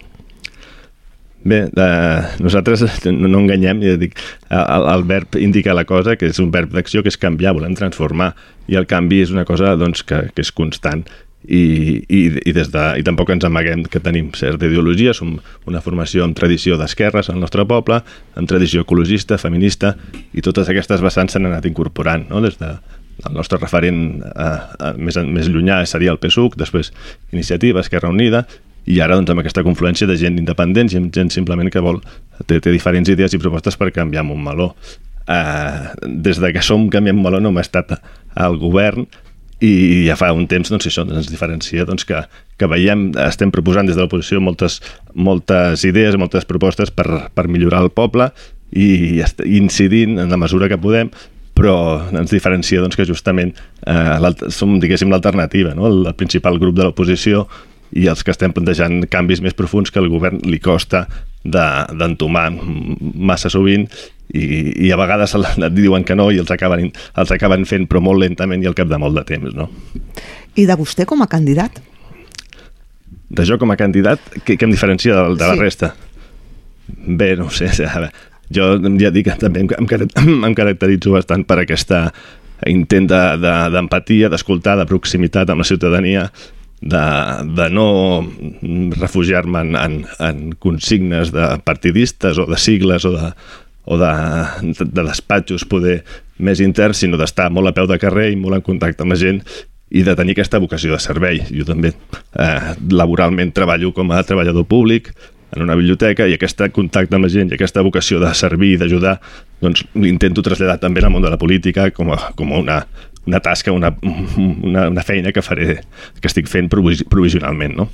Bé, 1.47 1.59
eh, 1.67 2.21
nosaltres 2.43 2.83
no, 3.11 3.27
no 3.27 3.41
enganyem, 3.43 3.81
ja 3.83 3.97
dic, 3.99 4.15
el, 4.47 4.87
el 4.93 5.03
verb 5.09 5.35
indica 5.39 5.75
la 5.75 5.83
cosa, 5.87 6.15
que 6.19 6.31
és 6.31 6.39
un 6.43 6.49
verb 6.55 6.71
d'acció 6.75 7.03
que 7.03 7.11
és 7.11 7.19
canviar, 7.19 7.53
volem 7.57 7.75
transformar, 7.77 8.31
i 8.71 8.79
el 8.79 8.87
canvi 8.87 9.21
és 9.25 9.31
una 9.35 9.45
cosa 9.47 9.75
doncs, 9.79 10.05
que, 10.07 10.25
que 10.33 10.43
és 10.43 10.53
constant 10.55 11.05
i, 11.47 11.63
i, 12.03 12.21
i, 12.43 12.53
des 12.53 12.69
de, 12.73 12.83
i 12.99 13.05
tampoc 13.07 13.31
ens 13.31 13.47
amaguem 13.47 13.85
que 13.87 14.01
tenim 14.03 14.29
certa 14.35 14.67
ideologia, 14.67 15.13
som 15.15 15.37
una 15.69 15.81
formació 15.83 16.25
amb 16.27 16.35
tradició 16.37 16.77
d'esquerres 16.79 17.31
al 17.31 17.39
nostre 17.39 17.65
poble, 17.69 18.01
amb 18.35 18.51
tradició 18.51 18.83
ecologista, 18.83 19.39
feminista, 19.41 19.95
i 20.35 20.43
totes 20.43 20.69
aquestes 20.69 21.03
vessants 21.03 21.35
s'han 21.35 21.47
anat 21.49 21.65
incorporant, 21.69 22.27
no? 22.29 22.43
des 22.43 22.59
de 22.59 22.75
el 23.25 23.33
nostre 23.33 23.57
referent 23.57 24.21
eh, 24.21 24.45
eh, 24.45 24.93
més, 25.01 25.17
més 25.25 25.49
llunyà 25.49 25.79
seria 25.89 26.13
el 26.13 26.19
PSUC, 26.21 26.57
després 26.59 26.91
Iniciativa, 27.33 27.81
Esquerra 27.81 28.11
Unida, 28.13 28.43
i 28.87 29.01
ara 29.03 29.17
doncs, 29.17 29.31
amb 29.33 29.41
aquesta 29.41 29.65
confluència 29.65 30.07
de 30.07 30.15
gent 30.19 30.37
independent 30.39 30.91
i 30.93 31.01
gent 31.15 31.31
simplement 31.33 31.71
que 31.73 31.83
vol 31.83 31.99
té, 32.45 32.59
té 32.61 32.71
diferents 32.71 33.09
idees 33.11 33.33
i 33.33 33.41
propostes 33.41 33.75
per 33.79 33.91
canviar 33.95 34.23
un 34.23 34.43
meló. 34.43 34.71
Eh, 35.27 36.07
des 36.07 36.39
de 36.39 36.53
que 36.55 36.63
som 36.63 36.85
Canviem 36.89 37.17
Meló 37.19 37.41
no 37.43 37.51
hem 37.51 37.59
estat 37.59 37.97
al 38.37 38.55
govern, 38.61 39.07
i 39.63 40.05
ja 40.05 40.17
fa 40.19 40.29
un 40.35 40.45
temps 40.49 40.69
doncs, 40.69 40.85
això 40.89 41.05
ens 41.07 41.31
diferencia 41.31 41.85
doncs, 41.87 42.05
que, 42.05 42.19
que 42.57 42.69
veiem, 42.69 43.09
estem 43.25 43.53
proposant 43.53 43.89
des 43.89 43.97
de 43.97 44.03
l'oposició 44.03 44.41
moltes, 44.43 44.81
moltes 45.13 45.85
idees, 45.87 46.17
moltes 46.19 46.45
propostes 46.45 46.93
per, 46.93 47.07
per 47.33 47.47
millorar 47.49 47.81
el 47.85 47.89
poble 47.89 48.29
i, 48.71 49.17
i 49.23 49.57
incidint 49.57 50.19
en 50.21 50.29
la 50.29 50.37
mesura 50.37 50.69
que 50.69 50.77
podem 50.81 51.09
però 51.57 51.77
ens 52.13 52.29
diferencia 52.29 52.83
doncs, 52.83 52.93
que 52.93 53.07
justament 53.09 53.55
eh, 53.89 54.33
som, 54.53 54.75
diguéssim, 54.77 55.09
l'alternativa, 55.09 55.73
no? 55.73 55.87
el, 55.89 56.03
el 56.05 56.17
principal 56.19 56.59
grup 56.61 56.77
de 56.77 56.85
l'oposició 56.85 57.47
i 57.97 58.05
els 58.11 58.21
que 58.21 58.33
estem 58.33 58.53
plantejant 58.53 59.07
canvis 59.09 59.41
més 59.41 59.55
profuns 59.57 59.89
que 59.89 60.01
el 60.01 60.09
govern 60.11 60.41
li 60.45 60.59
costa 60.61 61.05
d'entomar 61.47 62.49
de, 62.53 62.77
massa 63.15 63.49
sovint 63.49 63.87
i, 64.33 64.87
i 64.87 64.91
a 64.91 64.97
vegades 64.99 65.35
et 65.37 65.75
diuen 65.75 66.03
que 66.07 66.15
no 66.15 66.29
i 66.31 66.39
els 66.41 66.51
acaben, 66.51 66.89
els 66.91 67.31
acaben 67.31 67.65
fent 67.69 67.87
però 67.87 68.01
molt 68.03 68.23
lentament 68.23 68.63
i 68.63 68.69
al 68.69 68.75
cap 68.77 68.89
de 68.91 68.99
molt 68.99 69.15
de 69.15 69.23
temps 69.27 69.55
no? 69.55 69.69
I 70.57 70.65
de 70.67 70.75
vostè 70.77 71.05
com 71.07 71.21
a 71.23 71.29
candidat? 71.31 71.79
De 73.29 73.43
jo 73.47 73.57
com 73.59 73.71
a 73.71 73.77
candidat, 73.79 74.23
què, 74.43 74.55
què 74.55 74.67
em 74.67 74.73
diferencia 74.73 75.15
de, 75.15 75.35
de 75.35 75.43
sí. 75.43 75.51
la 75.51 75.55
resta? 75.59 75.93
Bé, 76.87 77.35
no 77.39 77.49
sé, 77.51 77.69
jo 78.55 78.67
ja 78.99 79.13
dic 79.13 79.27
que 79.27 79.39
també 79.39 79.65
em, 79.65 79.71
em, 79.75 80.35
em 80.49 80.57
caracteritzo 80.57 81.15
bastant 81.15 81.43
per 81.47 81.61
aquesta 81.63 82.07
intent 82.65 83.09
d'empatia, 83.11 84.27
de, 84.27 84.33
d'escoltar, 84.33 84.77
de 84.79 84.87
proximitat 84.89 85.51
amb 85.51 85.61
la 85.61 85.67
ciutadania, 85.67 86.27
de, 86.81 87.03
de 87.57 87.67
no 87.73 87.87
refugiar-me 88.97 89.61
en, 89.65 89.75
en, 89.77 89.95
en 90.21 90.41
consignes 90.61 91.31
de 91.33 91.49
partidistes 91.65 92.37
o 92.37 92.45
de 92.49 92.57
sigles 92.61 93.05
o 93.05 93.13
de, 93.15 93.31
o 93.87 93.97
de, 93.99 94.11
de 94.83 95.03
despatxos 95.07 95.65
poder 95.69 96.01
més 96.43 96.61
interns, 96.61 97.01
sinó 97.01 97.17
d'estar 97.17 97.47
molt 97.53 97.71
a 97.71 97.73
peu 97.75 97.87
de 97.89 97.97
carrer 98.01 98.29
i 98.33 98.37
molt 98.39 98.59
en 98.59 98.65
contacte 98.65 99.05
amb 99.05 99.15
la 99.15 99.19
gent 99.19 99.41
i 99.89 100.03
de 100.03 100.15
tenir 100.19 100.35
aquesta 100.35 100.59
vocació 100.59 100.91
de 100.91 100.99
servei. 100.99 101.41
Jo 101.47 101.65
també 101.67 101.93
eh, 101.93 102.75
laboralment 102.91 103.53
treballo 103.55 103.93
com 103.95 104.11
a 104.11 104.23
treballador 104.27 104.67
públic 104.67 105.13
en 105.55 105.63
una 105.63 105.77
biblioteca 105.79 106.27
i 106.27 106.35
aquest 106.35 106.65
contacte 106.75 107.15
amb 107.15 107.23
la 107.23 107.31
gent 107.31 107.51
i 107.51 107.55
aquesta 107.55 107.83
vocació 107.85 108.19
de 108.19 108.33
servir 108.35 108.73
i 108.73 108.79
d'ajudar 108.81 109.15
doncs 109.63 109.85
intento 110.03 110.43
traslladar 110.43 110.81
també 110.81 110.99
al 111.01 111.13
món 111.13 111.23
de 111.23 111.31
la 111.31 111.39
política 111.39 111.87
com 111.95 112.11
a, 112.11 112.17
com 112.35 112.51
a 112.51 112.59
una, 112.59 112.81
una 113.25 113.39
tasca, 113.39 113.71
una, 113.71 113.93
una, 114.03 114.89
una 114.91 115.03
feina 115.07 115.31
que 115.31 115.41
faré, 115.41 115.77
que 116.19 116.27
estic 116.27 116.51
fent 116.51 116.67
provisionalment, 116.69 117.77
no? 117.79 117.87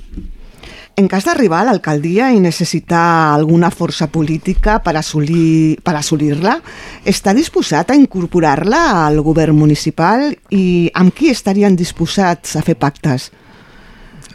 En 0.94 1.08
cas 1.10 1.24
d'arribar 1.26 1.64
a 1.64 1.66
l'alcaldia 1.66 2.28
i 2.30 2.38
necessitar 2.38 3.34
alguna 3.34 3.72
força 3.74 4.06
política 4.14 4.76
per 4.78 4.94
assolir- 4.94 5.80
per 5.82 5.96
assolir-la, 5.98 6.60
està 7.04 7.34
disposat 7.34 7.90
a 7.90 7.96
incorporar-la 7.98 9.06
al 9.08 9.18
govern 9.26 9.58
municipal 9.58 10.28
i 10.54 10.90
amb 10.94 11.10
qui 11.10 11.32
estarien 11.34 11.74
disposats 11.74 12.54
a 12.54 12.62
fer 12.62 12.76
pactes? 12.78 13.32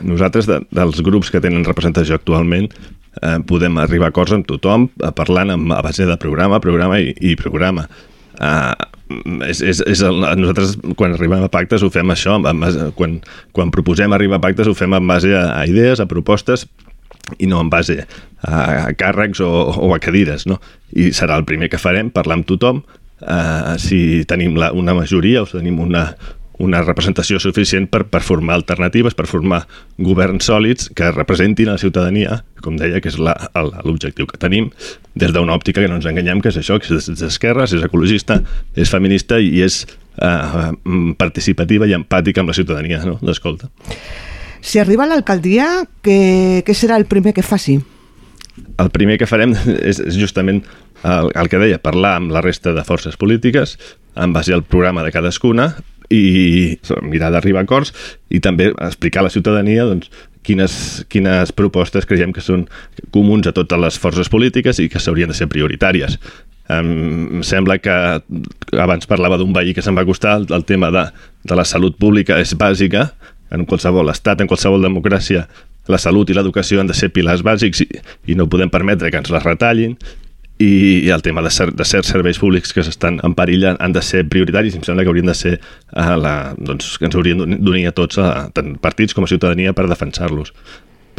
Nosaltres, 0.03 0.47
de, 0.51 0.59
dels 0.75 0.99
grups 1.03 1.31
que 1.31 1.39
tenen 1.39 1.63
representació 1.63 2.19
actualment, 2.19 2.67
eh, 3.21 3.39
podem 3.47 3.79
arribar 3.79 4.11
a 4.11 4.13
acords 4.13 4.35
amb 4.35 4.47
tothom, 4.47 4.89
eh, 4.99 5.11
parlant 5.15 5.55
amb, 5.55 5.71
a 5.71 5.81
base 5.81 6.05
de 6.05 6.17
programa, 6.19 6.59
programa 6.59 6.99
i, 6.99 7.15
i 7.21 7.35
programa. 7.39 7.87
Uh, 8.39 8.75
és, 9.47 9.61
és, 9.61 9.81
és 9.81 10.01
el, 10.05 10.21
nosaltres 10.37 10.75
quan 10.97 11.15
arribem 11.15 11.45
a 11.45 11.51
pactes 11.51 11.83
ho 11.83 11.89
fem 11.93 12.13
això 12.13 12.37
base, 12.45 12.91
quan, 12.97 13.17
quan 13.55 13.73
proposem 13.73 14.13
arribar 14.13 14.37
a 14.37 14.43
pactes 14.43 14.69
ho 14.69 14.75
fem 14.77 14.93
en 14.93 15.09
base 15.09 15.33
a, 15.33 15.47
a 15.57 15.65
idees, 15.69 15.99
a 15.99 16.07
propostes 16.09 16.67
i 17.37 17.49
no 17.49 17.61
en 17.61 17.69
base 17.69 17.99
a, 18.01 18.53
a 18.53 18.93
càrrecs 18.97 19.41
o, 19.45 19.49
o 19.73 19.91
a 19.95 19.99
cadires 20.01 20.45
no? 20.49 20.59
i 20.93 21.09
serà 21.15 21.37
el 21.39 21.45
primer 21.49 21.69
que 21.69 21.81
farem, 21.81 22.11
parlar 22.13 22.39
amb 22.39 22.49
tothom 22.49 22.83
uh, 22.85 23.75
si 23.81 24.25
tenim 24.29 24.57
la, 24.61 24.71
una 24.77 24.95
majoria 24.97 25.43
o 25.43 25.49
si 25.49 25.57
tenim 25.57 25.81
una, 25.83 26.09
una 26.59 26.81
representació 26.83 27.39
suficient 27.39 27.87
per, 27.91 28.03
per 28.11 28.21
formar 28.23 28.57
alternatives, 28.59 29.15
per 29.15 29.25
formar 29.31 29.61
governs 29.97 30.49
sòlids 30.49 30.89
que 30.95 31.11
representin 31.15 31.71
a 31.71 31.77
la 31.77 31.81
ciutadania, 31.81 32.41
com 32.63 32.77
deia, 32.79 32.99
que 32.99 33.11
és 33.11 33.19
l'objectiu 33.19 34.27
que 34.27 34.39
tenim, 34.39 34.69
des 35.15 35.31
d'una 35.35 35.55
òptica 35.55 35.81
que 35.81 35.91
no 35.91 35.99
ens 35.99 36.09
enganyem, 36.09 36.43
que 36.43 36.51
és 36.51 36.59
això, 36.59 36.79
que 36.79 36.99
és 36.99 37.07
d'esquerres, 37.21 37.75
és 37.77 37.85
ecologista, 37.87 38.41
és 38.75 38.91
feminista 38.91 39.39
i 39.39 39.63
és 39.63 39.85
eh, 40.19 40.73
participativa 41.19 41.87
i 41.87 41.95
empàtica 41.97 42.43
amb 42.43 42.51
la 42.51 42.57
ciutadania, 42.57 43.05
no? 43.07 43.17
d'escolta. 43.23 43.71
Si 44.59 44.81
arriba 44.81 45.05
a 45.07 45.13
l'alcaldia, 45.13 45.69
què, 46.03 46.19
què 46.67 46.75
serà 46.75 46.99
el 46.99 47.07
primer 47.07 47.33
que 47.33 47.45
faci? 47.45 47.79
el 48.79 48.89
primer 48.91 49.17
que 49.19 49.27
farem 49.29 49.53
és, 49.79 49.99
és 49.99 50.17
justament 50.19 50.61
el, 51.07 51.29
el 51.31 51.49
que 51.51 51.61
deia, 51.61 51.79
parlar 51.79 52.17
amb 52.19 52.33
la 52.35 52.43
resta 52.43 52.73
de 52.75 52.83
forces 52.87 53.15
polítiques 53.19 53.77
en 54.19 54.33
base 54.35 54.53
al 54.55 54.65
programa 54.67 55.03
de 55.05 55.13
cadascuna 55.15 55.69
i 56.09 56.77
mirar 57.05 57.29
d'arribar 57.31 57.63
a 57.63 57.67
acords 57.67 57.93
i 58.29 58.41
també 58.41 58.71
explicar 58.73 59.21
a 59.21 59.27
la 59.27 59.33
ciutadania 59.33 59.85
doncs, 59.85 60.09
quines, 60.43 61.05
quines 61.09 61.53
propostes 61.53 62.07
creiem 62.09 62.33
que 62.33 62.43
són 62.43 62.67
comuns 63.13 63.47
a 63.47 63.53
totes 63.55 63.81
les 63.81 63.99
forces 64.01 64.29
polítiques 64.31 64.79
i 64.81 64.89
que 64.89 65.01
s'haurien 65.01 65.29
de 65.29 65.37
ser 65.37 65.49
prioritàries. 65.51 66.17
Em 66.69 67.41
sembla 67.45 67.79
que 67.81 67.93
abans 68.77 69.09
parlava 69.09 69.39
d'un 69.41 69.53
veí 69.53 69.73
que 69.73 69.81
se'n 69.85 69.97
va 69.97 70.05
costar 70.05 70.37
el, 70.39 70.47
el 70.53 70.65
tema 70.65 70.91
de, 70.93 71.07
de 71.43 71.57
la 71.57 71.65
salut 71.65 71.97
pública 71.97 72.37
és 72.41 72.53
bàsica 72.57 73.09
en 73.53 73.65
qualsevol 73.65 74.09
estat, 74.13 74.41
en 74.41 74.49
qualsevol 74.49 74.85
democràcia 74.85 75.47
la 75.89 75.97
salut 75.97 76.29
i 76.29 76.35
l'educació 76.37 76.81
han 76.81 76.89
de 76.89 76.93
ser 76.93 77.09
pilars 77.09 77.41
bàsics 77.45 77.81
i, 77.81 77.87
i 78.29 78.37
no 78.37 78.45
podem 78.49 78.69
permetre 78.69 79.09
que 79.09 79.17
ens 79.17 79.31
les 79.33 79.45
retallin 79.45 79.95
i, 80.59 81.05
i 81.07 81.09
el 81.15 81.21
tema 81.23 81.41
de, 81.41 81.49
ser, 81.55 81.69
de 81.71 81.85
certs 81.87 82.11
serveis 82.11 82.37
públics 82.41 82.73
que 82.75 82.83
s'estan 82.83 83.21
en 83.23 83.33
perill 83.37 83.63
han 83.71 83.93
de 83.95 84.01
ser 84.03 84.25
prioritaris 84.27 84.75
i 84.75 84.81
em 84.81 84.83
sembla 84.83 85.05
que 85.05 85.11
haurien 85.13 85.29
de 85.31 85.35
ser 85.37 85.53
a 85.95 86.17
la, 86.19 86.33
doncs, 86.59 86.97
que 86.99 87.07
ens 87.07 87.15
haurien 87.15 87.39
d'unir 87.63 87.85
a 87.87 87.95
tots, 87.95 88.19
a, 88.19 88.49
tant 88.53 88.75
partits 88.83 89.15
com 89.15 89.23
a 89.23 89.31
ciutadania, 89.31 89.71
per 89.73 89.87
defensar-los 89.87 90.51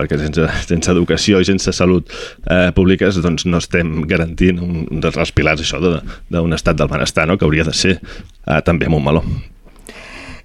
perquè 0.00 0.16
sense, 0.16 0.44
sense 0.64 0.88
educació 0.92 1.40
i 1.42 1.44
sense 1.48 1.72
salut 1.76 2.08
eh, 2.48 2.70
públiques 2.76 3.18
doncs 3.20 3.44
no 3.44 3.58
estem 3.60 4.02
garantint 4.08 4.60
un, 4.64 4.84
un 4.88 5.00
dels 5.02 5.32
pilars 5.36 5.60
això 5.60 5.80
de- 5.82 5.98
d'un 6.32 6.56
estat 6.56 6.78
del 6.78 6.88
benestar 6.88 7.26
no? 7.28 7.36
que 7.36 7.44
hauria 7.44 7.66
de 7.68 7.74
ser 7.76 7.96
eh, 7.98 8.60
també 8.64 8.88
a 8.88 8.92
Montmeló. 8.94 9.20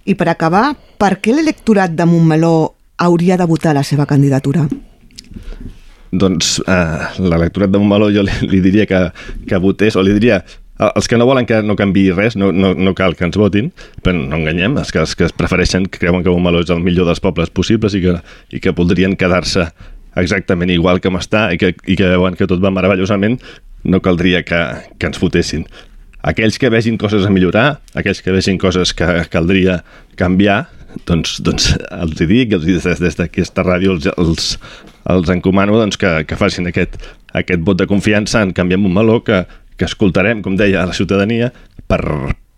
I 0.05 0.15
per 0.19 0.27
acabar, 0.33 0.73
per 0.99 1.15
què 1.23 1.31
l'electorat 1.35 1.95
de 1.95 2.05
Montmeló 2.09 2.55
hauria 2.97 3.37
de 3.39 3.47
votar 3.47 3.71
la 3.77 3.83
seva 3.87 4.05
candidatura? 4.05 4.67
Doncs 6.11 6.59
eh, 6.67 7.07
l'electorat 7.23 7.71
de 7.71 7.81
Montmeló 7.81 8.11
jo 8.13 8.25
li, 8.25 8.35
li 8.51 8.61
diria 8.63 8.85
que, 8.89 9.01
que 9.49 9.59
votés, 9.61 9.97
o 9.97 10.03
li 10.05 10.13
diria 10.15 10.43
els 10.75 11.07
que 11.07 11.17
no 11.17 11.25
volen 11.25 11.45
que 11.47 11.61
no 11.63 11.77
canvi 11.79 12.09
res, 12.11 12.35
no, 12.35 12.51
no, 12.51 12.73
no 12.75 12.93
cal 12.95 13.15
que 13.15 13.23
ens 13.23 13.37
votin, 13.39 13.69
però 14.03 14.17
no 14.19 14.35
enganyem, 14.41 14.75
els 14.81 14.91
que, 14.91 14.99
els 15.05 15.15
que 15.15 15.27
es 15.29 15.35
prefereixen, 15.35 15.87
que 15.87 16.01
creuen 16.01 16.23
que 16.23 16.33
Montmeló 16.33 16.65
és 16.65 16.71
el 16.73 16.83
millor 16.83 17.07
dels 17.07 17.23
pobles 17.23 17.51
possibles 17.55 17.95
i 17.95 18.03
que, 18.03 18.17
i 18.51 18.59
que 18.63 18.75
voldrien 18.75 19.15
quedar-se 19.15 19.69
exactament 20.19 20.71
igual 20.71 20.99
com 21.03 21.19
està 21.19 21.47
i 21.53 21.59
que, 21.59 21.73
i 21.87 21.95
que 21.99 22.11
veuen 22.15 22.35
que 22.35 22.47
tot 22.47 22.63
va 22.63 22.73
meravellosament, 22.75 23.39
no 23.85 24.01
caldria 24.03 24.43
que, 24.43 24.61
que 24.99 25.11
ens 25.11 25.21
votessin. 25.21 25.63
Aquells 26.25 26.57
que 26.59 26.71
vegin 26.73 26.97
coses 26.97 27.23
a 27.27 27.31
millorar, 27.31 27.79
aquells 27.93 28.23
que 28.25 28.33
vegin 28.33 28.57
coses 28.59 28.95
que 28.97 29.07
caldria 29.31 29.79
canviar, 30.19 30.65
doncs, 31.05 31.37
doncs 31.45 31.73
els 31.91 32.21
hi 32.21 32.27
dic, 32.29 32.55
els 32.57 32.65
hi 32.67 32.77
des 33.03 33.19
d'aquesta 33.19 33.63
ràdio 33.67 33.95
els, 33.95 34.07
els, 34.15 34.55
els 35.05 35.29
encomano 35.29 35.77
doncs, 35.77 35.97
que, 36.01 36.23
que 36.25 36.37
facin 36.39 36.67
aquest, 36.71 36.97
aquest 37.33 37.61
vot 37.65 37.77
de 37.77 37.87
confiança 37.87 38.41
en 38.41 38.53
Canviem 38.57 38.81
Montmeló, 38.81 39.21
que, 39.23 39.43
que 39.77 39.85
escoltarem, 39.85 40.41
com 40.41 40.55
deia, 40.57 40.81
a 40.83 40.89
la 40.89 40.95
ciutadania 40.97 41.51
per, 41.87 42.01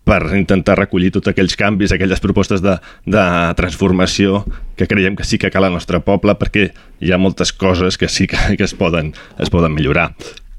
per 0.08 0.22
intentar 0.38 0.78
recollir 0.78 1.10
tots 1.12 1.28
aquells 1.28 1.56
canvis, 1.60 1.92
aquelles 1.92 2.22
propostes 2.24 2.62
de, 2.64 2.78
de 3.04 3.24
transformació 3.58 4.44
que 4.78 4.86
creiem 4.88 5.16
que 5.18 5.26
sí 5.28 5.36
que 5.38 5.50
cal 5.52 5.66
al 5.68 5.74
nostre 5.76 6.00
poble 6.00 6.32
perquè 6.40 6.70
hi 7.04 7.12
ha 7.12 7.18
moltes 7.20 7.52
coses 7.52 7.98
que 8.00 8.08
sí 8.08 8.26
que, 8.30 8.38
que 8.56 8.64
es, 8.64 8.72
poden, 8.72 9.12
es 9.38 9.50
poden 9.52 9.74
millorar. 9.76 10.14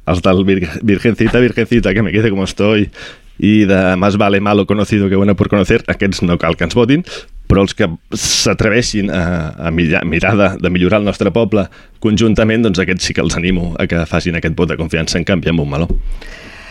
Els 0.09 0.21
del 0.25 0.43
Vir- 0.45 0.69
Virgencita, 0.83 1.39
Virgencita, 1.41 1.93
que 1.93 2.03
me 2.05 2.11
quede 2.11 2.29
como 2.29 2.43
estoy, 2.45 2.91
i 3.39 3.63
de 3.65 3.95
Más 3.95 4.17
vale 4.17 4.41
malo 4.41 4.65
conocido 4.67 5.07
que 5.09 5.15
bueno 5.15 5.35
por 5.35 5.49
conocer, 5.49 5.83
aquests 5.87 6.23
no 6.27 6.37
cal 6.37 6.57
que 6.57 6.65
ens 6.67 6.75
votin, 6.75 7.05
però 7.49 7.63
els 7.65 7.73
que 7.73 7.87
s'atreveixin 8.13 9.09
a, 9.09 9.23
a 9.57 9.71
mirar, 9.73 10.03
mirar 10.05 10.35
de, 10.37 10.49
de 10.61 10.69
millorar 10.69 11.01
el 11.01 11.09
nostre 11.09 11.33
poble 11.33 11.65
conjuntament, 12.03 12.67
doncs 12.67 12.81
aquests 12.83 13.09
sí 13.09 13.15
que 13.17 13.25
els 13.25 13.37
animo 13.39 13.73
a 13.81 13.87
que 13.89 14.05
facin 14.09 14.37
aquest 14.37 14.55
vot 14.57 14.69
de 14.69 14.77
confiança 14.77 15.17
en 15.17 15.25
canvi 15.25 15.51
amb 15.51 15.65
un 15.65 15.73
meló. 15.73 15.89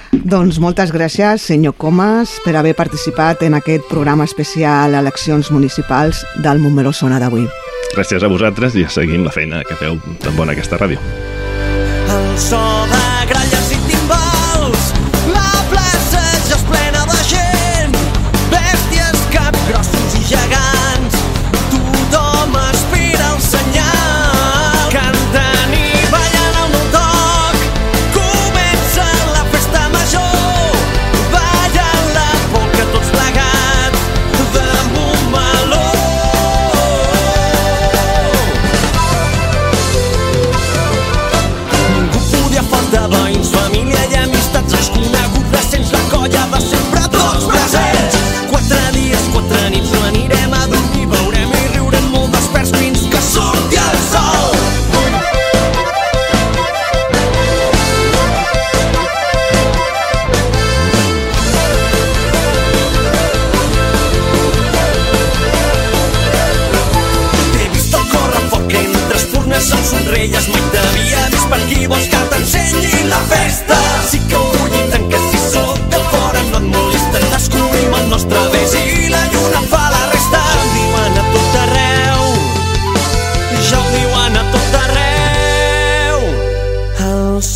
Doncs 0.08 0.56
moltes 0.62 0.92
gràcies, 0.94 1.42
senyor 1.50 1.74
Comas, 1.76 2.38
per 2.44 2.54
haver 2.56 2.72
participat 2.78 3.42
en 3.44 3.58
aquest 3.58 3.84
programa 3.90 4.24
especial 4.24 4.96
Eleccions 4.96 5.50
Municipals 5.52 6.24
del 6.44 6.62
Montmeló 6.62 6.94
Sona 6.96 7.20
d'avui. 7.20 7.44
Gràcies 7.92 8.24
a 8.24 8.30
vosaltres 8.30 8.76
i 8.78 8.86
seguim 8.88 9.26
la 9.26 9.34
feina 9.34 9.60
que 9.68 9.76
feu 9.76 9.98
tan 10.22 10.36
bona 10.38 10.56
aquesta 10.56 10.80
ràdio. 10.80 11.02
El 12.08 12.38
so 12.40 12.62
de 12.88 13.04
gralles 13.28 13.57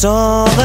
el 0.04 0.61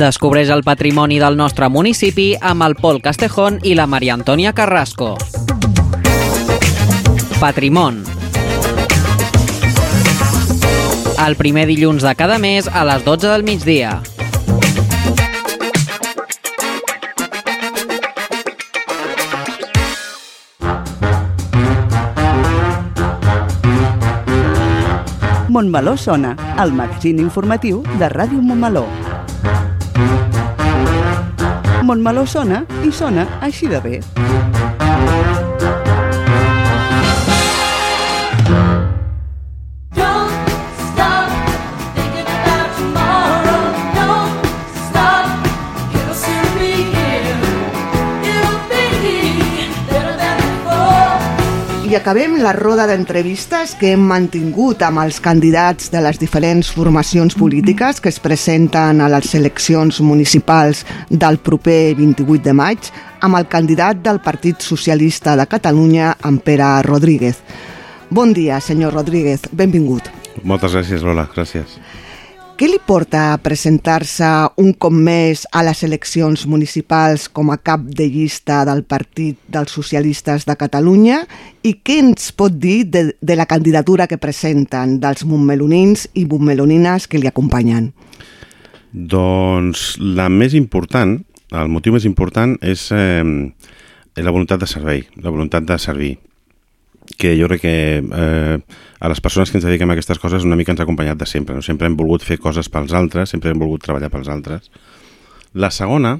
Descobreix 0.00 0.48
el 0.48 0.62
patrimoni 0.64 1.18
del 1.20 1.34
nostre 1.36 1.66
municipi 1.68 2.30
amb 2.40 2.64
el 2.64 2.72
Pol 2.78 3.02
Castejón 3.04 3.58
i 3.68 3.74
la 3.76 3.84
Maria 3.84 4.14
Antònia 4.16 4.54
Carrasco. 4.56 5.10
Patrimon. 7.36 7.98
El 11.20 11.36
primer 11.36 11.66
dilluns 11.68 12.00
de 12.00 12.14
cada 12.16 12.38
mes 12.40 12.64
a 12.72 12.86
les 12.88 13.04
12 13.04 13.28
del 13.28 13.44
migdia. 13.44 14.00
Montmeló 25.50 25.98
sona, 26.00 26.32
el 26.56 26.72
magazín 26.72 27.20
informatiu 27.20 27.84
de 28.00 28.08
Ràdio 28.08 28.40
Montmeló. 28.40 28.88
Montmeló 31.90 32.22
sona 32.22 32.60
i 32.86 32.92
sona 32.94 33.26
així 33.42 33.66
de 33.66 33.80
bé. 33.82 34.19
I 51.90 51.96
acabem 51.96 52.36
la 52.38 52.52
roda 52.54 52.84
d'entrevistes 52.86 53.72
que 53.74 53.88
hem 53.90 54.02
mantingut 54.06 54.84
amb 54.86 55.00
els 55.02 55.16
candidats 55.18 55.88
de 55.90 55.98
les 56.04 56.20
diferents 56.22 56.68
formacions 56.70 57.34
polítiques 57.34 57.98
que 57.98 58.12
es 58.12 58.20
presenten 58.22 59.00
a 59.02 59.08
les 59.10 59.32
eleccions 59.34 59.98
municipals 59.98 60.84
del 61.10 61.40
proper 61.42 61.96
28 61.98 62.44
de 62.44 62.54
maig 62.54 62.92
amb 63.26 63.40
el 63.40 63.48
candidat 63.50 64.04
del 64.06 64.20
Partit 64.22 64.62
Socialista 64.62 65.34
de 65.34 65.48
Catalunya, 65.50 66.12
en 66.22 66.38
Pere 66.38 66.70
Rodríguez. 66.86 67.42
Bon 68.08 68.30
dia, 68.38 68.60
senyor 68.60 68.94
Rodríguez, 68.94 69.50
benvingut. 69.50 70.12
Moltes 70.44 70.78
gràcies, 70.78 71.02
Lola, 71.02 71.26
gràcies. 71.34 71.74
Què 72.60 72.66
li 72.68 72.76
porta 72.84 73.20
a 73.32 73.36
presentar-se 73.40 74.26
un 74.60 74.74
cop 74.76 74.92
més 74.92 75.46
a 75.56 75.62
les 75.64 75.80
eleccions 75.86 76.42
municipals 76.44 77.22
com 77.32 77.48
a 77.48 77.56
cap 77.56 77.86
de 77.96 78.04
llista 78.04 78.58
del 78.68 78.82
Partit 78.84 79.38
dels 79.48 79.72
Socialistes 79.72 80.44
de 80.44 80.58
Catalunya 80.60 81.22
i 81.64 81.72
què 81.80 81.96
ens 82.02 82.28
pot 82.36 82.58
dir 82.60 82.82
de, 82.92 83.06
de 83.16 83.38
la 83.40 83.48
candidatura 83.48 84.04
que 84.10 84.20
presenten 84.20 84.98
dels 85.00 85.24
montmelonins 85.24 86.04
i 86.12 86.26
montmelonines 86.28 87.08
que 87.08 87.24
li 87.24 87.32
acompanyen? 87.32 87.94
Doncs 88.92 89.94
la 90.20 90.28
més 90.28 90.52
important, 90.52 91.16
el 91.56 91.72
motiu 91.72 91.96
més 91.96 92.04
important 92.04 92.58
és 92.60 92.90
eh, 92.92 93.24
la 94.20 94.36
voluntat 94.36 94.60
de 94.60 94.68
servei, 94.68 95.06
la 95.16 95.32
voluntat 95.32 95.64
de 95.64 95.80
servir 95.80 96.18
que 97.18 97.34
jo 97.38 97.48
crec 97.48 97.62
que 97.62 97.74
eh, 98.00 98.58
a 99.00 99.08
les 99.08 99.20
persones 99.20 99.50
que 99.50 99.58
ens 99.58 99.66
dediquem 99.66 99.90
a 99.90 99.96
aquestes 99.96 100.20
coses 100.20 100.44
una 100.44 100.58
mica 100.58 100.74
ens 100.74 100.80
ha 100.80 100.86
acompanyat 100.86 101.18
de 101.18 101.26
sempre. 101.26 101.56
No? 101.56 101.62
Sempre 101.64 101.88
hem 101.88 101.96
volgut 101.98 102.24
fer 102.26 102.38
coses 102.38 102.68
pels 102.68 102.92
altres, 102.96 103.32
sempre 103.32 103.52
hem 103.52 103.60
volgut 103.60 103.82
treballar 103.86 104.10
pels 104.12 104.28
altres. 104.28 104.70
La 105.54 105.72
segona, 105.74 106.18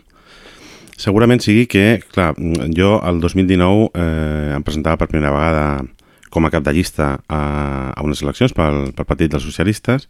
segurament 0.98 1.42
sigui 1.44 1.66
que, 1.70 2.00
clar, 2.12 2.32
jo 2.76 2.96
el 3.06 3.20
2019 3.22 3.90
eh, 3.94 4.56
em 4.56 4.66
presentava 4.66 5.00
per 5.00 5.10
primera 5.12 5.34
vegada 5.34 5.64
com 6.30 6.46
a 6.46 6.50
cap 6.50 6.64
de 6.64 6.72
llista 6.74 7.18
a, 7.28 7.40
a 7.90 8.02
unes 8.06 8.22
eleccions 8.22 8.54
pel, 8.54 8.90
pel 8.94 9.06
Partit 9.06 9.32
dels 9.32 9.44
Socialistes 9.44 10.06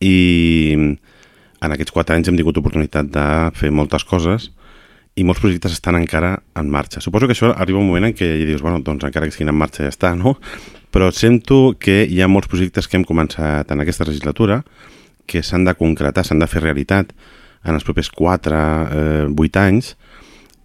i 0.00 0.76
en 1.60 1.74
aquests 1.74 1.92
quatre 1.92 2.16
anys 2.16 2.30
hem 2.30 2.38
tingut 2.38 2.58
oportunitat 2.60 3.08
de 3.12 3.26
fer 3.56 3.72
moltes 3.72 4.04
coses 4.08 4.50
i 5.18 5.24
molts 5.26 5.42
projectes 5.42 5.74
estan 5.74 5.98
encara 5.98 6.36
en 6.56 6.70
marxa. 6.70 7.02
Suposo 7.02 7.26
que 7.26 7.34
això 7.34 7.50
arriba 7.52 7.80
un 7.80 7.88
moment 7.88 8.08
en 8.08 8.14
què 8.16 8.28
dius, 8.46 8.62
bueno, 8.62 8.80
doncs 8.84 9.04
encara 9.08 9.26
que 9.26 9.34
estiguin 9.34 9.52
en 9.52 9.58
marxa 9.58 9.84
ja 9.84 9.92
està, 9.92 10.12
no? 10.16 10.36
Però 10.94 11.10
sento 11.14 11.76
que 11.78 12.04
hi 12.06 12.20
ha 12.22 12.30
molts 12.30 12.50
projectes 12.50 12.88
que 12.88 12.98
hem 12.98 13.06
començat 13.06 13.70
en 13.70 13.82
aquesta 13.82 14.06
legislatura 14.08 14.62
que 15.30 15.42
s'han 15.46 15.66
de 15.66 15.74
concretar, 15.78 16.24
s'han 16.26 16.42
de 16.42 16.48
fer 16.50 16.62
realitat 16.64 17.12
en 17.64 17.76
els 17.76 17.84
propers 17.86 18.10
4, 18.10 18.56
eh, 18.56 19.26
8 19.30 19.60
anys 19.62 19.94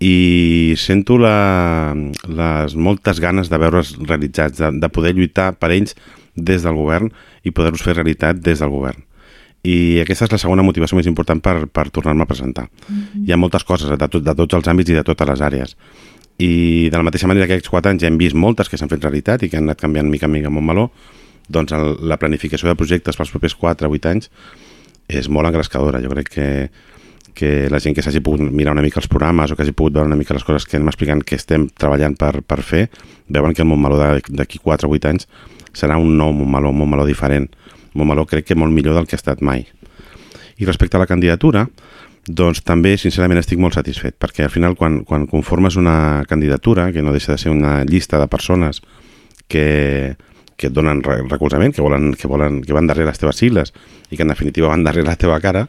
i 0.03 0.75
sento 0.79 1.17
la, 1.21 1.95
les 2.27 2.75
moltes 2.75 3.21
ganes 3.23 3.49
de 3.51 3.59
veure's 3.59 3.95
realitzats, 4.01 4.59
de, 4.59 4.71
de 4.81 4.89
poder 4.91 5.13
lluitar 5.15 5.53
per 5.59 5.71
ells 5.75 5.95
des 6.35 6.65
del 6.65 6.75
govern 6.75 7.11
i 7.43 7.53
poder-los 7.55 7.83
fer 7.83 7.95
realitat 7.95 8.41
des 8.43 8.59
del 8.63 8.73
govern 8.73 9.05
i 9.65 9.75
aquesta 10.03 10.27
és 10.27 10.33
la 10.35 10.41
segona 10.41 10.63
motivació 10.65 10.97
més 10.99 11.07
important 11.09 11.41
per, 11.41 11.55
per 11.73 11.87
tornar-me 11.93 12.23
a 12.23 12.29
presentar. 12.29 12.67
Mm 12.87 12.95
-hmm. 12.95 13.27
Hi 13.27 13.31
ha 13.31 13.37
moltes 13.37 13.63
coses 13.63 13.89
de, 13.89 13.97
tot, 14.07 14.23
de 14.23 14.35
tots 14.35 14.53
els 14.53 14.67
àmbits 14.67 14.91
i 14.91 14.93
de 14.93 15.03
totes 15.03 15.27
les 15.27 15.41
àrees. 15.41 15.75
I 16.37 16.89
de 16.91 16.97
la 16.97 17.03
mateixa 17.03 17.27
manera 17.27 17.47
que 17.47 17.53
aquests 17.53 17.69
quatre 17.69 17.91
anys 17.91 18.01
ja 18.01 18.07
hem 18.07 18.17
vist 18.17 18.35
moltes 18.35 18.69
que 18.69 18.77
s'han 18.77 18.89
fet 18.89 19.01
realitat 19.01 19.43
i 19.43 19.49
que 19.49 19.57
han 19.57 19.63
anat 19.63 19.79
canviant 19.81 20.09
mica 20.09 20.25
en 20.25 20.31
mica 20.31 20.47
a 20.47 20.51
Montmeló, 20.51 20.91
doncs 21.47 21.71
el, 21.71 21.97
la 22.01 22.17
planificació 22.17 22.67
de 22.67 22.75
projectes 22.75 23.15
pels 23.15 23.31
propers 23.31 23.55
4 23.55 23.87
o 23.87 23.91
8 23.91 24.09
anys 24.09 24.29
és 25.07 25.29
molt 25.29 25.47
engrescadora. 25.47 26.01
Jo 26.01 26.09
crec 26.09 26.29
que, 26.29 26.69
que 27.33 27.69
la 27.69 27.79
gent 27.79 27.95
que 27.95 28.01
s'hagi 28.01 28.21
pogut 28.21 28.41
mirar 28.41 28.73
una 28.73 28.81
mica 28.81 28.99
els 28.99 29.07
programes 29.07 29.51
o 29.51 29.55
que 29.55 29.63
hagi 29.63 29.71
pogut 29.71 29.93
veure 29.93 30.07
una 30.07 30.15
mica 30.15 30.33
les 30.33 30.43
coses 30.43 30.65
que 30.65 30.77
anem 30.77 30.89
explicant 30.89 31.23
que 31.23 31.35
estem 31.35 31.69
treballant 31.69 32.15
per, 32.15 32.41
per 32.41 32.61
fer, 32.61 32.89
veuen 33.29 33.53
que 33.53 33.61
el 33.61 33.67
Montmeló 33.67 33.97
d'aquí 34.29 34.59
4 34.59 34.89
o 34.89 34.91
8 34.91 35.09
anys 35.09 35.27
serà 35.73 35.97
un 35.97 36.17
nou 36.17 36.33
Montmeló, 36.33 36.69
un 36.69 36.77
Montmeló 36.77 37.05
diferent, 37.05 37.49
Montmeló 37.95 38.27
crec 38.29 38.49
que 38.51 38.59
molt 38.59 38.75
millor 38.75 38.97
del 38.97 39.07
que 39.07 39.15
ha 39.17 39.21
estat 39.21 39.41
mai. 39.41 39.65
I 40.59 40.67
respecte 40.67 40.99
a 40.99 41.01
la 41.01 41.09
candidatura, 41.09 41.65
doncs 42.27 42.63
també, 42.65 42.95
sincerament, 42.97 43.39
estic 43.41 43.59
molt 43.61 43.75
satisfet, 43.77 44.15
perquè 44.19 44.45
al 44.45 44.53
final, 44.53 44.75
quan, 44.75 45.03
quan 45.05 45.27
conformes 45.29 45.75
una 45.77 46.23
candidatura, 46.27 46.91
que 46.91 47.03
no 47.05 47.13
deixa 47.13 47.33
de 47.33 47.41
ser 47.41 47.51
una 47.53 47.83
llista 47.85 48.19
de 48.19 48.27
persones 48.27 48.81
que, 49.47 50.15
que 50.57 50.67
et 50.71 50.73
donen 50.73 51.03
recolzament, 51.03 51.75
que, 51.75 51.83
volen, 51.83 52.13
que, 52.17 52.27
volen, 52.27 52.61
que 52.65 52.73
van 52.73 52.87
darrere 52.87 53.11
les 53.11 53.21
teves 53.21 53.37
sigles 53.37 53.73
i 54.09 54.17
que 54.17 54.25
en 54.25 54.33
definitiva 54.33 54.71
van 54.71 54.85
darrere 54.87 55.07
la 55.07 55.19
teva 55.19 55.39
cara, 55.43 55.67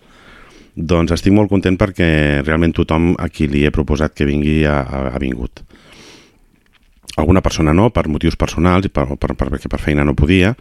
doncs 0.76 1.12
estic 1.16 1.32
molt 1.32 1.50
content 1.52 1.76
perquè 1.80 2.42
realment 2.44 2.74
tothom 2.76 3.14
a 3.18 3.28
qui 3.32 3.48
li 3.48 3.64
he 3.64 3.72
proposat 3.72 4.14
que 4.14 4.28
vingui 4.28 4.62
ha, 4.68 4.80
ha 5.12 5.20
vingut. 5.20 5.62
Alguna 7.16 7.40
persona 7.40 7.72
no, 7.72 7.88
per 7.90 8.08
motius 8.12 8.36
personals 8.36 8.86
i 8.86 8.92
per, 8.92 9.06
per, 9.16 9.32
per, 9.34 9.48
perquè 9.56 9.70
per 9.72 9.80
feina 9.80 10.04
no 10.04 10.16
podia, 10.16 10.52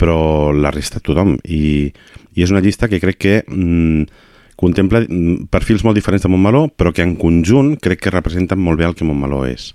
però 0.00 0.50
la 0.56 0.72
resta 0.72 1.02
tothom. 1.04 1.36
I, 1.44 1.92
i 2.34 2.44
és 2.44 2.52
una 2.54 2.62
llista 2.64 2.88
que 2.88 3.00
crec 3.02 3.20
que 3.20 3.36
mm, 3.44 4.26
contempla 4.60 5.04
mm, 5.04 5.50
perfils 5.52 5.84
molt 5.84 5.98
diferents 5.98 6.24
de 6.24 6.32
Montmeló, 6.32 6.68
però 6.72 6.94
que 6.96 7.04
en 7.04 7.16
conjunt 7.20 7.74
crec 7.82 8.06
que 8.06 8.14
representen 8.14 8.60
molt 8.60 8.80
bé 8.80 8.88
el 8.88 8.96
que 8.96 9.08
Montmeló 9.08 9.44
és. 9.48 9.74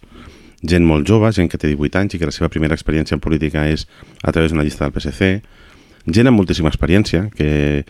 Gent 0.65 0.85
molt 0.87 1.05
jove, 1.05 1.29
gent 1.35 1.51
que 1.51 1.61
té 1.61 1.69
18 1.69 2.01
anys 2.01 2.15
i 2.15 2.21
que 2.21 2.29
la 2.29 2.33
seva 2.33 2.49
primera 2.49 2.77
experiència 2.77 3.17
en 3.17 3.21
política 3.21 3.67
és 3.69 3.85
a 4.23 4.33
través 4.33 4.53
d'una 4.53 4.65
llista 4.65 4.87
del 4.87 4.95
PSC, 4.95 5.31
gent 6.05 6.29
amb 6.29 6.41
moltíssima 6.41 6.71
experiència, 6.73 7.27
que 7.35 7.85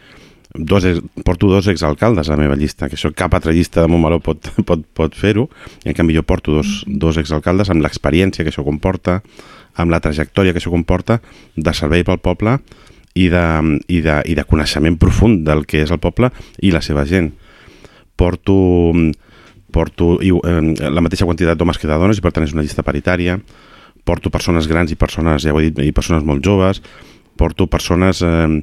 dos, 0.55 0.85
porto 1.23 1.47
dos 1.47 1.67
exalcaldes 1.67 2.29
a 2.29 2.35
la 2.35 2.41
meva 2.41 2.55
llista, 2.55 2.89
que 2.89 2.95
això 2.95 3.11
cap 3.15 3.33
altra 3.35 3.53
llista 3.55 3.83
de 3.83 3.91
Montmeló 3.91 4.19
pot, 4.23 4.51
pot, 4.67 4.83
pot 4.95 5.15
fer-ho, 5.15 5.49
i 5.83 5.91
en 5.91 5.97
canvi 5.97 6.15
jo 6.15 6.23
porto 6.27 6.55
dos, 6.59 6.81
dos 6.87 7.19
exalcaldes 7.21 7.71
amb 7.71 7.83
l'experiència 7.83 8.43
que 8.43 8.51
això 8.51 8.63
comporta, 8.67 9.21
amb 9.75 9.91
la 9.91 10.01
trajectòria 10.03 10.53
que 10.53 10.61
això 10.61 10.73
comporta 10.73 11.19
de 11.55 11.73
servei 11.75 12.05
pel 12.07 12.21
poble 12.23 12.57
i 13.15 13.29
de, 13.31 13.45
i 13.87 14.01
de, 14.03 14.19
i 14.27 14.35
de 14.35 14.45
coneixement 14.47 14.97
profund 14.99 15.45
del 15.47 15.65
que 15.67 15.83
és 15.83 15.91
el 15.91 16.01
poble 16.03 16.31
i 16.63 16.71
la 16.75 16.83
seva 16.83 17.05
gent. 17.07 17.31
Porto, 18.15 18.55
porto 19.71 20.15
i, 20.23 20.31
eh, 20.31 20.89
la 20.91 21.03
mateixa 21.03 21.27
quantitat 21.27 21.59
d'homes 21.59 21.79
que 21.79 21.87
de 21.87 21.99
dones 21.99 22.19
i 22.19 22.23
per 22.23 22.33
tant 22.35 22.47
és 22.47 22.55
una 22.55 22.63
llista 22.63 22.83
paritària. 22.83 23.39
Porto 24.05 24.29
persones 24.29 24.67
grans 24.69 24.91
i 24.91 24.99
persones, 24.99 25.43
ja 25.43 25.53
ho 25.53 25.59
he 25.59 25.69
dit, 25.69 25.83
i 25.87 25.95
persones 25.95 26.23
molt 26.27 26.43
joves. 26.45 26.81
Porto 27.35 27.67
persones 27.67 28.21
eh, 28.23 28.61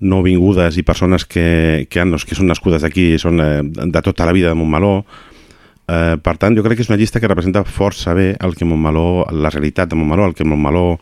no 0.00 0.22
vingudes 0.24 0.76
i 0.80 0.82
persones 0.82 1.26
que, 1.28 1.86
que, 1.88 2.00
han, 2.00 2.16
que 2.16 2.36
són 2.36 2.48
nascudes 2.48 2.84
aquí, 2.84 3.12
són 3.20 3.40
eh, 3.40 3.60
de 3.64 4.02
tota 4.04 4.26
la 4.28 4.32
vida 4.36 4.48
de 4.48 4.56
Montmeló, 4.56 5.04
Eh, 5.90 6.16
per 6.22 6.36
tant, 6.38 6.54
jo 6.54 6.62
crec 6.62 6.78
que 6.78 6.84
és 6.84 6.90
una 6.90 6.98
llista 7.00 7.18
que 7.18 7.28
representa 7.30 7.64
força 7.66 8.14
bé 8.14 8.34
el 8.38 8.54
que 8.54 8.68
Montmeló, 8.68 9.24
la 9.32 9.50
realitat 9.50 9.90
de 9.90 9.98
Montmeló, 9.98 10.28
el 10.30 10.36
que 10.38 10.46
Montmeló 10.46 11.00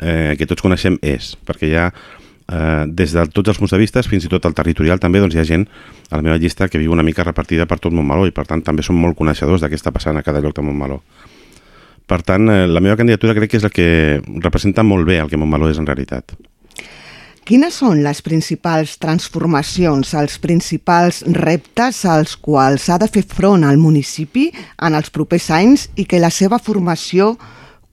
eh, 0.00 0.36
que 0.38 0.46
tots 0.48 0.64
coneixem 0.64 0.96
és, 1.04 1.34
perquè 1.44 1.68
hi 1.68 1.76
ha 1.76 1.90
eh, 1.90 2.84
des 2.86 3.12
de 3.12 3.26
tots 3.34 3.52
els 3.52 3.60
punts 3.60 3.74
de 3.74 3.80
vista, 3.82 4.04
fins 4.06 4.24
i 4.24 4.32
tot 4.32 4.46
el 4.48 4.56
territorial 4.56 5.02
també, 5.02 5.20
doncs 5.20 5.36
hi 5.36 5.42
ha 5.42 5.48
gent 5.48 5.66
a 6.08 6.16
la 6.16 6.24
meva 6.24 6.38
llista 6.40 6.70
que 6.72 6.80
viu 6.80 6.94
una 6.94 7.04
mica 7.04 7.26
repartida 7.26 7.66
per 7.68 7.80
tot 7.82 7.92
Montmeló 7.92 8.28
i 8.30 8.32
per 8.32 8.46
tant 8.48 8.64
també 8.64 8.86
som 8.86 8.96
molt 8.96 9.18
coneixedors 9.18 9.66
està 9.66 9.92
passant 9.92 10.16
a 10.16 10.24
cada 10.24 10.40
lloc 10.40 10.56
de 10.56 10.64
Montmeló. 10.64 11.02
Per 12.06 12.22
tant, 12.22 12.48
eh, 12.48 12.66
la 12.70 12.80
meva 12.80 12.96
candidatura 12.96 13.34
crec 13.34 13.50
que 13.50 13.60
és 13.60 13.66
la 13.66 13.74
que 13.74 14.22
representa 14.40 14.86
molt 14.86 15.04
bé 15.04 15.18
el 15.20 15.28
que 15.28 15.36
Montmeló 15.36 15.68
és 15.68 15.82
en 15.82 15.86
realitat. 15.86 16.32
Quines 17.46 17.76
són 17.78 18.00
les 18.02 18.18
principals 18.26 18.96
transformacions, 18.98 20.08
els 20.18 20.34
principals 20.42 21.20
reptes 21.36 22.00
als 22.10 22.34
quals 22.42 22.88
ha 22.90 22.96
de 22.98 23.06
fer 23.06 23.22
front 23.22 23.62
al 23.68 23.78
municipi 23.78 24.48
en 24.82 24.96
els 24.98 25.12
propers 25.14 25.46
anys 25.54 25.84
i 25.94 26.08
que 26.10 26.18
la 26.18 26.32
seva 26.34 26.58
formació 26.58 27.36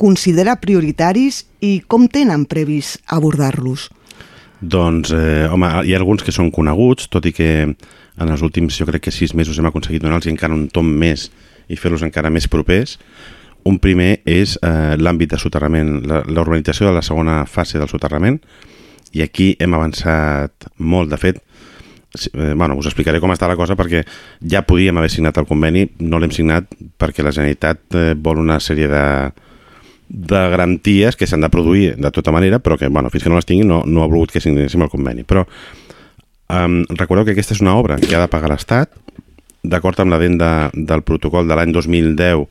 considera 0.02 0.56
prioritaris 0.58 1.44
i 1.62 1.76
com 1.86 2.08
tenen 2.10 2.48
previst 2.50 3.04
abordar-los? 3.14 3.92
Doncs, 4.64 5.14
eh, 5.14 5.46
home, 5.52 5.70
hi 5.86 5.94
ha 5.94 6.02
alguns 6.02 6.24
que 6.26 6.34
són 6.34 6.50
coneguts, 6.50 7.06
tot 7.14 7.30
i 7.30 7.36
que 7.36 7.52
en 7.62 8.28
els 8.34 8.42
últims, 8.42 8.74
jo 8.80 8.90
crec 8.90 9.06
que 9.06 9.14
sis 9.14 9.36
mesos 9.38 9.60
hem 9.60 9.70
aconseguit 9.70 10.02
donar-los 10.02 10.32
encara 10.34 10.56
un 10.58 10.66
tom 10.74 10.90
més 10.90 11.28
i 11.70 11.78
fer-los 11.78 12.02
encara 12.02 12.32
més 12.34 12.50
propers. 12.50 12.98
Un 13.70 13.78
primer 13.80 14.24
és 14.26 14.58
eh, 14.66 14.96
l'àmbit 14.98 15.30
de 15.36 15.38
soterrament, 15.40 16.00
la- 16.10 16.24
l'urbanització 16.26 16.90
de 16.90 16.98
la 16.98 17.06
segona 17.06 17.44
fase 17.46 17.78
del 17.78 17.92
soterrament, 17.92 18.42
i 19.14 19.24
aquí 19.24 19.54
hem 19.62 19.74
avançat 19.78 20.68
molt. 20.78 21.12
De 21.14 21.20
fet, 21.22 21.40
eh, 22.34 22.54
bueno, 22.56 22.76
us 22.78 22.90
explicaré 22.90 23.22
com 23.22 23.32
està 23.34 23.48
la 23.50 23.58
cosa 23.60 23.78
perquè 23.80 24.04
ja 24.50 24.64
podíem 24.66 24.98
haver 24.98 25.12
signat 25.14 25.38
el 25.42 25.48
conveni, 25.50 25.88
no 26.02 26.20
l'hem 26.20 26.34
signat 26.34 26.70
perquè 27.00 27.26
la 27.26 27.34
Generalitat 27.36 27.98
eh, 27.98 28.14
vol 28.18 28.42
una 28.42 28.60
sèrie 28.60 28.90
de, 28.90 29.06
de 30.10 30.42
garanties 30.54 31.18
que 31.18 31.28
s'han 31.30 31.46
de 31.46 31.52
produir 31.54 31.96
de 31.98 32.12
tota 32.12 32.32
manera, 32.32 32.60
però 32.60 32.78
que, 32.78 32.90
bueno, 32.90 33.10
fins 33.14 33.24
que 33.24 33.32
no 33.32 33.40
les 33.40 33.50
tingui 33.50 33.66
no, 33.68 33.84
no 33.86 34.04
ha 34.04 34.10
volgut 34.10 34.34
que 34.34 34.44
signéssim 34.44 34.84
el 34.86 34.92
conveni. 34.92 35.26
Però 35.26 35.46
um, 35.46 36.84
recordeu 36.94 37.26
que 37.26 37.34
aquesta 37.34 37.56
és 37.58 37.64
una 37.66 37.78
obra 37.80 37.98
que 38.02 38.14
ha 38.16 38.22
de 38.22 38.30
pagar 38.30 38.52
l'Estat, 38.52 38.94
d'acord 39.64 40.00
amb 40.04 40.12
l'adenda 40.12 40.70
del 40.74 41.02
protocol 41.08 41.48
de 41.48 41.56
l'any 41.56 41.72
2010 41.72 42.46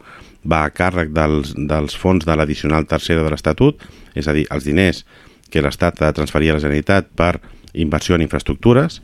va 0.49 0.65
a 0.67 0.73
càrrec 0.75 1.13
dels, 1.15 1.53
dels 1.55 1.95
fons 1.95 2.25
de 2.27 2.35
l'addicional 2.35 2.89
tercera 2.91 3.23
de 3.23 3.31
l'Estatut, 3.31 3.85
és 4.19 4.27
a 4.27 4.35
dir, 4.35 4.47
els 4.51 4.67
diners 4.67 5.05
que 5.53 5.63
l'Estat 5.63 6.01
ha 6.01 6.11
de 6.11 6.17
transferir 6.17 6.51
a 6.51 6.57
la 6.57 6.65
Generalitat 6.65 7.13
per 7.19 7.37
inversió 7.73 8.17
en 8.17 8.25
infraestructures, 8.25 9.01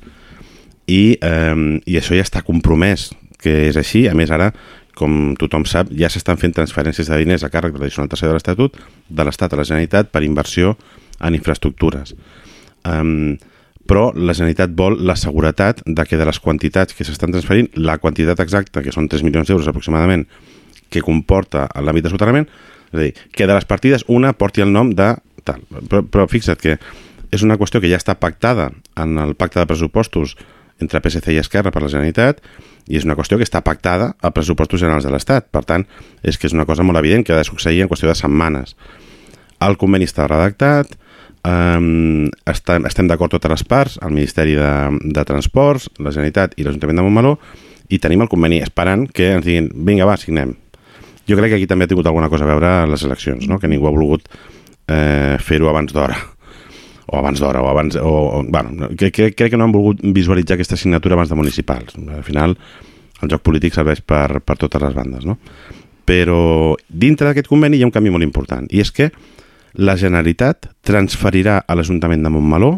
i, 0.89 1.19
eh, 1.21 1.81
i 1.85 2.01
això 2.01 2.17
ja 2.17 2.25
està 2.25 2.43
compromès 2.45 3.11
que 3.39 3.69
és 3.69 3.77
així, 3.79 4.07
a 4.09 4.17
més 4.19 4.33
ara 4.35 4.51
com 4.99 5.37
tothom 5.39 5.63
sap, 5.69 5.93
ja 5.95 6.11
s'estan 6.11 6.41
fent 6.41 6.57
transferències 6.57 7.07
de 7.07 7.21
diners 7.21 7.45
a 7.47 7.53
càrrec 7.53 7.77
de 7.77 7.79
l'addicional 7.79 8.11
tercer 8.11 8.27
de 8.27 8.35
l'Estatut 8.35 8.81
de 9.09 9.27
l'Estat 9.27 9.55
a 9.55 9.61
la 9.61 9.67
Generalitat 9.69 10.11
per 10.11 10.25
inversió 10.27 10.75
en 11.23 11.37
infraestructures. 11.39 12.17
Um, 12.89 13.37
però 13.89 14.09
la 14.13 14.35
Generalitat 14.35 14.75
vol 14.77 14.99
la 15.07 15.17
seguretat 15.17 15.85
de 15.87 16.05
que 16.05 16.19
de 16.19 16.27
les 16.29 16.41
quantitats 16.43 16.97
que 16.97 17.07
s'estan 17.07 17.33
transferint, 17.33 17.71
la 17.79 17.97
quantitat 18.03 18.43
exacta, 18.43 18.83
que 18.83 18.93
són 18.93 19.07
3 19.09 19.23
milions 19.25 19.49
d'euros 19.49 19.71
aproximadament, 19.71 20.27
que 20.91 21.05
comporta 21.05 21.69
l'àmbit 21.79 22.09
de 22.09 22.13
soterrament, 22.13 22.49
és 22.91 22.99
a 22.99 23.03
dir, 23.05 23.15
que 23.33 23.47
de 23.47 23.55
les 23.55 23.69
partides 23.69 24.05
una 24.09 24.35
porti 24.35 24.65
el 24.65 24.75
nom 24.75 24.91
de 24.97 25.15
tal. 25.49 25.65
Però, 25.91 26.05
però 26.05 26.29
fixa't 26.31 26.61
que 26.61 26.79
és 27.35 27.45
una 27.45 27.59
qüestió 27.61 27.81
que 27.81 27.91
ja 27.91 27.99
està 28.01 28.17
pactada 28.21 28.71
en 28.97 29.19
el 29.21 29.35
pacte 29.37 29.61
de 29.61 29.69
pressupostos 29.69 30.37
entre 30.81 31.01
PSC 31.03 31.35
i 31.35 31.41
Esquerra 31.43 31.73
per 31.75 31.83
la 31.83 31.91
Generalitat 31.91 32.41
i 32.89 32.97
és 32.97 33.05
una 33.05 33.17
qüestió 33.19 33.37
que 33.37 33.45
està 33.45 33.61
pactada 33.65 34.15
a 34.25 34.31
pressupostos 34.33 34.81
generals 34.81 35.05
de 35.05 35.13
l'Estat. 35.13 35.51
Per 35.53 35.65
tant, 35.69 35.85
és 36.23 36.39
que 36.39 36.49
és 36.49 36.57
una 36.57 36.65
cosa 36.69 36.87
molt 36.87 37.01
evident 37.01 37.27
que 37.27 37.35
ha 37.35 37.41
de 37.41 37.45
succeir 37.45 37.83
en 37.85 37.91
qüestió 37.91 38.09
de 38.09 38.17
setmanes. 38.17 38.77
El 39.61 39.77
conveni 39.77 40.07
està 40.09 40.29
redactat, 40.31 40.95
um, 41.45 42.29
està, 42.49 42.79
estem 42.89 43.11
d'acord 43.11 43.35
totes 43.35 43.53
les 43.53 43.65
parts, 43.69 43.99
el 44.07 44.15
Ministeri 44.15 44.57
de, 44.57 44.71
de 45.05 45.27
Transports, 45.29 45.91
la 45.99 46.15
Generalitat 46.15 46.57
i 46.57 46.65
l'Ajuntament 46.65 47.03
de 47.03 47.05
Montmeló, 47.05 47.37
i 47.89 48.01
tenim 48.01 48.25
el 48.25 48.31
conveni 48.33 48.63
esperant 48.65 49.07
que 49.13 49.35
ens 49.37 49.45
diguin 49.45 49.69
vinga, 49.75 50.09
va, 50.09 50.17
signem. 50.21 50.55
Jo 51.29 51.37
crec 51.37 51.53
que 51.53 51.59
aquí 51.59 51.69
també 51.69 51.85
ha 51.85 51.91
tingut 51.91 52.07
alguna 52.09 52.31
cosa 52.33 52.47
a 52.47 52.53
veure 52.55 52.73
les 52.89 53.05
eleccions, 53.05 53.49
no? 53.49 53.59
que 53.61 53.69
ningú 53.69 53.89
ha 53.89 53.93
volgut 53.93 54.29
eh, 54.89 55.37
fer-ho 55.45 55.71
abans 55.71 55.95
d'hora 55.95 56.17
o 57.09 57.17
abans 57.17 57.41
d'hora, 57.41 57.63
o 57.63 57.69
abans... 57.69 57.97
O, 57.97 58.11
o, 58.39 58.45
bueno, 58.45 58.89
que, 58.97 59.11
que, 59.11 59.33
crec 59.33 59.51
que 59.51 59.57
no 59.57 59.65
han 59.65 59.73
volgut 59.73 60.03
visualitzar 60.03 60.59
aquesta 60.59 60.77
signatura 60.77 61.17
abans 61.17 61.31
de 61.33 61.39
municipals. 61.39 61.97
Al 61.97 62.25
final, 62.25 62.53
el 63.23 63.31
joc 63.33 63.43
polític 63.47 63.73
serveix 63.75 64.03
per, 64.05 64.43
per 64.45 64.59
totes 64.61 64.83
les 64.83 64.93
bandes, 64.97 65.25
no? 65.25 65.39
Però 66.09 66.77
dintre 66.89 67.29
d'aquest 67.29 67.49
conveni 67.49 67.79
hi 67.79 67.85
ha 67.85 67.89
un 67.89 67.95
canvi 67.95 68.13
molt 68.13 68.27
important, 68.27 68.69
i 68.69 68.83
és 68.85 68.93
que 68.93 69.09
la 69.81 69.97
Generalitat 70.01 70.69
transferirà 70.85 71.63
a 71.65 71.77
l'Ajuntament 71.77 72.25
de 72.25 72.33
Montmeló 72.33 72.75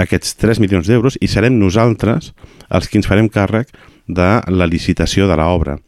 aquests 0.00 0.36
3 0.42 0.60
milions 0.60 0.88
d'euros 0.88 1.18
i 1.22 1.28
serem 1.30 1.56
nosaltres 1.60 2.32
els 2.68 2.88
que 2.88 2.98
ens 2.98 3.08
farem 3.08 3.28
càrrec 3.32 3.70
de 4.08 4.30
la 4.50 4.68
licitació 4.68 5.28
de 5.30 5.36
l'obra, 5.38 5.78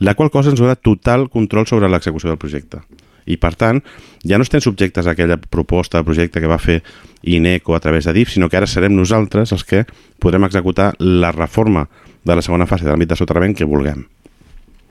la 0.00 0.16
qual 0.18 0.32
cosa 0.34 0.50
ens 0.50 0.60
donarà 0.60 0.76
total 0.76 1.28
control 1.30 1.68
sobre 1.68 1.88
l'execució 1.88 2.32
del 2.32 2.40
projecte. 2.40 2.82
I, 3.26 3.36
per 3.38 3.54
tant, 3.58 3.82
ja 4.26 4.38
no 4.38 4.46
estem 4.46 4.62
subjectes 4.64 5.06
a 5.06 5.14
aquella 5.14 5.38
proposta 5.38 6.02
projecte 6.06 6.40
que 6.40 6.50
va 6.50 6.58
fer 6.62 6.80
INECO 7.22 7.76
a 7.76 7.80
través 7.80 8.06
de 8.06 8.14
DIF, 8.16 8.32
sinó 8.34 8.48
que 8.48 8.58
ara 8.58 8.66
serem 8.66 8.96
nosaltres 8.96 9.52
els 9.54 9.64
que 9.64 9.84
podrem 10.18 10.44
executar 10.48 10.92
la 10.98 11.32
reforma 11.32 11.88
de 12.24 12.36
la 12.36 12.42
segona 12.42 12.66
fase 12.66 12.86
de 12.86 12.90
l'àmbit 12.90 13.10
de 13.12 13.18
soterrament 13.18 13.54
que 13.58 13.68
vulguem. 13.68 14.04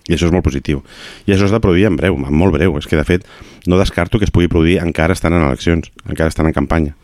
I 0.10 0.16
això 0.16 0.28
és 0.28 0.34
molt 0.34 0.46
positiu. 0.46 0.82
I 1.28 1.36
això 1.36 1.46
es 1.46 1.54
de 1.54 1.60
produir 1.62 1.86
en 1.88 1.98
breu, 2.00 2.18
en 2.18 2.36
molt 2.36 2.56
breu. 2.56 2.74
És 2.80 2.88
que, 2.90 2.98
de 2.98 3.06
fet, 3.08 3.28
no 3.70 3.80
descarto 3.80 4.20
que 4.20 4.26
es 4.26 4.34
pugui 4.34 4.50
produir 4.52 4.80
encara 4.82 5.14
estan 5.14 5.36
en 5.38 5.46
eleccions, 5.46 5.92
encara 6.10 6.32
estan 6.34 6.50
en 6.50 6.56
campanya, 6.58 6.96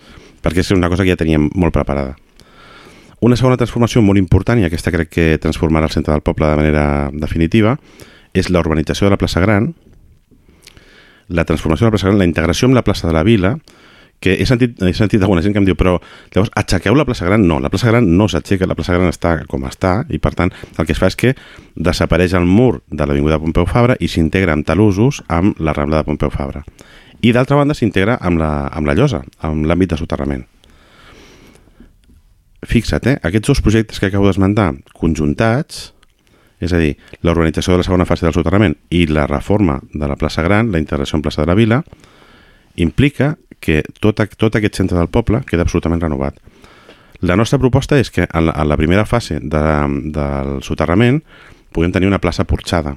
perquè 0.42 0.64
és 0.64 0.72
una 0.76 0.90
cosa 0.90 1.06
que 1.06 1.14
ja 1.14 1.20
teníem 1.20 1.50
molt 1.54 1.76
preparada. 1.76 2.18
Una 3.20 3.38
segona 3.38 3.58
transformació 3.58 4.02
molt 4.06 4.20
important, 4.22 4.60
i 4.60 4.66
aquesta 4.68 4.92
crec 4.94 5.10
que 5.10 5.28
transformarà 5.42 5.88
el 5.90 5.94
centre 5.94 6.14
del 6.14 6.26
poble 6.26 6.50
de 6.50 6.58
manera 6.60 6.86
definitiva, 7.14 7.78
és 8.34 8.52
la 8.54 8.62
urbanització 8.62 9.08
de 9.08 9.16
la 9.16 9.22
plaça 9.22 9.42
Gran, 9.42 9.72
la 11.28 11.46
transformació 11.46 11.92
Gran, 11.92 12.18
la 12.18 12.28
integració 12.28 12.68
amb 12.68 12.78
la 12.78 12.84
plaça 12.84 13.08
de 13.08 13.14
la 13.14 13.24
Vila, 13.24 13.58
que 14.20 14.34
he 14.42 14.46
sentit, 14.50 14.80
he 14.82 14.94
sentit 14.98 15.22
alguna 15.22 15.44
gent 15.46 15.54
que 15.54 15.62
em 15.62 15.68
diu 15.68 15.76
però 15.78 15.98
llavors 16.34 16.50
aixequeu 16.58 16.96
la 16.98 17.06
plaça 17.06 17.28
Gran? 17.28 17.46
No, 17.48 17.60
la 17.62 17.70
plaça 17.70 17.92
Gran 17.92 18.08
no 18.18 18.26
s'aixeca, 18.32 18.66
la 18.66 18.76
plaça 18.78 18.96
Gran 18.98 19.12
està 19.12 19.36
com 19.50 19.66
està 19.70 20.00
i 20.10 20.18
per 20.18 20.34
tant 20.38 20.54
el 20.78 20.88
que 20.88 20.96
es 20.96 21.02
fa 21.02 21.12
és 21.12 21.18
que 21.20 21.36
desapareix 21.76 22.34
el 22.38 22.48
mur 22.50 22.82
de 22.90 23.06
l'Avinguda 23.06 23.40
Pompeu 23.44 23.68
Fabra 23.70 23.98
i 24.00 24.10
s'integra 24.10 24.58
amb 24.58 24.66
talusos 24.66 25.22
amb 25.28 25.60
la 25.62 25.76
Rambla 25.78 26.02
de 26.02 26.10
Pompeu 26.10 26.34
Fabra. 26.34 26.64
I 27.22 27.34
d'altra 27.34 27.58
banda 27.58 27.78
s'integra 27.78 28.18
amb, 28.22 28.42
la, 28.42 28.70
amb 28.74 28.90
la 28.90 28.96
llosa, 28.98 29.24
amb 29.42 29.66
l'àmbit 29.66 29.94
de 29.94 29.98
soterrament. 30.02 30.46
Fixa't, 32.68 33.06
eh? 33.10 33.20
aquests 33.22 33.54
dos 33.54 33.62
projectes 33.62 34.02
que 34.02 34.10
acabo 34.10 34.26
d'esmentar, 34.28 34.72
conjuntats, 34.98 35.92
és 36.60 36.74
a 36.74 36.80
dir, 36.82 36.96
la 37.22 37.34
urbanització 37.36 37.74
de 37.74 37.82
la 37.82 37.86
segona 37.86 38.08
fase 38.10 38.26
del 38.26 38.36
soterrament 38.36 38.76
i 38.90 39.06
la 39.08 39.28
reforma 39.30 39.80
de 39.94 40.08
la 40.10 40.18
plaça 40.18 40.44
Gran, 40.46 40.72
la 40.72 40.82
integració 40.82 41.18
en 41.18 41.26
plaça 41.26 41.44
de 41.44 41.52
la 41.52 41.58
Vila, 41.58 41.84
implica 42.76 43.36
que 43.60 43.84
tot, 44.02 44.22
tot 44.38 44.56
aquest 44.58 44.78
centre 44.78 44.98
del 44.98 45.10
poble 45.10 45.42
queda 45.50 45.66
absolutament 45.66 46.02
renovat. 46.02 46.38
La 47.22 47.36
nostra 47.36 47.58
proposta 47.58 47.98
és 47.98 48.12
que 48.14 48.28
en 48.28 48.50
la, 48.50 48.54
en 48.54 48.70
la 48.70 48.78
primera 48.78 49.06
fase 49.06 49.40
de, 49.42 49.64
del 50.14 50.60
soterrament 50.66 51.24
puguem 51.74 51.94
tenir 51.94 52.10
una 52.10 52.22
plaça 52.22 52.46
porxada, 52.46 52.96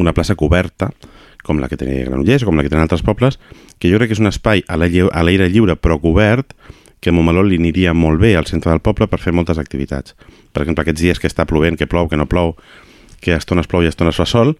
una 0.00 0.12
plaça 0.16 0.36
coberta, 0.36 0.90
com 1.46 1.60
la 1.60 1.68
que 1.70 1.78
tenia 1.78 2.04
Granollers 2.08 2.44
com 2.44 2.56
la 2.56 2.64
que 2.64 2.72
tenen 2.72 2.84
altres 2.88 3.04
pobles, 3.06 3.38
que 3.78 3.92
jo 3.92 4.00
crec 4.00 4.10
que 4.10 4.16
és 4.16 4.22
un 4.22 4.32
espai 4.32 4.64
a 4.66 4.76
l'aire 4.80 5.48
lliure 5.52 5.76
però 5.78 6.00
cobert, 6.02 6.56
que 7.00 7.12
a 7.12 7.14
Montmeló 7.14 7.44
li 7.44 7.58
aniria 7.60 7.94
molt 7.94 8.20
bé 8.20 8.34
al 8.36 8.48
centre 8.48 8.72
del 8.72 8.82
poble 8.84 9.08
per 9.10 9.20
fer 9.22 9.34
moltes 9.36 9.60
activitats. 9.62 10.16
Per 10.52 10.62
exemple, 10.64 10.82
aquests 10.82 11.02
dies 11.02 11.20
que 11.20 11.28
està 11.30 11.46
plovent, 11.46 11.76
que 11.76 11.86
plou, 11.86 12.08
que 12.08 12.16
no 12.16 12.26
plou, 12.26 12.54
que 13.20 13.34
a 13.34 13.40
estones 13.40 13.68
plou 13.68 13.84
i 13.84 13.90
a 13.90 13.92
estones 13.92 14.16
fa 14.16 14.26
sol, 14.26 14.56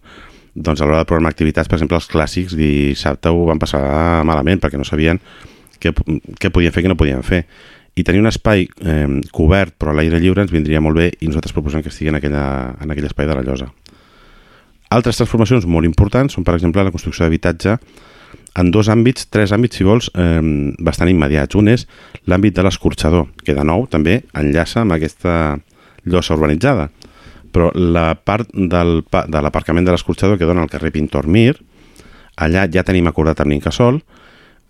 doncs 0.57 0.81
a 0.81 0.87
l'hora 0.87 1.03
de 1.03 1.09
programar 1.09 1.31
activitats, 1.33 1.69
per 1.69 1.77
exemple, 1.77 1.97
els 1.99 2.09
clàssics 2.09 2.55
dissabte 2.57 3.29
ho 3.29 3.45
van 3.49 3.61
passar 3.61 3.81
malament 4.25 4.61
perquè 4.61 4.79
no 4.79 4.85
sabien 4.87 5.19
què, 5.81 5.93
què 6.41 6.49
podien 6.53 6.73
fer 6.73 6.81
i 6.81 6.87
què 6.87 6.91
no 6.91 6.97
podien 6.97 7.25
fer. 7.25 7.43
I 7.97 8.05
tenir 8.05 8.21
un 8.21 8.29
espai 8.29 8.65
eh, 8.65 9.05
cobert 9.33 9.75
però 9.77 9.93
a 9.93 9.97
l'aire 9.97 10.21
lliure 10.21 10.43
ens 10.45 10.53
vindria 10.53 10.81
molt 10.81 10.97
bé 10.97 11.11
i 11.19 11.29
nosaltres 11.29 11.53
proposem 11.53 11.81
que 11.85 11.89
estigui 11.93 12.11
en, 12.13 12.17
aquella, 12.19 12.73
en 12.81 12.93
aquell 12.93 13.09
espai 13.09 13.29
de 13.29 13.37
la 13.37 13.45
llosa. 13.45 13.69
Altres 14.93 15.19
transformacions 15.19 15.65
molt 15.67 15.85
importants 15.85 16.37
són, 16.37 16.45
per 16.47 16.55
exemple, 16.55 16.83
la 16.85 16.93
construcció 16.93 17.25
d'habitatge 17.25 17.77
en 18.57 18.71
dos 18.73 18.89
àmbits, 18.89 19.27
tres 19.29 19.53
àmbits, 19.53 19.77
si 19.77 19.85
vols, 19.85 20.09
eh, 20.15 20.41
bastant 20.79 21.09
immediats. 21.11 21.55
Un 21.55 21.69
és 21.69 21.85
l'àmbit 22.25 22.55
de 22.57 22.65
l'escorxador, 22.65 23.27
que 23.45 23.53
de 23.53 23.63
nou 23.63 23.85
també 23.87 24.23
enllaça 24.33 24.81
amb 24.81 24.97
aquesta 24.97 25.59
llosa 26.05 26.33
urbanitzada. 26.33 26.89
Però 27.53 27.71
la 27.73 28.15
part 28.15 28.49
del, 28.53 29.03
de 29.05 29.41
l'aparcament 29.41 29.85
de 29.85 29.93
l'escorxador 29.93 30.37
que 30.37 30.45
dona 30.45 30.65
al 30.65 30.71
carrer 30.71 30.91
Pintor 30.91 31.27
Mir, 31.27 31.55
allà 32.37 32.67
ja 32.71 32.83
tenim 32.83 33.07
acordat 33.07 33.41
amb 33.41 33.53
l'Incasol 33.53 34.01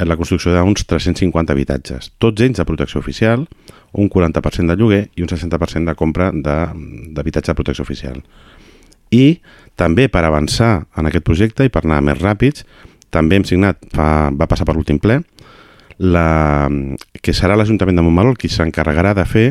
la 0.06 0.18
construcció 0.18 0.54
d'uns 0.54 0.86
350 0.86 1.54
habitatges, 1.56 2.12
tots 2.22 2.44
ells 2.46 2.60
de 2.60 2.66
protecció 2.70 3.00
oficial, 3.02 3.48
un 3.98 4.10
40% 4.14 4.70
de 4.70 4.76
lloguer 4.78 5.08
i 5.18 5.24
un 5.26 5.32
60% 5.32 5.90
de 5.90 5.96
compra 5.98 6.30
d'habitatge 6.32 7.48
de, 7.48 7.54
de 7.54 7.58
protecció 7.58 7.82
oficial. 7.88 8.22
I 9.10 9.40
també 9.80 10.06
per 10.12 10.22
avançar 10.28 10.86
en 10.98 11.10
aquest 11.10 11.26
projecte 11.26 11.66
i 11.66 11.74
per 11.74 11.86
anar 11.86 12.04
més 12.06 12.22
ràpids, 12.22 12.68
també 13.14 13.40
hem 13.40 13.46
signat, 13.48 13.80
fa, 13.94 14.30
va 14.34 14.48
passar 14.50 14.68
per 14.68 14.76
l'últim 14.76 15.00
ple, 15.00 15.22
la, 15.98 16.70
que 17.22 17.34
serà 17.34 17.58
l'Ajuntament 17.58 17.98
de 17.98 18.06
Montmeló 18.06 18.36
qui 18.38 18.50
s'encarregarà 18.54 19.16
de 19.18 19.26
fer 19.26 19.48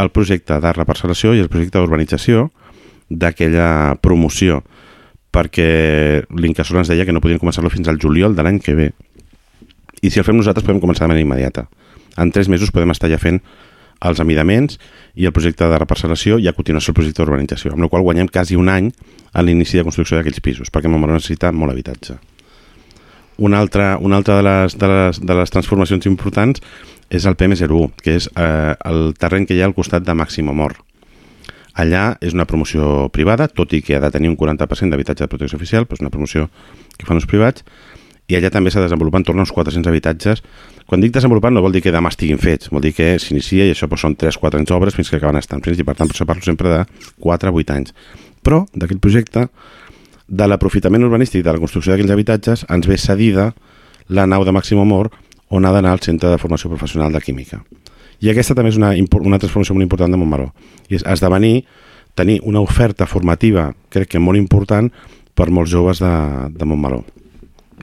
el 0.00 0.10
projecte 0.14 0.56
de 0.62 0.72
reparcel·lació 0.72 1.34
i 1.36 1.42
el 1.42 1.50
projecte 1.52 1.78
d'urbanització 1.78 2.48
d'aquella 3.12 3.98
promoció 4.00 4.62
perquè 5.32 6.24
l'Incasol 6.36 6.82
ens 6.82 6.92
deia 6.92 7.06
que 7.08 7.12
no 7.12 7.20
podien 7.24 7.40
començar-lo 7.40 7.72
fins 7.72 7.88
al 7.88 8.00
juliol 8.00 8.36
de 8.36 8.44
l'any 8.44 8.60
que 8.60 8.76
ve. 8.76 8.88
I 10.02 10.10
si 10.10 10.20
el 10.20 10.26
fem 10.26 10.36
nosaltres 10.36 10.64
podem 10.66 10.80
començar 10.80 11.06
de 11.06 11.12
manera 11.12 11.24
immediata. 11.24 11.68
En 12.20 12.32
tres 12.32 12.50
mesos 12.52 12.72
podem 12.72 12.92
estar 12.92 13.08
ja 13.08 13.20
fent 13.20 13.40
els 14.02 14.20
amidaments 14.20 14.78
i 15.14 15.28
el 15.28 15.32
projecte 15.32 15.68
de 15.70 15.78
reparcel·lació 15.78 16.40
i 16.42 16.48
a 16.50 16.56
continuació 16.56 16.92
el 16.92 16.98
projecte 16.98 17.22
d'urbanització, 17.22 17.72
amb 17.72 17.86
la 17.86 17.88
qual 17.92 18.04
guanyem 18.04 18.28
quasi 18.28 18.58
un 18.58 18.68
any 18.68 18.90
a 19.32 19.44
l'inici 19.44 19.78
de 19.78 19.86
construcció 19.86 20.18
d'aquells 20.18 20.42
pisos, 20.44 20.72
perquè 20.74 20.90
Montmeló 20.90 21.16
necessita 21.16 21.52
molt 21.54 21.72
habitatge. 21.72 22.18
Una 23.38 23.60
altra, 23.60 23.96
una 23.98 24.16
altra 24.20 24.36
de, 24.36 24.42
les, 24.46 24.78
de, 24.78 24.88
les, 24.88 25.20
de 25.20 25.34
les 25.38 25.50
transformacions 25.50 26.06
importants 26.06 26.62
és 27.12 27.26
el 27.28 27.36
PM01, 27.36 27.92
que 28.02 28.16
és 28.20 28.28
eh, 28.36 28.74
el 28.88 29.12
terreny 29.20 29.46
que 29.48 29.56
hi 29.56 29.62
ha 29.62 29.68
al 29.68 29.76
costat 29.76 30.04
de 30.06 30.16
Màxim 30.16 30.48
Amor. 30.48 30.78
Allà 31.72 32.18
és 32.20 32.36
una 32.36 32.44
promoció 32.48 33.08
privada, 33.12 33.48
tot 33.48 33.72
i 33.72 33.80
que 33.84 33.96
ha 33.96 34.02
de 34.04 34.10
tenir 34.12 34.28
un 34.28 34.36
40% 34.36 34.92
d'habitatge 34.92 35.24
de 35.24 35.32
protecció 35.32 35.60
oficial, 35.60 35.88
però 35.88 36.00
és 36.00 36.04
una 36.04 36.12
promoció 36.12 36.48
que 36.98 37.08
fan 37.08 37.20
els 37.20 37.28
privats, 37.28 37.64
i 38.28 38.36
allà 38.36 38.52
també 38.52 38.70
s'ha 38.72 38.82
desenvolupat 38.84 39.22
en 39.22 39.28
torn 39.28 39.40
a 39.40 39.44
uns 39.44 39.52
400 39.52 39.90
habitatges. 39.90 40.42
Quan 40.88 41.02
dic 41.02 41.12
desenvolupat 41.14 41.52
no 41.52 41.62
vol 41.64 41.74
dir 41.74 41.82
que 41.84 41.92
demà 41.92 42.12
estiguin 42.12 42.40
fets, 42.40 42.70
vol 42.72 42.84
dir 42.84 42.94
que 42.96 43.14
s'inicia 43.20 43.66
i 43.66 43.74
això 43.74 43.88
doncs, 43.90 44.04
són 44.04 44.16
3-4 44.16 44.60
anys 44.60 44.70
d'obres 44.70 44.96
fins 44.96 45.10
que 45.10 45.18
acaben 45.18 45.40
estant 45.40 45.64
fets 45.64 45.80
i 45.80 45.86
per 45.86 45.96
tant 45.98 46.08
per 46.08 46.16
això 46.16 46.28
parlo 46.28 46.44
sempre 46.44 46.70
de 46.72 46.82
4-8 47.24 47.76
anys. 47.76 47.96
Però 48.42 48.64
d'aquell 48.72 49.02
projecte, 49.02 49.48
de 50.32 50.48
l'aprofitament 50.48 51.04
urbanístic 51.04 51.44
de 51.44 51.52
la 51.52 51.60
construcció 51.60 51.92
d'aquells 51.92 52.12
habitatges, 52.14 52.64
ens 52.72 52.88
ve 52.88 52.96
cedida 52.96 53.50
la 54.08 54.24
nau 54.26 54.46
de 54.48 54.54
Màxim 54.56 54.80
Amor 54.80 55.10
on 55.52 55.66
ha 55.68 55.72
d'anar 55.74 55.92
al 55.92 56.00
Centre 56.00 56.30
de 56.32 56.38
Formació 56.40 56.70
Professional 56.72 57.12
de 57.12 57.20
Química. 57.20 57.60
I 58.24 58.30
aquesta 58.32 58.56
també 58.56 58.70
és 58.72 58.78
una, 58.80 58.94
una 59.20 59.40
transformació 59.42 59.76
molt 59.76 59.84
important 59.84 60.14
de 60.14 60.20
Montmeló. 60.20 60.48
I 60.88 60.96
és 60.96 61.04
esdevenir, 61.04 61.66
tenir 62.16 62.38
una 62.48 62.62
oferta 62.64 63.04
formativa, 63.06 63.72
crec 63.92 64.14
que 64.14 64.22
molt 64.22 64.40
important, 64.40 64.88
per 65.36 65.50
molts 65.50 65.72
joves 65.72 66.00
de, 66.00 66.12
de 66.54 66.68
Montmeló. 66.70 67.02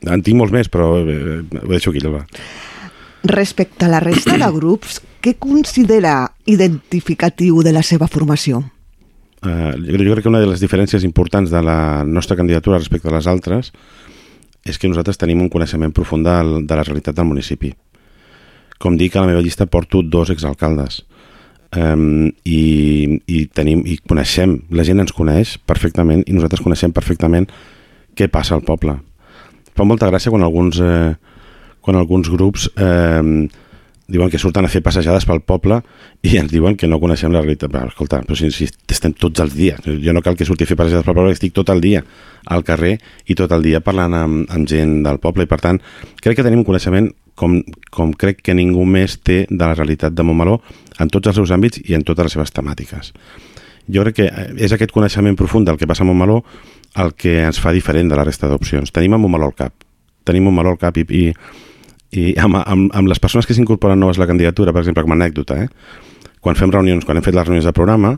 En 0.09 0.23
tinc 0.25 0.39
molts 0.39 0.55
més, 0.55 0.71
però 0.71 0.89
eh, 1.03 1.43
ho 1.43 1.69
deixo 1.69 1.93
aquí, 1.93 2.01
Alba. 2.01 2.23
Respecte 3.29 3.85
a 3.85 3.93
la 3.93 4.01
resta 4.01 4.39
de 4.39 4.51
grups, 4.55 5.01
què 5.21 5.35
considera 5.37 6.31
identificatiu 6.47 7.61
de 7.61 7.75
la 7.75 7.83
seva 7.83 8.07
formació? 8.07 8.63
Uh, 9.39 9.71
jo, 9.87 9.95
crec 9.95 10.25
que 10.25 10.31
una 10.31 10.41
de 10.43 10.49
les 10.49 10.59
diferències 10.59 11.05
importants 11.07 11.51
de 11.51 11.61
la 11.63 12.03
nostra 12.03 12.35
candidatura 12.35 12.79
respecte 12.79 13.07
a 13.07 13.15
les 13.15 13.27
altres 13.27 13.71
és 14.67 14.77
que 14.77 14.89
nosaltres 14.91 15.17
tenim 15.17 15.39
un 15.39 15.49
coneixement 15.49 15.93
profund 15.95 16.27
de 16.27 16.75
la 16.75 16.83
realitat 16.83 17.15
del 17.15 17.29
municipi. 17.29 17.71
Com 18.79 18.97
dic, 18.99 19.15
a 19.15 19.23
la 19.23 19.29
meva 19.31 19.43
llista 19.43 19.67
porto 19.67 20.01
dos 20.03 20.29
exalcaldes 20.31 21.01
um, 21.75 22.27
i, 22.43 23.19
i, 23.27 23.45
tenim, 23.55 23.83
i 23.87 23.97
coneixem, 24.03 24.57
la 24.71 24.85
gent 24.87 25.03
ens 25.03 25.15
coneix 25.15 25.57
perfectament 25.67 26.23
i 26.27 26.35
nosaltres 26.35 26.63
coneixem 26.65 26.93
perfectament 26.95 27.47
què 28.15 28.27
passa 28.31 28.55
al 28.57 28.65
poble. 28.67 28.97
Fa 29.75 29.87
molta 29.87 30.09
gràcia 30.11 30.31
quan 30.33 30.43
alguns, 30.43 30.79
eh, 30.83 31.13
quan 31.79 31.95
alguns 31.95 32.27
grups 32.31 32.67
eh, 32.75 33.47
diuen 34.09 34.31
que 34.31 34.39
surten 34.41 34.65
a 34.65 34.71
fer 34.71 34.81
passejades 34.85 35.27
pel 35.29 35.41
poble 35.45 35.79
i 36.25 36.35
ens 36.41 36.51
diuen 36.51 36.75
que 36.77 36.89
no 36.89 36.99
coneixem 37.01 37.31
la 37.33 37.43
realitat. 37.43 37.69
Però, 37.71 37.87
escolta, 37.87 38.21
però 38.25 38.37
si, 38.37 38.49
si 38.51 38.67
estem 38.67 39.13
tots 39.13 39.43
els 39.43 39.55
dies, 39.55 39.85
jo 39.85 40.15
no 40.15 40.23
cal 40.25 40.37
que 40.39 40.47
surti 40.47 40.65
a 40.65 40.69
fer 40.69 40.77
passejades 40.79 41.05
pel 41.07 41.17
poble, 41.17 41.33
estic 41.35 41.53
tot 41.55 41.69
el 41.73 41.81
dia 41.83 42.03
al 42.49 42.65
carrer 42.65 42.97
i 43.29 43.37
tot 43.37 43.51
el 43.55 43.65
dia 43.65 43.83
parlant 43.85 44.15
amb, 44.17 44.45
amb 44.49 44.69
gent 44.69 45.01
del 45.05 45.19
poble 45.21 45.45
i 45.45 45.49
per 45.49 45.59
tant 45.61 45.81
crec 46.23 46.39
que 46.39 46.45
tenim 46.45 46.63
un 46.63 46.67
coneixement 46.67 47.11
com, 47.39 47.59
com 47.93 48.11
crec 48.17 48.41
que 48.43 48.55
ningú 48.57 48.83
més 48.87 49.19
té 49.23 49.43
de 49.49 49.61
la 49.61 49.75
realitat 49.75 50.15
de 50.15 50.25
Montmeló 50.27 50.57
en 50.99 51.11
tots 51.13 51.31
els 51.31 51.39
seus 51.39 51.53
àmbits 51.55 51.79
i 51.85 51.95
en 51.95 52.03
totes 52.07 52.27
les 52.27 52.35
seves 52.35 52.51
temàtiques. 52.55 53.13
Jo 53.89 54.03
crec 54.05 54.17
que 54.19 54.27
és 54.59 54.73
aquest 54.75 54.91
coneixement 54.93 55.37
profund 55.39 55.69
del 55.69 55.79
que 55.79 55.87
passa 55.89 56.03
a 56.03 56.09
Montmeló 56.09 56.41
el 56.99 57.13
que 57.13 57.39
ens 57.45 57.61
fa 57.61 57.71
diferent 57.71 58.09
de 58.09 58.17
la 58.17 58.25
resta 58.27 58.49
d'opcions. 58.49 58.91
Tenim 58.91 59.15
a 59.15 59.21
Montmeló 59.21 59.49
al 59.49 59.57
cap, 59.57 59.73
tenim 60.27 60.49
Montmeló 60.49 60.73
al 60.75 60.81
cap 60.81 60.97
i, 60.97 61.05
i 61.05 61.23
i 62.11 62.33
amb, 62.41 62.57
amb, 62.63 62.89
amb 62.95 63.09
les 63.09 63.19
persones 63.21 63.45
que 63.45 63.55
s'incorporen 63.57 63.99
noves 63.99 64.17
a 64.17 64.23
la 64.23 64.29
candidatura, 64.29 64.73
per 64.73 64.83
exemple, 64.83 65.03
com 65.05 65.13
a 65.13 65.17
anècdota, 65.19 65.63
eh? 65.63 65.69
quan 66.39 66.57
fem 66.57 66.71
reunions, 66.71 67.05
quan 67.05 67.19
hem 67.19 67.25
fet 67.25 67.35
les 67.35 67.45
reunions 67.45 67.67
de 67.67 67.75
programa, 67.75 68.15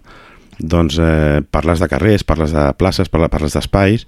doncs 0.59 0.99
eh, 1.01 1.41
parles 1.51 1.81
de 1.81 1.89
carrers, 1.89 2.23
parles 2.23 2.53
de 2.53 2.67
places, 2.77 3.09
parles, 3.09 3.55
d'espais, 3.55 4.05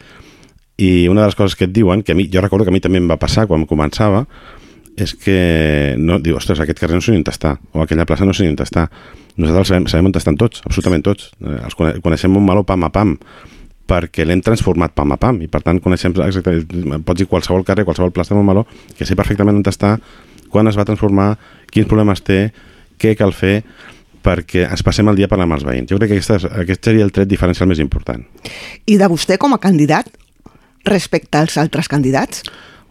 i 0.77 1.07
una 1.09 1.23
de 1.23 1.31
les 1.31 1.37
coses 1.37 1.57
que 1.57 1.65
et 1.67 1.73
diuen, 1.73 2.03
que 2.05 2.13
a 2.13 2.15
mi, 2.15 2.27
jo 2.31 2.41
recordo 2.41 2.65
que 2.65 2.73
a 2.73 2.75
mi 2.75 2.81
també 2.83 3.01
em 3.01 3.09
va 3.09 3.19
passar 3.21 3.47
quan 3.49 3.65
començava, 3.69 4.25
és 4.93 5.15
que 5.17 5.95
no, 5.97 6.19
diu, 6.21 6.37
ostres, 6.37 6.61
aquest 6.61 6.77
carrer 6.79 6.99
no 6.99 7.01
sé 7.01 7.15
on 7.15 7.25
està, 7.25 7.55
o 7.73 7.81
aquella 7.81 8.05
plaça 8.05 8.27
no 8.29 8.33
sé 8.37 8.45
on 8.45 8.59
està. 8.61 8.85
Nosaltres 9.41 9.71
sabem, 9.73 9.87
sabem 9.89 10.11
on 10.11 10.19
estan 10.19 10.37
tots, 10.37 10.61
absolutament 10.67 11.01
tots. 11.05 11.31
Eh, 11.41 11.57
els 11.65 11.75
coneixem 11.75 12.37
un 12.37 12.45
malo 12.45 12.61
pam 12.67 12.85
a 12.85 12.91
pam 12.93 13.17
perquè 13.89 14.25
l'hem 14.25 14.41
transformat 14.43 14.93
pam 14.95 15.11
a 15.15 15.17
pam 15.19 15.41
i 15.43 15.49
per 15.51 15.63
tant 15.65 15.81
coneixem 15.83 16.15
exactament, 16.25 17.03
pots 17.03 17.19
dir 17.19 17.27
qualsevol 17.29 17.65
carrer, 17.67 17.85
qualsevol 17.87 18.13
plaça 18.15 18.33
de 18.33 18.39
Montmeló, 18.39 18.65
que 18.97 19.05
sé 19.05 19.17
perfectament 19.19 19.59
on 19.59 19.65
està, 19.67 19.97
quan 20.53 20.69
es 20.69 20.77
va 20.79 20.85
transformar, 20.87 21.33
quins 21.73 21.89
problemes 21.89 22.23
té, 22.23 22.53
què 23.01 23.15
cal 23.19 23.33
fer 23.35 23.61
perquè 24.23 24.67
ens 24.69 24.83
passem 24.85 25.09
el 25.11 25.17
dia 25.19 25.27
parlant 25.27 25.49
amb 25.49 25.57
els 25.57 25.65
veïns. 25.67 25.89
Jo 25.91 25.99
crec 25.99 26.13
que 26.13 26.19
aquest, 26.21 26.47
aquest 26.47 26.87
seria 26.87 27.03
el 27.03 27.11
tret 27.11 27.27
diferencial 27.27 27.67
més 27.67 27.81
important. 27.83 28.23
I 28.87 28.95
de 29.01 29.09
vostè 29.11 29.35
com 29.41 29.51
a 29.51 29.59
candidat 29.59 30.07
respecte 30.87 31.41
als 31.41 31.57
altres 31.59 31.89
candidats? 31.91 32.43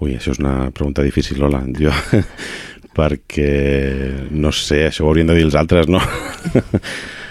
Ui, 0.02 0.16
això 0.16 0.34
és 0.34 0.42
una 0.42 0.70
pregunta 0.74 1.04
difícil, 1.04 1.40
Lola. 1.40 1.62
Jo, 1.78 1.92
perquè, 2.98 3.48
no 4.34 4.52
sé, 4.52 4.82
això 4.90 5.06
ho 5.06 5.12
haurien 5.12 5.30
de 5.30 5.38
dir 5.38 5.46
els 5.48 5.56
altres, 5.56 5.88
no? 5.88 6.02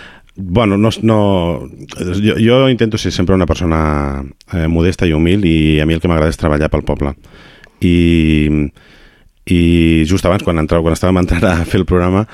Bueno, 0.44 0.78
no, 0.78 0.90
no, 1.04 1.70
jo, 1.98 2.36
jo 2.40 2.70
intento 2.70 2.98
ser 2.98 3.12
sempre 3.12 3.36
una 3.36 3.46
persona 3.46 4.24
eh, 4.54 4.68
modesta 4.68 5.06
i 5.06 5.14
humil 5.14 5.46
i 5.46 5.80
a 5.80 5.86
mi 5.86 5.94
el 5.94 6.02
que 6.02 6.10
m'agrada 6.10 6.34
és 6.34 6.40
treballar 6.40 6.72
pel 6.74 6.86
poble. 6.88 7.14
I, 7.86 8.50
i 9.46 9.62
just 10.10 10.26
abans, 10.26 10.42
quan, 10.46 10.58
entrava, 10.62 10.82
quan 10.86 10.98
estàvem 10.98 11.22
entrant 11.22 11.46
a 11.46 11.54
fer 11.66 11.82
el 11.82 11.88
programa, 11.90 12.26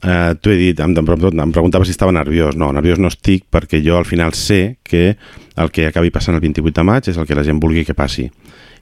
eh, 0.00 0.32
t'ho 0.40 0.54
he 0.54 0.56
dit, 0.56 0.80
em, 0.80 0.96
em, 0.96 1.52
preguntava 1.52 1.84
si 1.84 1.92
estava 1.92 2.16
nerviós. 2.16 2.56
No, 2.56 2.72
nerviós 2.72 3.00
no 3.02 3.12
estic 3.12 3.44
perquè 3.52 3.82
jo 3.84 3.98
al 4.00 4.08
final 4.08 4.32
sé 4.32 4.78
que 4.82 5.18
el 5.60 5.70
que 5.70 5.90
acabi 5.90 6.10
passant 6.14 6.38
el 6.38 6.44
28 6.44 6.80
de 6.80 6.86
maig 6.86 7.12
és 7.12 7.20
el 7.20 7.28
que 7.28 7.36
la 7.36 7.44
gent 7.44 7.60
vulgui 7.60 7.84
que 7.84 7.98
passi 7.98 8.30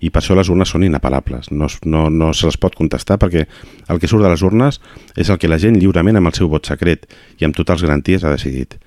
i 0.00 0.10
per 0.10 0.22
això 0.22 0.36
les 0.38 0.48
urnes 0.52 0.70
són 0.70 0.84
inapel·lables, 0.86 1.50
no, 1.50 1.66
no, 1.84 2.06
no 2.10 2.30
se 2.34 2.46
les 2.46 2.58
pot 2.60 2.76
contestar 2.78 3.18
perquè 3.18 3.44
el 3.88 4.00
que 4.00 4.10
surt 4.10 4.22
de 4.24 4.30
les 4.32 4.42
urnes 4.46 4.80
és 5.16 5.28
el 5.28 5.38
que 5.38 5.50
la 5.50 5.58
gent 5.58 5.78
lliurement 5.78 6.20
amb 6.20 6.30
el 6.30 6.36
seu 6.38 6.50
vot 6.50 6.66
secret 6.66 7.06
i 7.38 7.48
amb 7.48 7.56
totes 7.56 7.80
les 7.80 7.88
garanties 7.88 8.24
ha 8.24 8.34
decidit. 8.34 8.78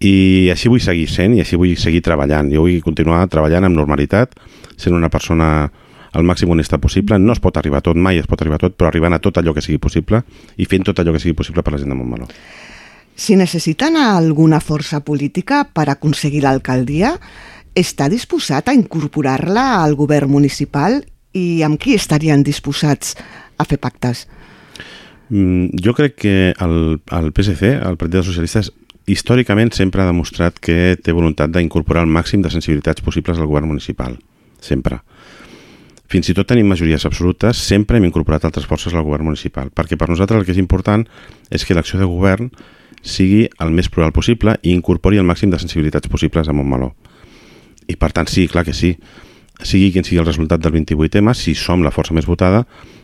I 0.00 0.48
així 0.52 0.70
vull 0.72 0.80
seguir 0.80 1.10
sent 1.12 1.34
i 1.36 1.42
així 1.42 1.58
vull 1.60 1.76
seguir 1.76 2.00
treballant. 2.00 2.48
Jo 2.48 2.64
vull 2.64 2.80
continuar 2.80 3.26
treballant 3.28 3.66
amb 3.68 3.76
normalitat, 3.76 4.32
sent 4.80 4.96
una 4.96 5.10
persona 5.12 5.68
el 6.14 6.26
màxim 6.26 6.50
honesta 6.50 6.78
possible. 6.78 7.18
No 7.18 7.34
es 7.34 7.42
pot 7.42 7.56
arribar 7.60 7.80
a 7.82 7.86
tot, 7.90 7.96
mai 7.96 8.18
es 8.18 8.26
pot 8.26 8.40
arribar 8.40 8.58
a 8.58 8.64
tot, 8.66 8.76
però 8.78 8.90
arribant 8.90 9.14
a 9.14 9.20
tot 9.22 9.38
allò 9.38 9.54
que 9.54 9.62
sigui 9.64 9.78
possible 9.78 10.22
i 10.56 10.66
fent 10.66 10.88
tot 10.88 10.98
allò 10.98 11.14
que 11.14 11.22
sigui 11.22 11.36
possible 11.38 11.62
per 11.62 11.74
la 11.74 11.82
gent 11.82 11.92
de 11.92 11.98
Montmeló. 11.98 12.30
Si 13.20 13.36
necessiten 13.36 13.98
alguna 14.00 14.62
força 14.64 15.02
política 15.04 15.66
per 15.68 15.90
aconseguir 15.92 16.40
l'alcaldia, 16.46 17.18
està 17.74 18.08
disposat 18.10 18.68
a 18.68 18.74
incorporar-la 18.76 19.82
al 19.82 19.96
govern 19.98 20.30
municipal 20.30 21.00
i 21.36 21.62
amb 21.62 21.78
qui 21.80 21.94
estarien 21.94 22.42
disposats 22.42 23.14
a 23.58 23.66
fer 23.68 23.78
pactes? 23.78 24.26
Mm, 25.30 25.78
jo 25.78 25.94
crec 25.94 26.16
que 26.24 26.36
el, 26.58 26.98
el 26.98 27.32
PSC, 27.32 27.76
el 27.78 27.98
Partit 28.00 28.18
dels 28.18 28.30
Socialistes, 28.32 28.72
històricament 29.10 29.70
sempre 29.74 30.02
ha 30.02 30.08
demostrat 30.08 30.58
que 30.58 30.96
té 30.98 31.14
voluntat 31.14 31.52
d'incorporar 31.54 32.02
el 32.06 32.10
màxim 32.10 32.42
de 32.42 32.50
sensibilitats 32.50 33.02
possibles 33.02 33.38
al 33.38 33.48
govern 33.50 33.70
municipal. 33.70 34.18
Sempre. 34.60 35.00
Fins 36.10 36.26
i 36.26 36.34
tot 36.34 36.48
tenim 36.50 36.66
majories 36.66 37.06
absolutes, 37.06 37.60
sempre 37.62 38.00
hem 38.00 38.08
incorporat 38.08 38.44
altres 38.44 38.66
forces 38.66 38.94
al 38.94 39.06
govern 39.06 39.28
municipal, 39.30 39.70
perquè 39.70 39.94
per 39.96 40.08
nosaltres 40.10 40.40
el 40.40 40.46
que 40.48 40.56
és 40.56 40.58
important 40.58 41.06
és 41.54 41.64
que 41.64 41.76
l'acció 41.78 42.00
de 42.00 42.08
govern 42.10 42.50
sigui 43.06 43.44
el 43.62 43.70
més 43.70 43.88
plural 43.88 44.10
possible 44.12 44.56
i 44.62 44.74
incorpori 44.74 45.22
el 45.22 45.28
màxim 45.28 45.54
de 45.54 45.60
sensibilitats 45.62 46.10
possibles 46.10 46.50
a 46.50 46.56
Montmeló. 46.56 46.90
I 47.90 47.96
per 47.98 48.12
tant, 48.14 48.30
sí, 48.30 48.46
clar 48.50 48.64
que 48.66 48.74
sí. 48.76 48.94
Sigui 49.60 49.90
quin 49.92 50.06
sigui 50.06 50.20
el 50.22 50.28
resultat 50.28 50.62
del 50.62 50.72
28M, 50.78 51.34
si 51.36 51.56
som 51.58 51.82
la 51.84 51.92
força 51.92 52.14
més 52.16 52.28
votada, 52.28 52.62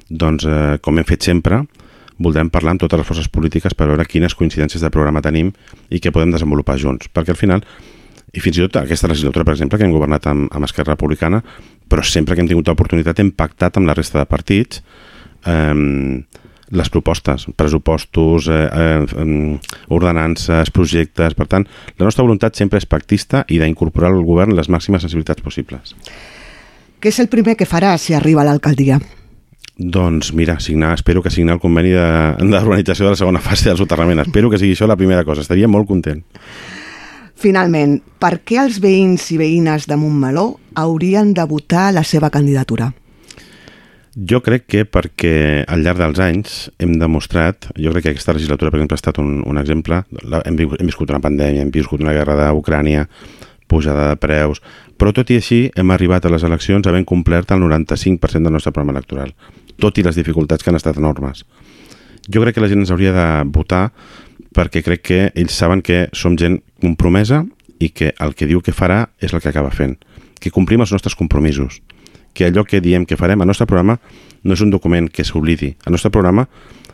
doncs, 0.08 0.46
eh, 0.46 0.78
com 0.80 0.96
hem 0.96 1.08
fet 1.08 1.26
sempre, 1.26 1.64
voldrem 2.22 2.48
parlar 2.52 2.74
amb 2.74 2.80
totes 2.80 3.02
les 3.02 3.08
forces 3.08 3.28
polítiques 3.28 3.74
per 3.76 3.90
veure 3.90 4.06
quines 4.08 4.34
coincidències 4.34 4.80
de 4.80 4.90
programa 4.92 5.20
tenim 5.24 5.50
i 5.90 6.00
què 6.00 6.12
podem 6.14 6.32
desenvolupar 6.32 6.78
junts. 6.80 7.10
Perquè 7.12 7.34
al 7.34 7.40
final, 7.40 7.64
i 8.32 8.40
fins 8.40 8.56
i 8.56 8.64
tot 8.64 8.80
aquesta 8.80 9.10
legislatura, 9.10 9.44
per 9.44 9.56
exemple, 9.56 9.78
que 9.78 9.84
hem 9.84 9.92
governat 9.92 10.30
amb, 10.30 10.48
amb 10.54 10.68
Esquerra 10.68 10.94
Republicana, 10.94 11.42
però 11.88 12.04
sempre 12.04 12.34
que 12.34 12.44
hem 12.44 12.48
tingut 12.50 12.68
l'oportunitat 12.68 13.20
hem 13.20 13.34
pactat 13.36 13.76
amb 13.76 13.90
la 13.90 13.94
resta 13.94 14.22
de 14.22 14.26
partits 14.30 14.80
eh, 15.46 15.74
les 16.70 16.90
propostes, 16.90 17.46
pressupostos, 17.56 18.48
eh, 18.48 18.68
eh, 18.72 19.58
ordenances, 19.88 20.70
projectes... 20.70 21.36
Per 21.36 21.46
tant, 21.46 21.66
la 21.98 22.08
nostra 22.08 22.24
voluntat 22.24 22.56
sempre 22.58 22.80
és 22.82 22.88
pactista 22.88 23.44
i 23.48 23.60
d'incorporar 23.62 24.10
al 24.12 24.24
govern 24.26 24.56
les 24.56 24.70
màximes 24.72 25.04
sensibilitats 25.04 25.44
possibles. 25.44 25.94
Què 27.00 27.12
és 27.12 27.20
el 27.22 27.30
primer 27.30 27.56
que 27.58 27.68
farà 27.68 27.94
si 28.00 28.16
arriba 28.16 28.42
a 28.42 28.48
l'alcaldia? 28.48 28.98
Doncs 29.76 30.32
mira, 30.32 30.56
signar, 30.58 30.94
espero 30.96 31.22
que 31.22 31.30
signar 31.30 31.58
el 31.58 31.60
conveni 31.60 31.92
d'urbanització 31.92 33.04
de, 33.04 33.10
de 33.10 33.12
la 33.12 33.20
segona 33.20 33.42
fase 33.44 33.68
del 33.68 33.78
soterrament. 33.78 34.24
Espero 34.24 34.48
que 34.50 34.58
sigui 34.58 34.72
això 34.72 34.88
la 34.88 34.96
primera 34.96 35.24
cosa. 35.24 35.44
Estaria 35.44 35.68
molt 35.68 35.86
content. 35.86 36.22
Finalment, 37.36 37.98
per 38.18 38.38
què 38.48 38.56
els 38.62 38.80
veïns 38.80 39.28
i 39.34 39.36
veïnes 39.36 39.84
de 39.86 39.98
Montmeló 40.00 40.54
haurien 40.80 41.34
de 41.36 41.44
votar 41.44 41.90
la 41.92 42.02
seva 42.08 42.30
candidatura? 42.32 42.94
Jo 44.16 44.40
crec 44.40 44.64
que 44.64 44.84
perquè 44.88 45.64
al 45.68 45.82
llarg 45.84 46.00
dels 46.00 46.20
anys 46.24 46.52
hem 46.80 46.94
demostrat, 46.96 47.66
jo 47.76 47.90
crec 47.92 48.06
que 48.06 48.12
aquesta 48.14 48.32
legislatura, 48.32 48.70
per 48.72 48.78
exemple, 48.78 48.96
ha 48.96 49.02
estat 49.02 49.18
un, 49.20 49.42
un 49.44 49.58
exemple, 49.60 49.98
la, 50.24 50.40
hem, 50.48 50.56
hem 50.56 50.88
viscut 50.88 51.10
una 51.12 51.20
pandèmia, 51.20 51.66
hem 51.66 51.72
viscut 51.74 52.00
una 52.00 52.14
guerra 52.16 52.38
d'Ucrània, 52.38 53.04
pujada 53.68 54.08
de 54.08 54.16
preus, 54.16 54.62
però 54.96 55.12
tot 55.12 55.28
i 55.28 55.36
així 55.36 55.58
hem 55.76 55.92
arribat 55.92 56.24
a 56.24 56.32
les 56.32 56.46
eleccions 56.48 56.86
havent 56.88 57.04
complert 57.04 57.52
el 57.52 57.60
95% 57.60 58.40
del 58.40 58.54
nostre 58.56 58.72
programa 58.72 58.96
electoral, 58.96 59.34
tot 59.76 59.98
i 60.00 60.04
les 60.06 60.16
dificultats 60.16 60.64
que 60.64 60.72
han 60.72 60.78
estat 60.80 60.96
enormes. 60.96 61.44
Jo 62.32 62.40
crec 62.40 62.56
que 62.56 62.64
la 62.64 62.70
gent 62.72 62.80
ens 62.80 62.94
hauria 62.94 63.12
de 63.12 63.26
votar 63.52 63.90
perquè 64.56 64.80
crec 64.86 65.02
que 65.04 65.20
ells 65.34 65.58
saben 65.60 65.82
que 65.84 66.06
som 66.16 66.38
gent 66.40 66.62
compromesa 66.80 67.44
i 67.78 67.90
que 67.92 68.14
el 68.16 68.32
que 68.32 68.48
diu 68.48 68.64
que 68.64 68.72
farà 68.72 69.10
és 69.20 69.36
el 69.36 69.44
que 69.44 69.52
acaba 69.52 69.74
fent. 69.74 69.98
Que 70.40 70.50
complim 70.50 70.80
els 70.80 70.92
nostres 70.96 71.14
compromisos. 71.14 71.82
Que 72.36 72.50
allò 72.50 72.66
que 72.68 72.82
diem 72.84 73.06
que 73.08 73.16
farem, 73.16 73.40
el 73.40 73.48
nostre 73.48 73.64
programa 73.64 73.96
no 74.44 74.52
és 74.52 74.60
un 74.60 74.70
document 74.70 75.08
que 75.08 75.24
s'oblidi. 75.24 75.72
El 75.88 75.96
nostre 75.96 76.12
programa, 76.12 76.46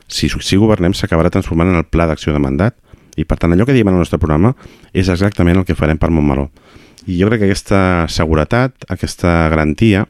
si, 0.06 0.30
si 0.30 0.58
governem, 0.60 0.94
s'acabarà 0.94 1.32
transformant 1.34 1.72
en 1.72 1.80
el 1.80 1.88
pla 1.90 2.06
d'acció 2.06 2.34
de 2.34 2.42
mandat 2.42 2.78
i 3.18 3.26
per 3.28 3.36
tant 3.42 3.52
allò 3.52 3.66
que 3.66 3.74
diem 3.74 3.90
en 3.90 3.98
el 3.98 4.04
nostre 4.04 4.20
programa 4.22 4.54
és 4.94 5.10
exactament 5.12 5.58
el 5.58 5.66
que 5.68 5.76
farem 5.76 5.98
per 5.98 6.12
Montmeló. 6.14 6.48
I 7.10 7.18
jo 7.18 7.28
crec 7.28 7.42
que 7.42 7.50
aquesta 7.50 7.82
seguretat, 8.08 8.86
aquesta 8.88 9.50
garantia, 9.50 10.06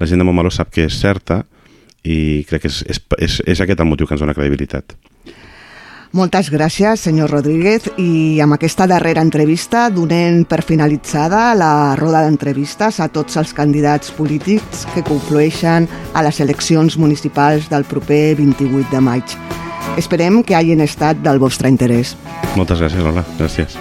la 0.00 0.08
gent 0.08 0.22
de 0.22 0.26
Montmeló 0.26 0.50
sap 0.54 0.72
que 0.72 0.88
és 0.88 0.96
certa 0.96 1.44
i 2.02 2.46
crec 2.48 2.64
que 2.64 2.72
és, 2.72 2.80
és, 2.88 3.04
és, 3.20 3.40
és 3.54 3.60
aquest 3.60 3.84
el 3.84 3.88
motiu 3.90 4.08
que 4.08 4.16
ens 4.16 4.24
dona 4.24 4.34
credibilitat. 4.34 4.96
Moltes 6.10 6.48
gràcies, 6.50 7.04
senyor 7.06 7.30
Rodríguez, 7.30 7.84
i 8.02 8.40
amb 8.42 8.56
aquesta 8.56 8.88
darrera 8.90 9.22
entrevista 9.22 9.84
donem 9.94 10.40
per 10.42 10.64
finalitzada 10.66 11.52
la 11.54 11.94
roda 12.00 12.24
d'entrevistes 12.24 12.98
a 12.98 13.06
tots 13.14 13.38
els 13.38 13.54
candidats 13.54 14.10
polítics 14.18 14.88
que 14.90 15.06
conflueixen 15.06 15.86
a 16.10 16.26
les 16.26 16.42
eleccions 16.42 16.98
municipals 16.98 17.70
del 17.70 17.86
proper 17.86 18.34
28 18.42 18.90
de 18.90 19.06
maig. 19.06 19.38
Esperem 20.02 20.42
que 20.42 20.58
hagin 20.58 20.82
estat 20.82 21.22
del 21.22 21.38
vostre 21.38 21.70
interès. 21.70 22.16
Moltes 22.58 22.82
gràcies, 22.82 23.06
Lola. 23.06 23.22
Gràcies. 23.38 23.78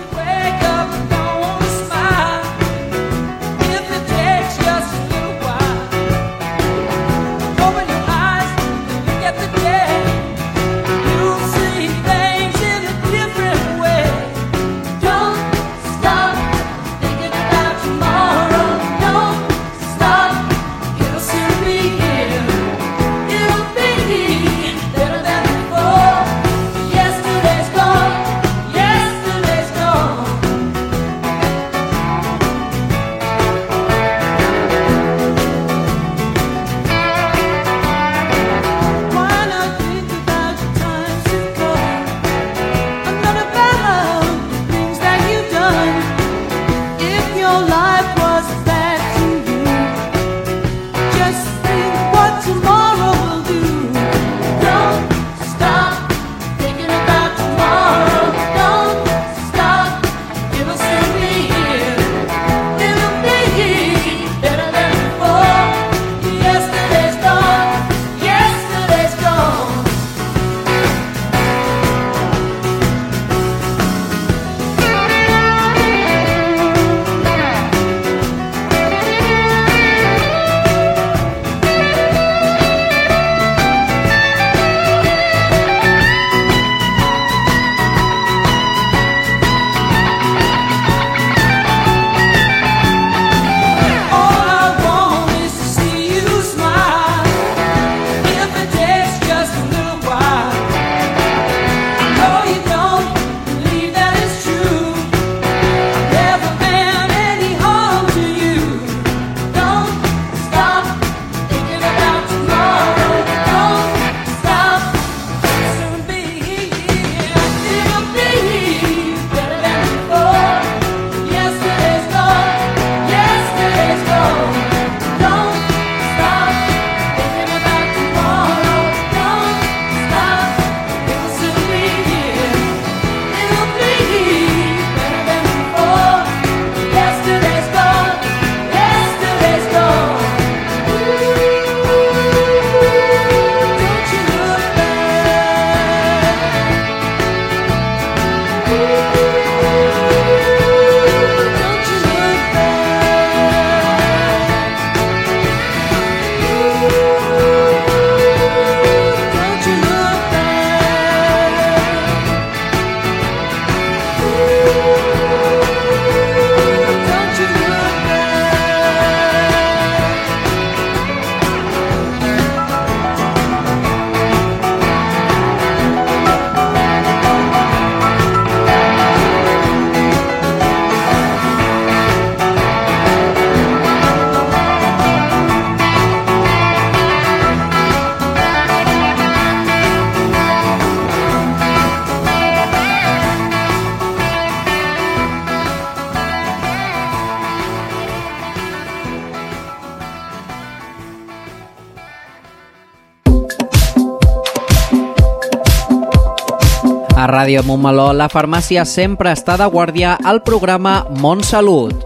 Ràdio 207.50 207.64
Montmeló, 207.66 208.12
la 208.14 208.28
farmàcia 208.30 208.84
sempre 208.86 209.32
està 209.34 209.56
de 209.58 209.66
guàrdia 209.74 210.12
al 210.22 210.44
programa 210.46 211.08
Montsalut, 211.18 212.04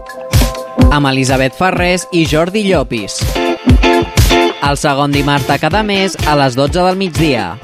amb 0.88 1.10
Elisabet 1.10 1.52
Ferrés 1.52 2.06
i 2.16 2.22
Jordi 2.24 2.62
Llopis. 2.64 3.18
El 4.64 4.80
segon 4.80 5.12
dimarts 5.12 5.44
de 5.44 5.58
cada 5.60 5.82
mes 5.84 6.16
a 6.24 6.32
les 6.40 6.56
12 6.56 6.80
del 6.80 6.96
migdia. 6.96 7.58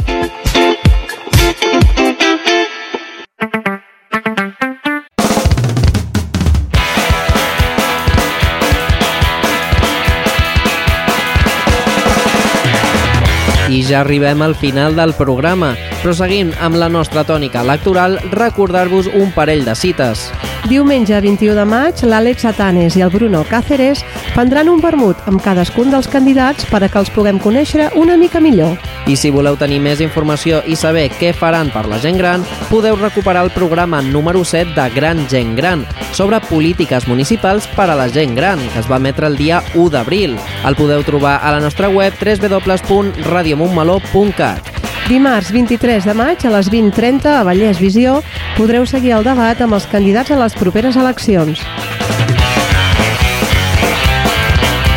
I 13.72 13.80
ja 13.88 14.02
arribem 14.02 14.44
al 14.44 14.52
final 14.52 15.00
del 15.00 15.16
programa. 15.16 15.72
Però 16.00 16.14
seguint 16.16 16.54
amb 16.64 16.78
la 16.80 16.86
nostra 16.88 17.26
tònica 17.28 17.60
electoral, 17.60 18.14
recordar-vos 18.32 19.10
un 19.12 19.28
parell 19.36 19.66
de 19.66 19.74
cites. 19.76 20.30
Diumenge 20.68 21.16
21 21.20 21.54
de 21.56 21.64
maig, 21.68 22.00
l'Àlex 22.08 22.44
Atanes 22.48 22.96
i 22.96 23.02
el 23.04 23.10
Bruno 23.12 23.44
Cáceres 23.48 24.00
prendran 24.32 24.68
un 24.72 24.80
vermut 24.80 25.16
amb 25.28 25.42
cadascun 25.44 25.90
dels 25.92 26.08
candidats 26.08 26.64
per 26.70 26.82
a 26.84 26.88
que 26.88 26.98
els 27.00 27.10
puguem 27.12 27.38
conèixer 27.40 27.90
una 28.00 28.16
mica 28.20 28.40
millor. 28.40 28.78
I 29.08 29.16
si 29.16 29.30
voleu 29.32 29.56
tenir 29.60 29.80
més 29.84 30.00
informació 30.04 30.62
i 30.64 30.76
saber 30.76 31.10
què 31.18 31.32
faran 31.36 31.70
per 31.74 31.86
la 31.90 31.98
gent 32.00 32.18
gran, 32.20 32.44
podeu 32.70 32.96
recuperar 32.96 33.44
el 33.44 33.52
programa 33.52 34.00
número 34.00 34.44
7 34.44 34.74
de 34.76 34.90
Gran 34.96 35.28
Gent 35.28 35.56
Gran 35.56 35.86
sobre 36.16 36.40
polítiques 36.48 37.08
municipals 37.08 37.66
per 37.76 37.90
a 37.90 37.96
la 37.96 38.08
gent 38.08 38.34
gran, 38.36 38.58
que 38.72 38.78
es 38.80 38.88
va 38.88 38.96
emetre 38.96 39.26
el 39.28 39.36
dia 39.36 39.62
1 39.74 39.90
d'abril. 39.92 40.38
El 40.64 40.76
podeu 40.76 41.02
trobar 41.04 41.40
a 41.42 41.50
la 41.52 41.60
nostra 41.60 41.88
web 41.88 42.12
www.radiomontmeló.cat. 42.20 44.69
Dimarts 45.10 45.50
23 45.50 46.04
de 46.06 46.12
maig 46.14 46.44
a 46.46 46.52
les 46.54 46.68
20.30 46.70 47.32
a 47.34 47.42
Vallès 47.42 47.80
Visió 47.82 48.20
podreu 48.54 48.86
seguir 48.86 49.16
el 49.16 49.26
debat 49.26 49.58
amb 49.58 49.74
els 49.74 49.90
candidats 49.90 50.30
a 50.30 50.38
les 50.38 50.54
properes 50.54 50.94
eleccions. 50.94 51.66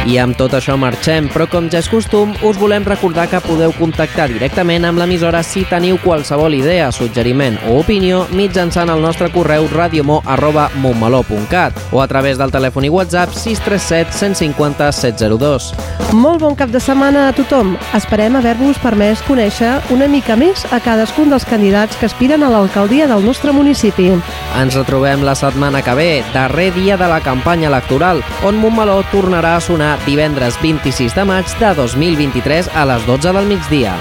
I 0.04 0.18
amb 0.20 0.36
tot 0.36 0.52
això 0.58 0.74
marxem, 0.76 1.30
però 1.32 1.46
com 1.48 1.70
ja 1.72 1.80
és 1.80 1.88
costum, 1.88 2.34
us 2.44 2.58
volem 2.60 2.84
recordar 2.84 3.24
que 3.32 3.40
podeu 3.46 3.72
contactar 3.78 4.26
directament 4.28 4.84
amb 4.84 5.00
l'emissora 5.00 5.40
si 5.48 5.64
teniu 5.70 5.96
qualsevol 6.04 6.52
idea, 6.58 6.90
suggeriment 6.92 7.56
o 7.72 7.78
opinió 7.80 8.28
mitjançant 8.36 8.92
el 8.92 9.00
nostre 9.00 9.32
correu 9.32 9.64
radiomo.montmeló.cat 9.72 11.96
o 11.96 12.02
a 12.04 12.08
través 12.12 12.36
del 12.38 12.52
telèfon 12.52 12.84
i 12.84 12.92
WhatsApp 12.92 13.32
637 13.32 14.12
150 14.18 14.92
702. 14.92 15.72
Molt 16.12 16.44
bon 16.44 16.52
cap 16.60 16.68
de 16.74 16.82
setmana 16.84 17.30
a 17.30 17.34
tothom. 17.38 17.78
Esperem 17.96 18.36
haver-vos 18.36 18.76
permès 18.84 19.24
conèixer 19.24 19.80
una 19.96 20.12
mica 20.12 20.36
més 20.36 20.68
a 20.76 20.84
cadascun 20.84 21.32
dels 21.32 21.48
candidats 21.48 21.96
que 21.96 22.12
aspiren 22.12 22.44
a 22.44 22.52
l'alcaldia 22.52 23.08
del 23.08 23.24
nostre 23.24 23.56
municipi. 23.56 24.12
Ens 24.60 24.76
retrobem 24.76 25.24
la 25.24 25.40
setmana 25.40 25.80
que 25.82 25.96
ve, 25.96 26.24
darrer 26.36 26.76
dia 26.76 27.00
de 27.00 27.08
la 27.08 27.24
campanya 27.24 27.72
electoral, 27.72 28.20
on 28.44 28.60
Montmeló 28.60 29.00
tornarà 29.10 29.56
a 29.56 29.64
sonar 29.64 29.93
divendres 30.06 30.60
26 30.62 31.16
de 31.16 31.26
maig 31.26 31.46
de 31.60 31.74
2023 31.76 32.70
a 32.76 32.86
les 32.86 33.06
12 33.06 33.34
del 33.34 33.46
migdia. 33.46 33.94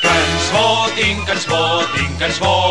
Que 0.00 0.08
ens 0.08 0.52
votin, 0.54 1.24
que 1.26 1.32
ens 1.32 1.46
votin, 1.46 2.18
que 2.18 2.26
ens 2.26 2.40
votin. 2.40 2.70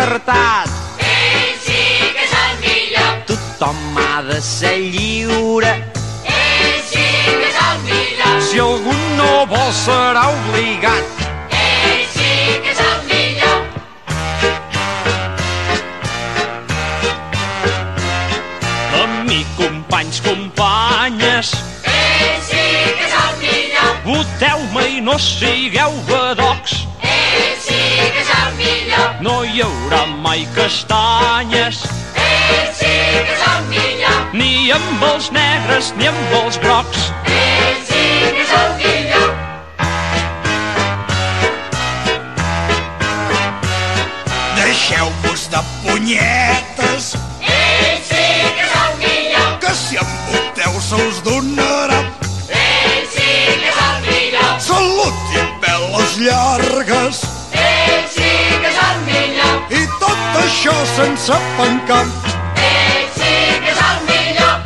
Llibertat. 0.00 0.68
Ell 0.98 1.58
sí 1.64 2.12
que 2.16 2.24
el 2.24 2.52
millor. 2.64 3.24
Tothom 3.26 3.98
ha 3.98 4.22
de 4.22 4.40
ser 4.40 4.78
lliure. 4.78 5.72
Ell 6.24 6.80
sí 6.90 7.06
que 7.40 7.50
el 7.50 7.78
millor. 7.84 8.42
Si 8.42 8.58
algú 8.58 8.96
no 9.16 9.46
vol 9.46 9.72
serà 9.72 10.28
obligat. 10.32 11.04
Ell 11.50 12.06
sí 12.14 12.32
que 12.64 12.72
el 12.72 12.98
millor. 13.10 13.58
Companys, 19.56 20.20
companyes, 20.22 21.52
Ell 21.84 22.42
sí 22.48 22.66
que 22.96 23.06
el 23.06 23.32
millor. 23.42 23.90
voteu-me 24.04 24.84
i 24.96 25.00
no 25.00 25.18
sigueu 25.18 25.92
badocs. 26.08 26.72
Ell 27.02 27.09
hi 29.52 29.60
haurà 29.62 30.02
mai 30.24 30.46
castanyes, 30.54 31.82
Ell 32.14 32.68
sí 32.80 32.94
que 33.28 33.36
el 33.52 33.62
millor. 33.72 34.18
ni 34.32 34.70
amb 34.76 35.02
els 35.12 35.30
negres 35.32 35.92
ni 35.98 36.06
amb 36.12 36.34
els 36.42 36.58
grocs. 36.64 37.10
Ell 37.26 37.80
sí 37.90 38.04
que 38.36 38.46
el 38.62 38.74
millor. 38.82 39.30
Deixeu-vos 44.56 45.48
de 45.50 45.60
punyetes, 45.84 47.14
Ell 47.40 47.98
sí 48.08 48.26
que 48.56 48.66
el 48.82 48.92
millor. 49.02 49.58
que 49.62 49.72
si 49.74 49.96
em 50.02 50.10
voteu 50.28 50.80
se 50.88 50.96
us 51.08 51.20
donarà 51.24 52.00
Ell 52.48 53.06
sí 53.14 53.30
que 53.62 53.72
el 53.86 53.98
millor. 54.06 54.50
salut 54.60 55.36
i 55.40 55.44
veles 55.64 56.16
llargues. 56.26 57.22
Això 60.60 60.74
sense 60.86 61.36
pencar. 61.56 62.02
Ell 62.60 63.06
sí 63.14 63.36
que 63.64 63.70
és 63.72 63.78
el 63.86 64.02
millor. 64.08 64.58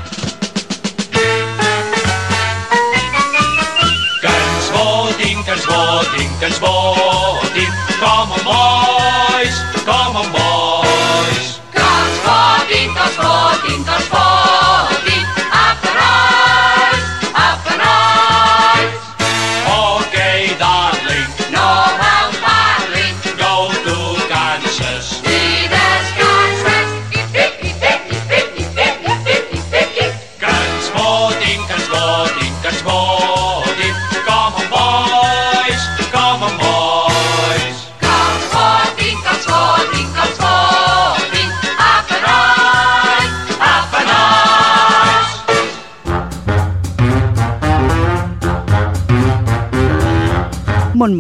Que 4.25 4.33
ens 4.33 4.73
votin, 4.75 5.45
que 5.45 5.53
ens 5.55 5.69
votin, 5.71 6.35
que 6.41 6.51
ens 6.51 6.59
votin. 6.67 7.71
Come 8.01 8.35
on, 8.35 8.45
boys, 8.51 8.94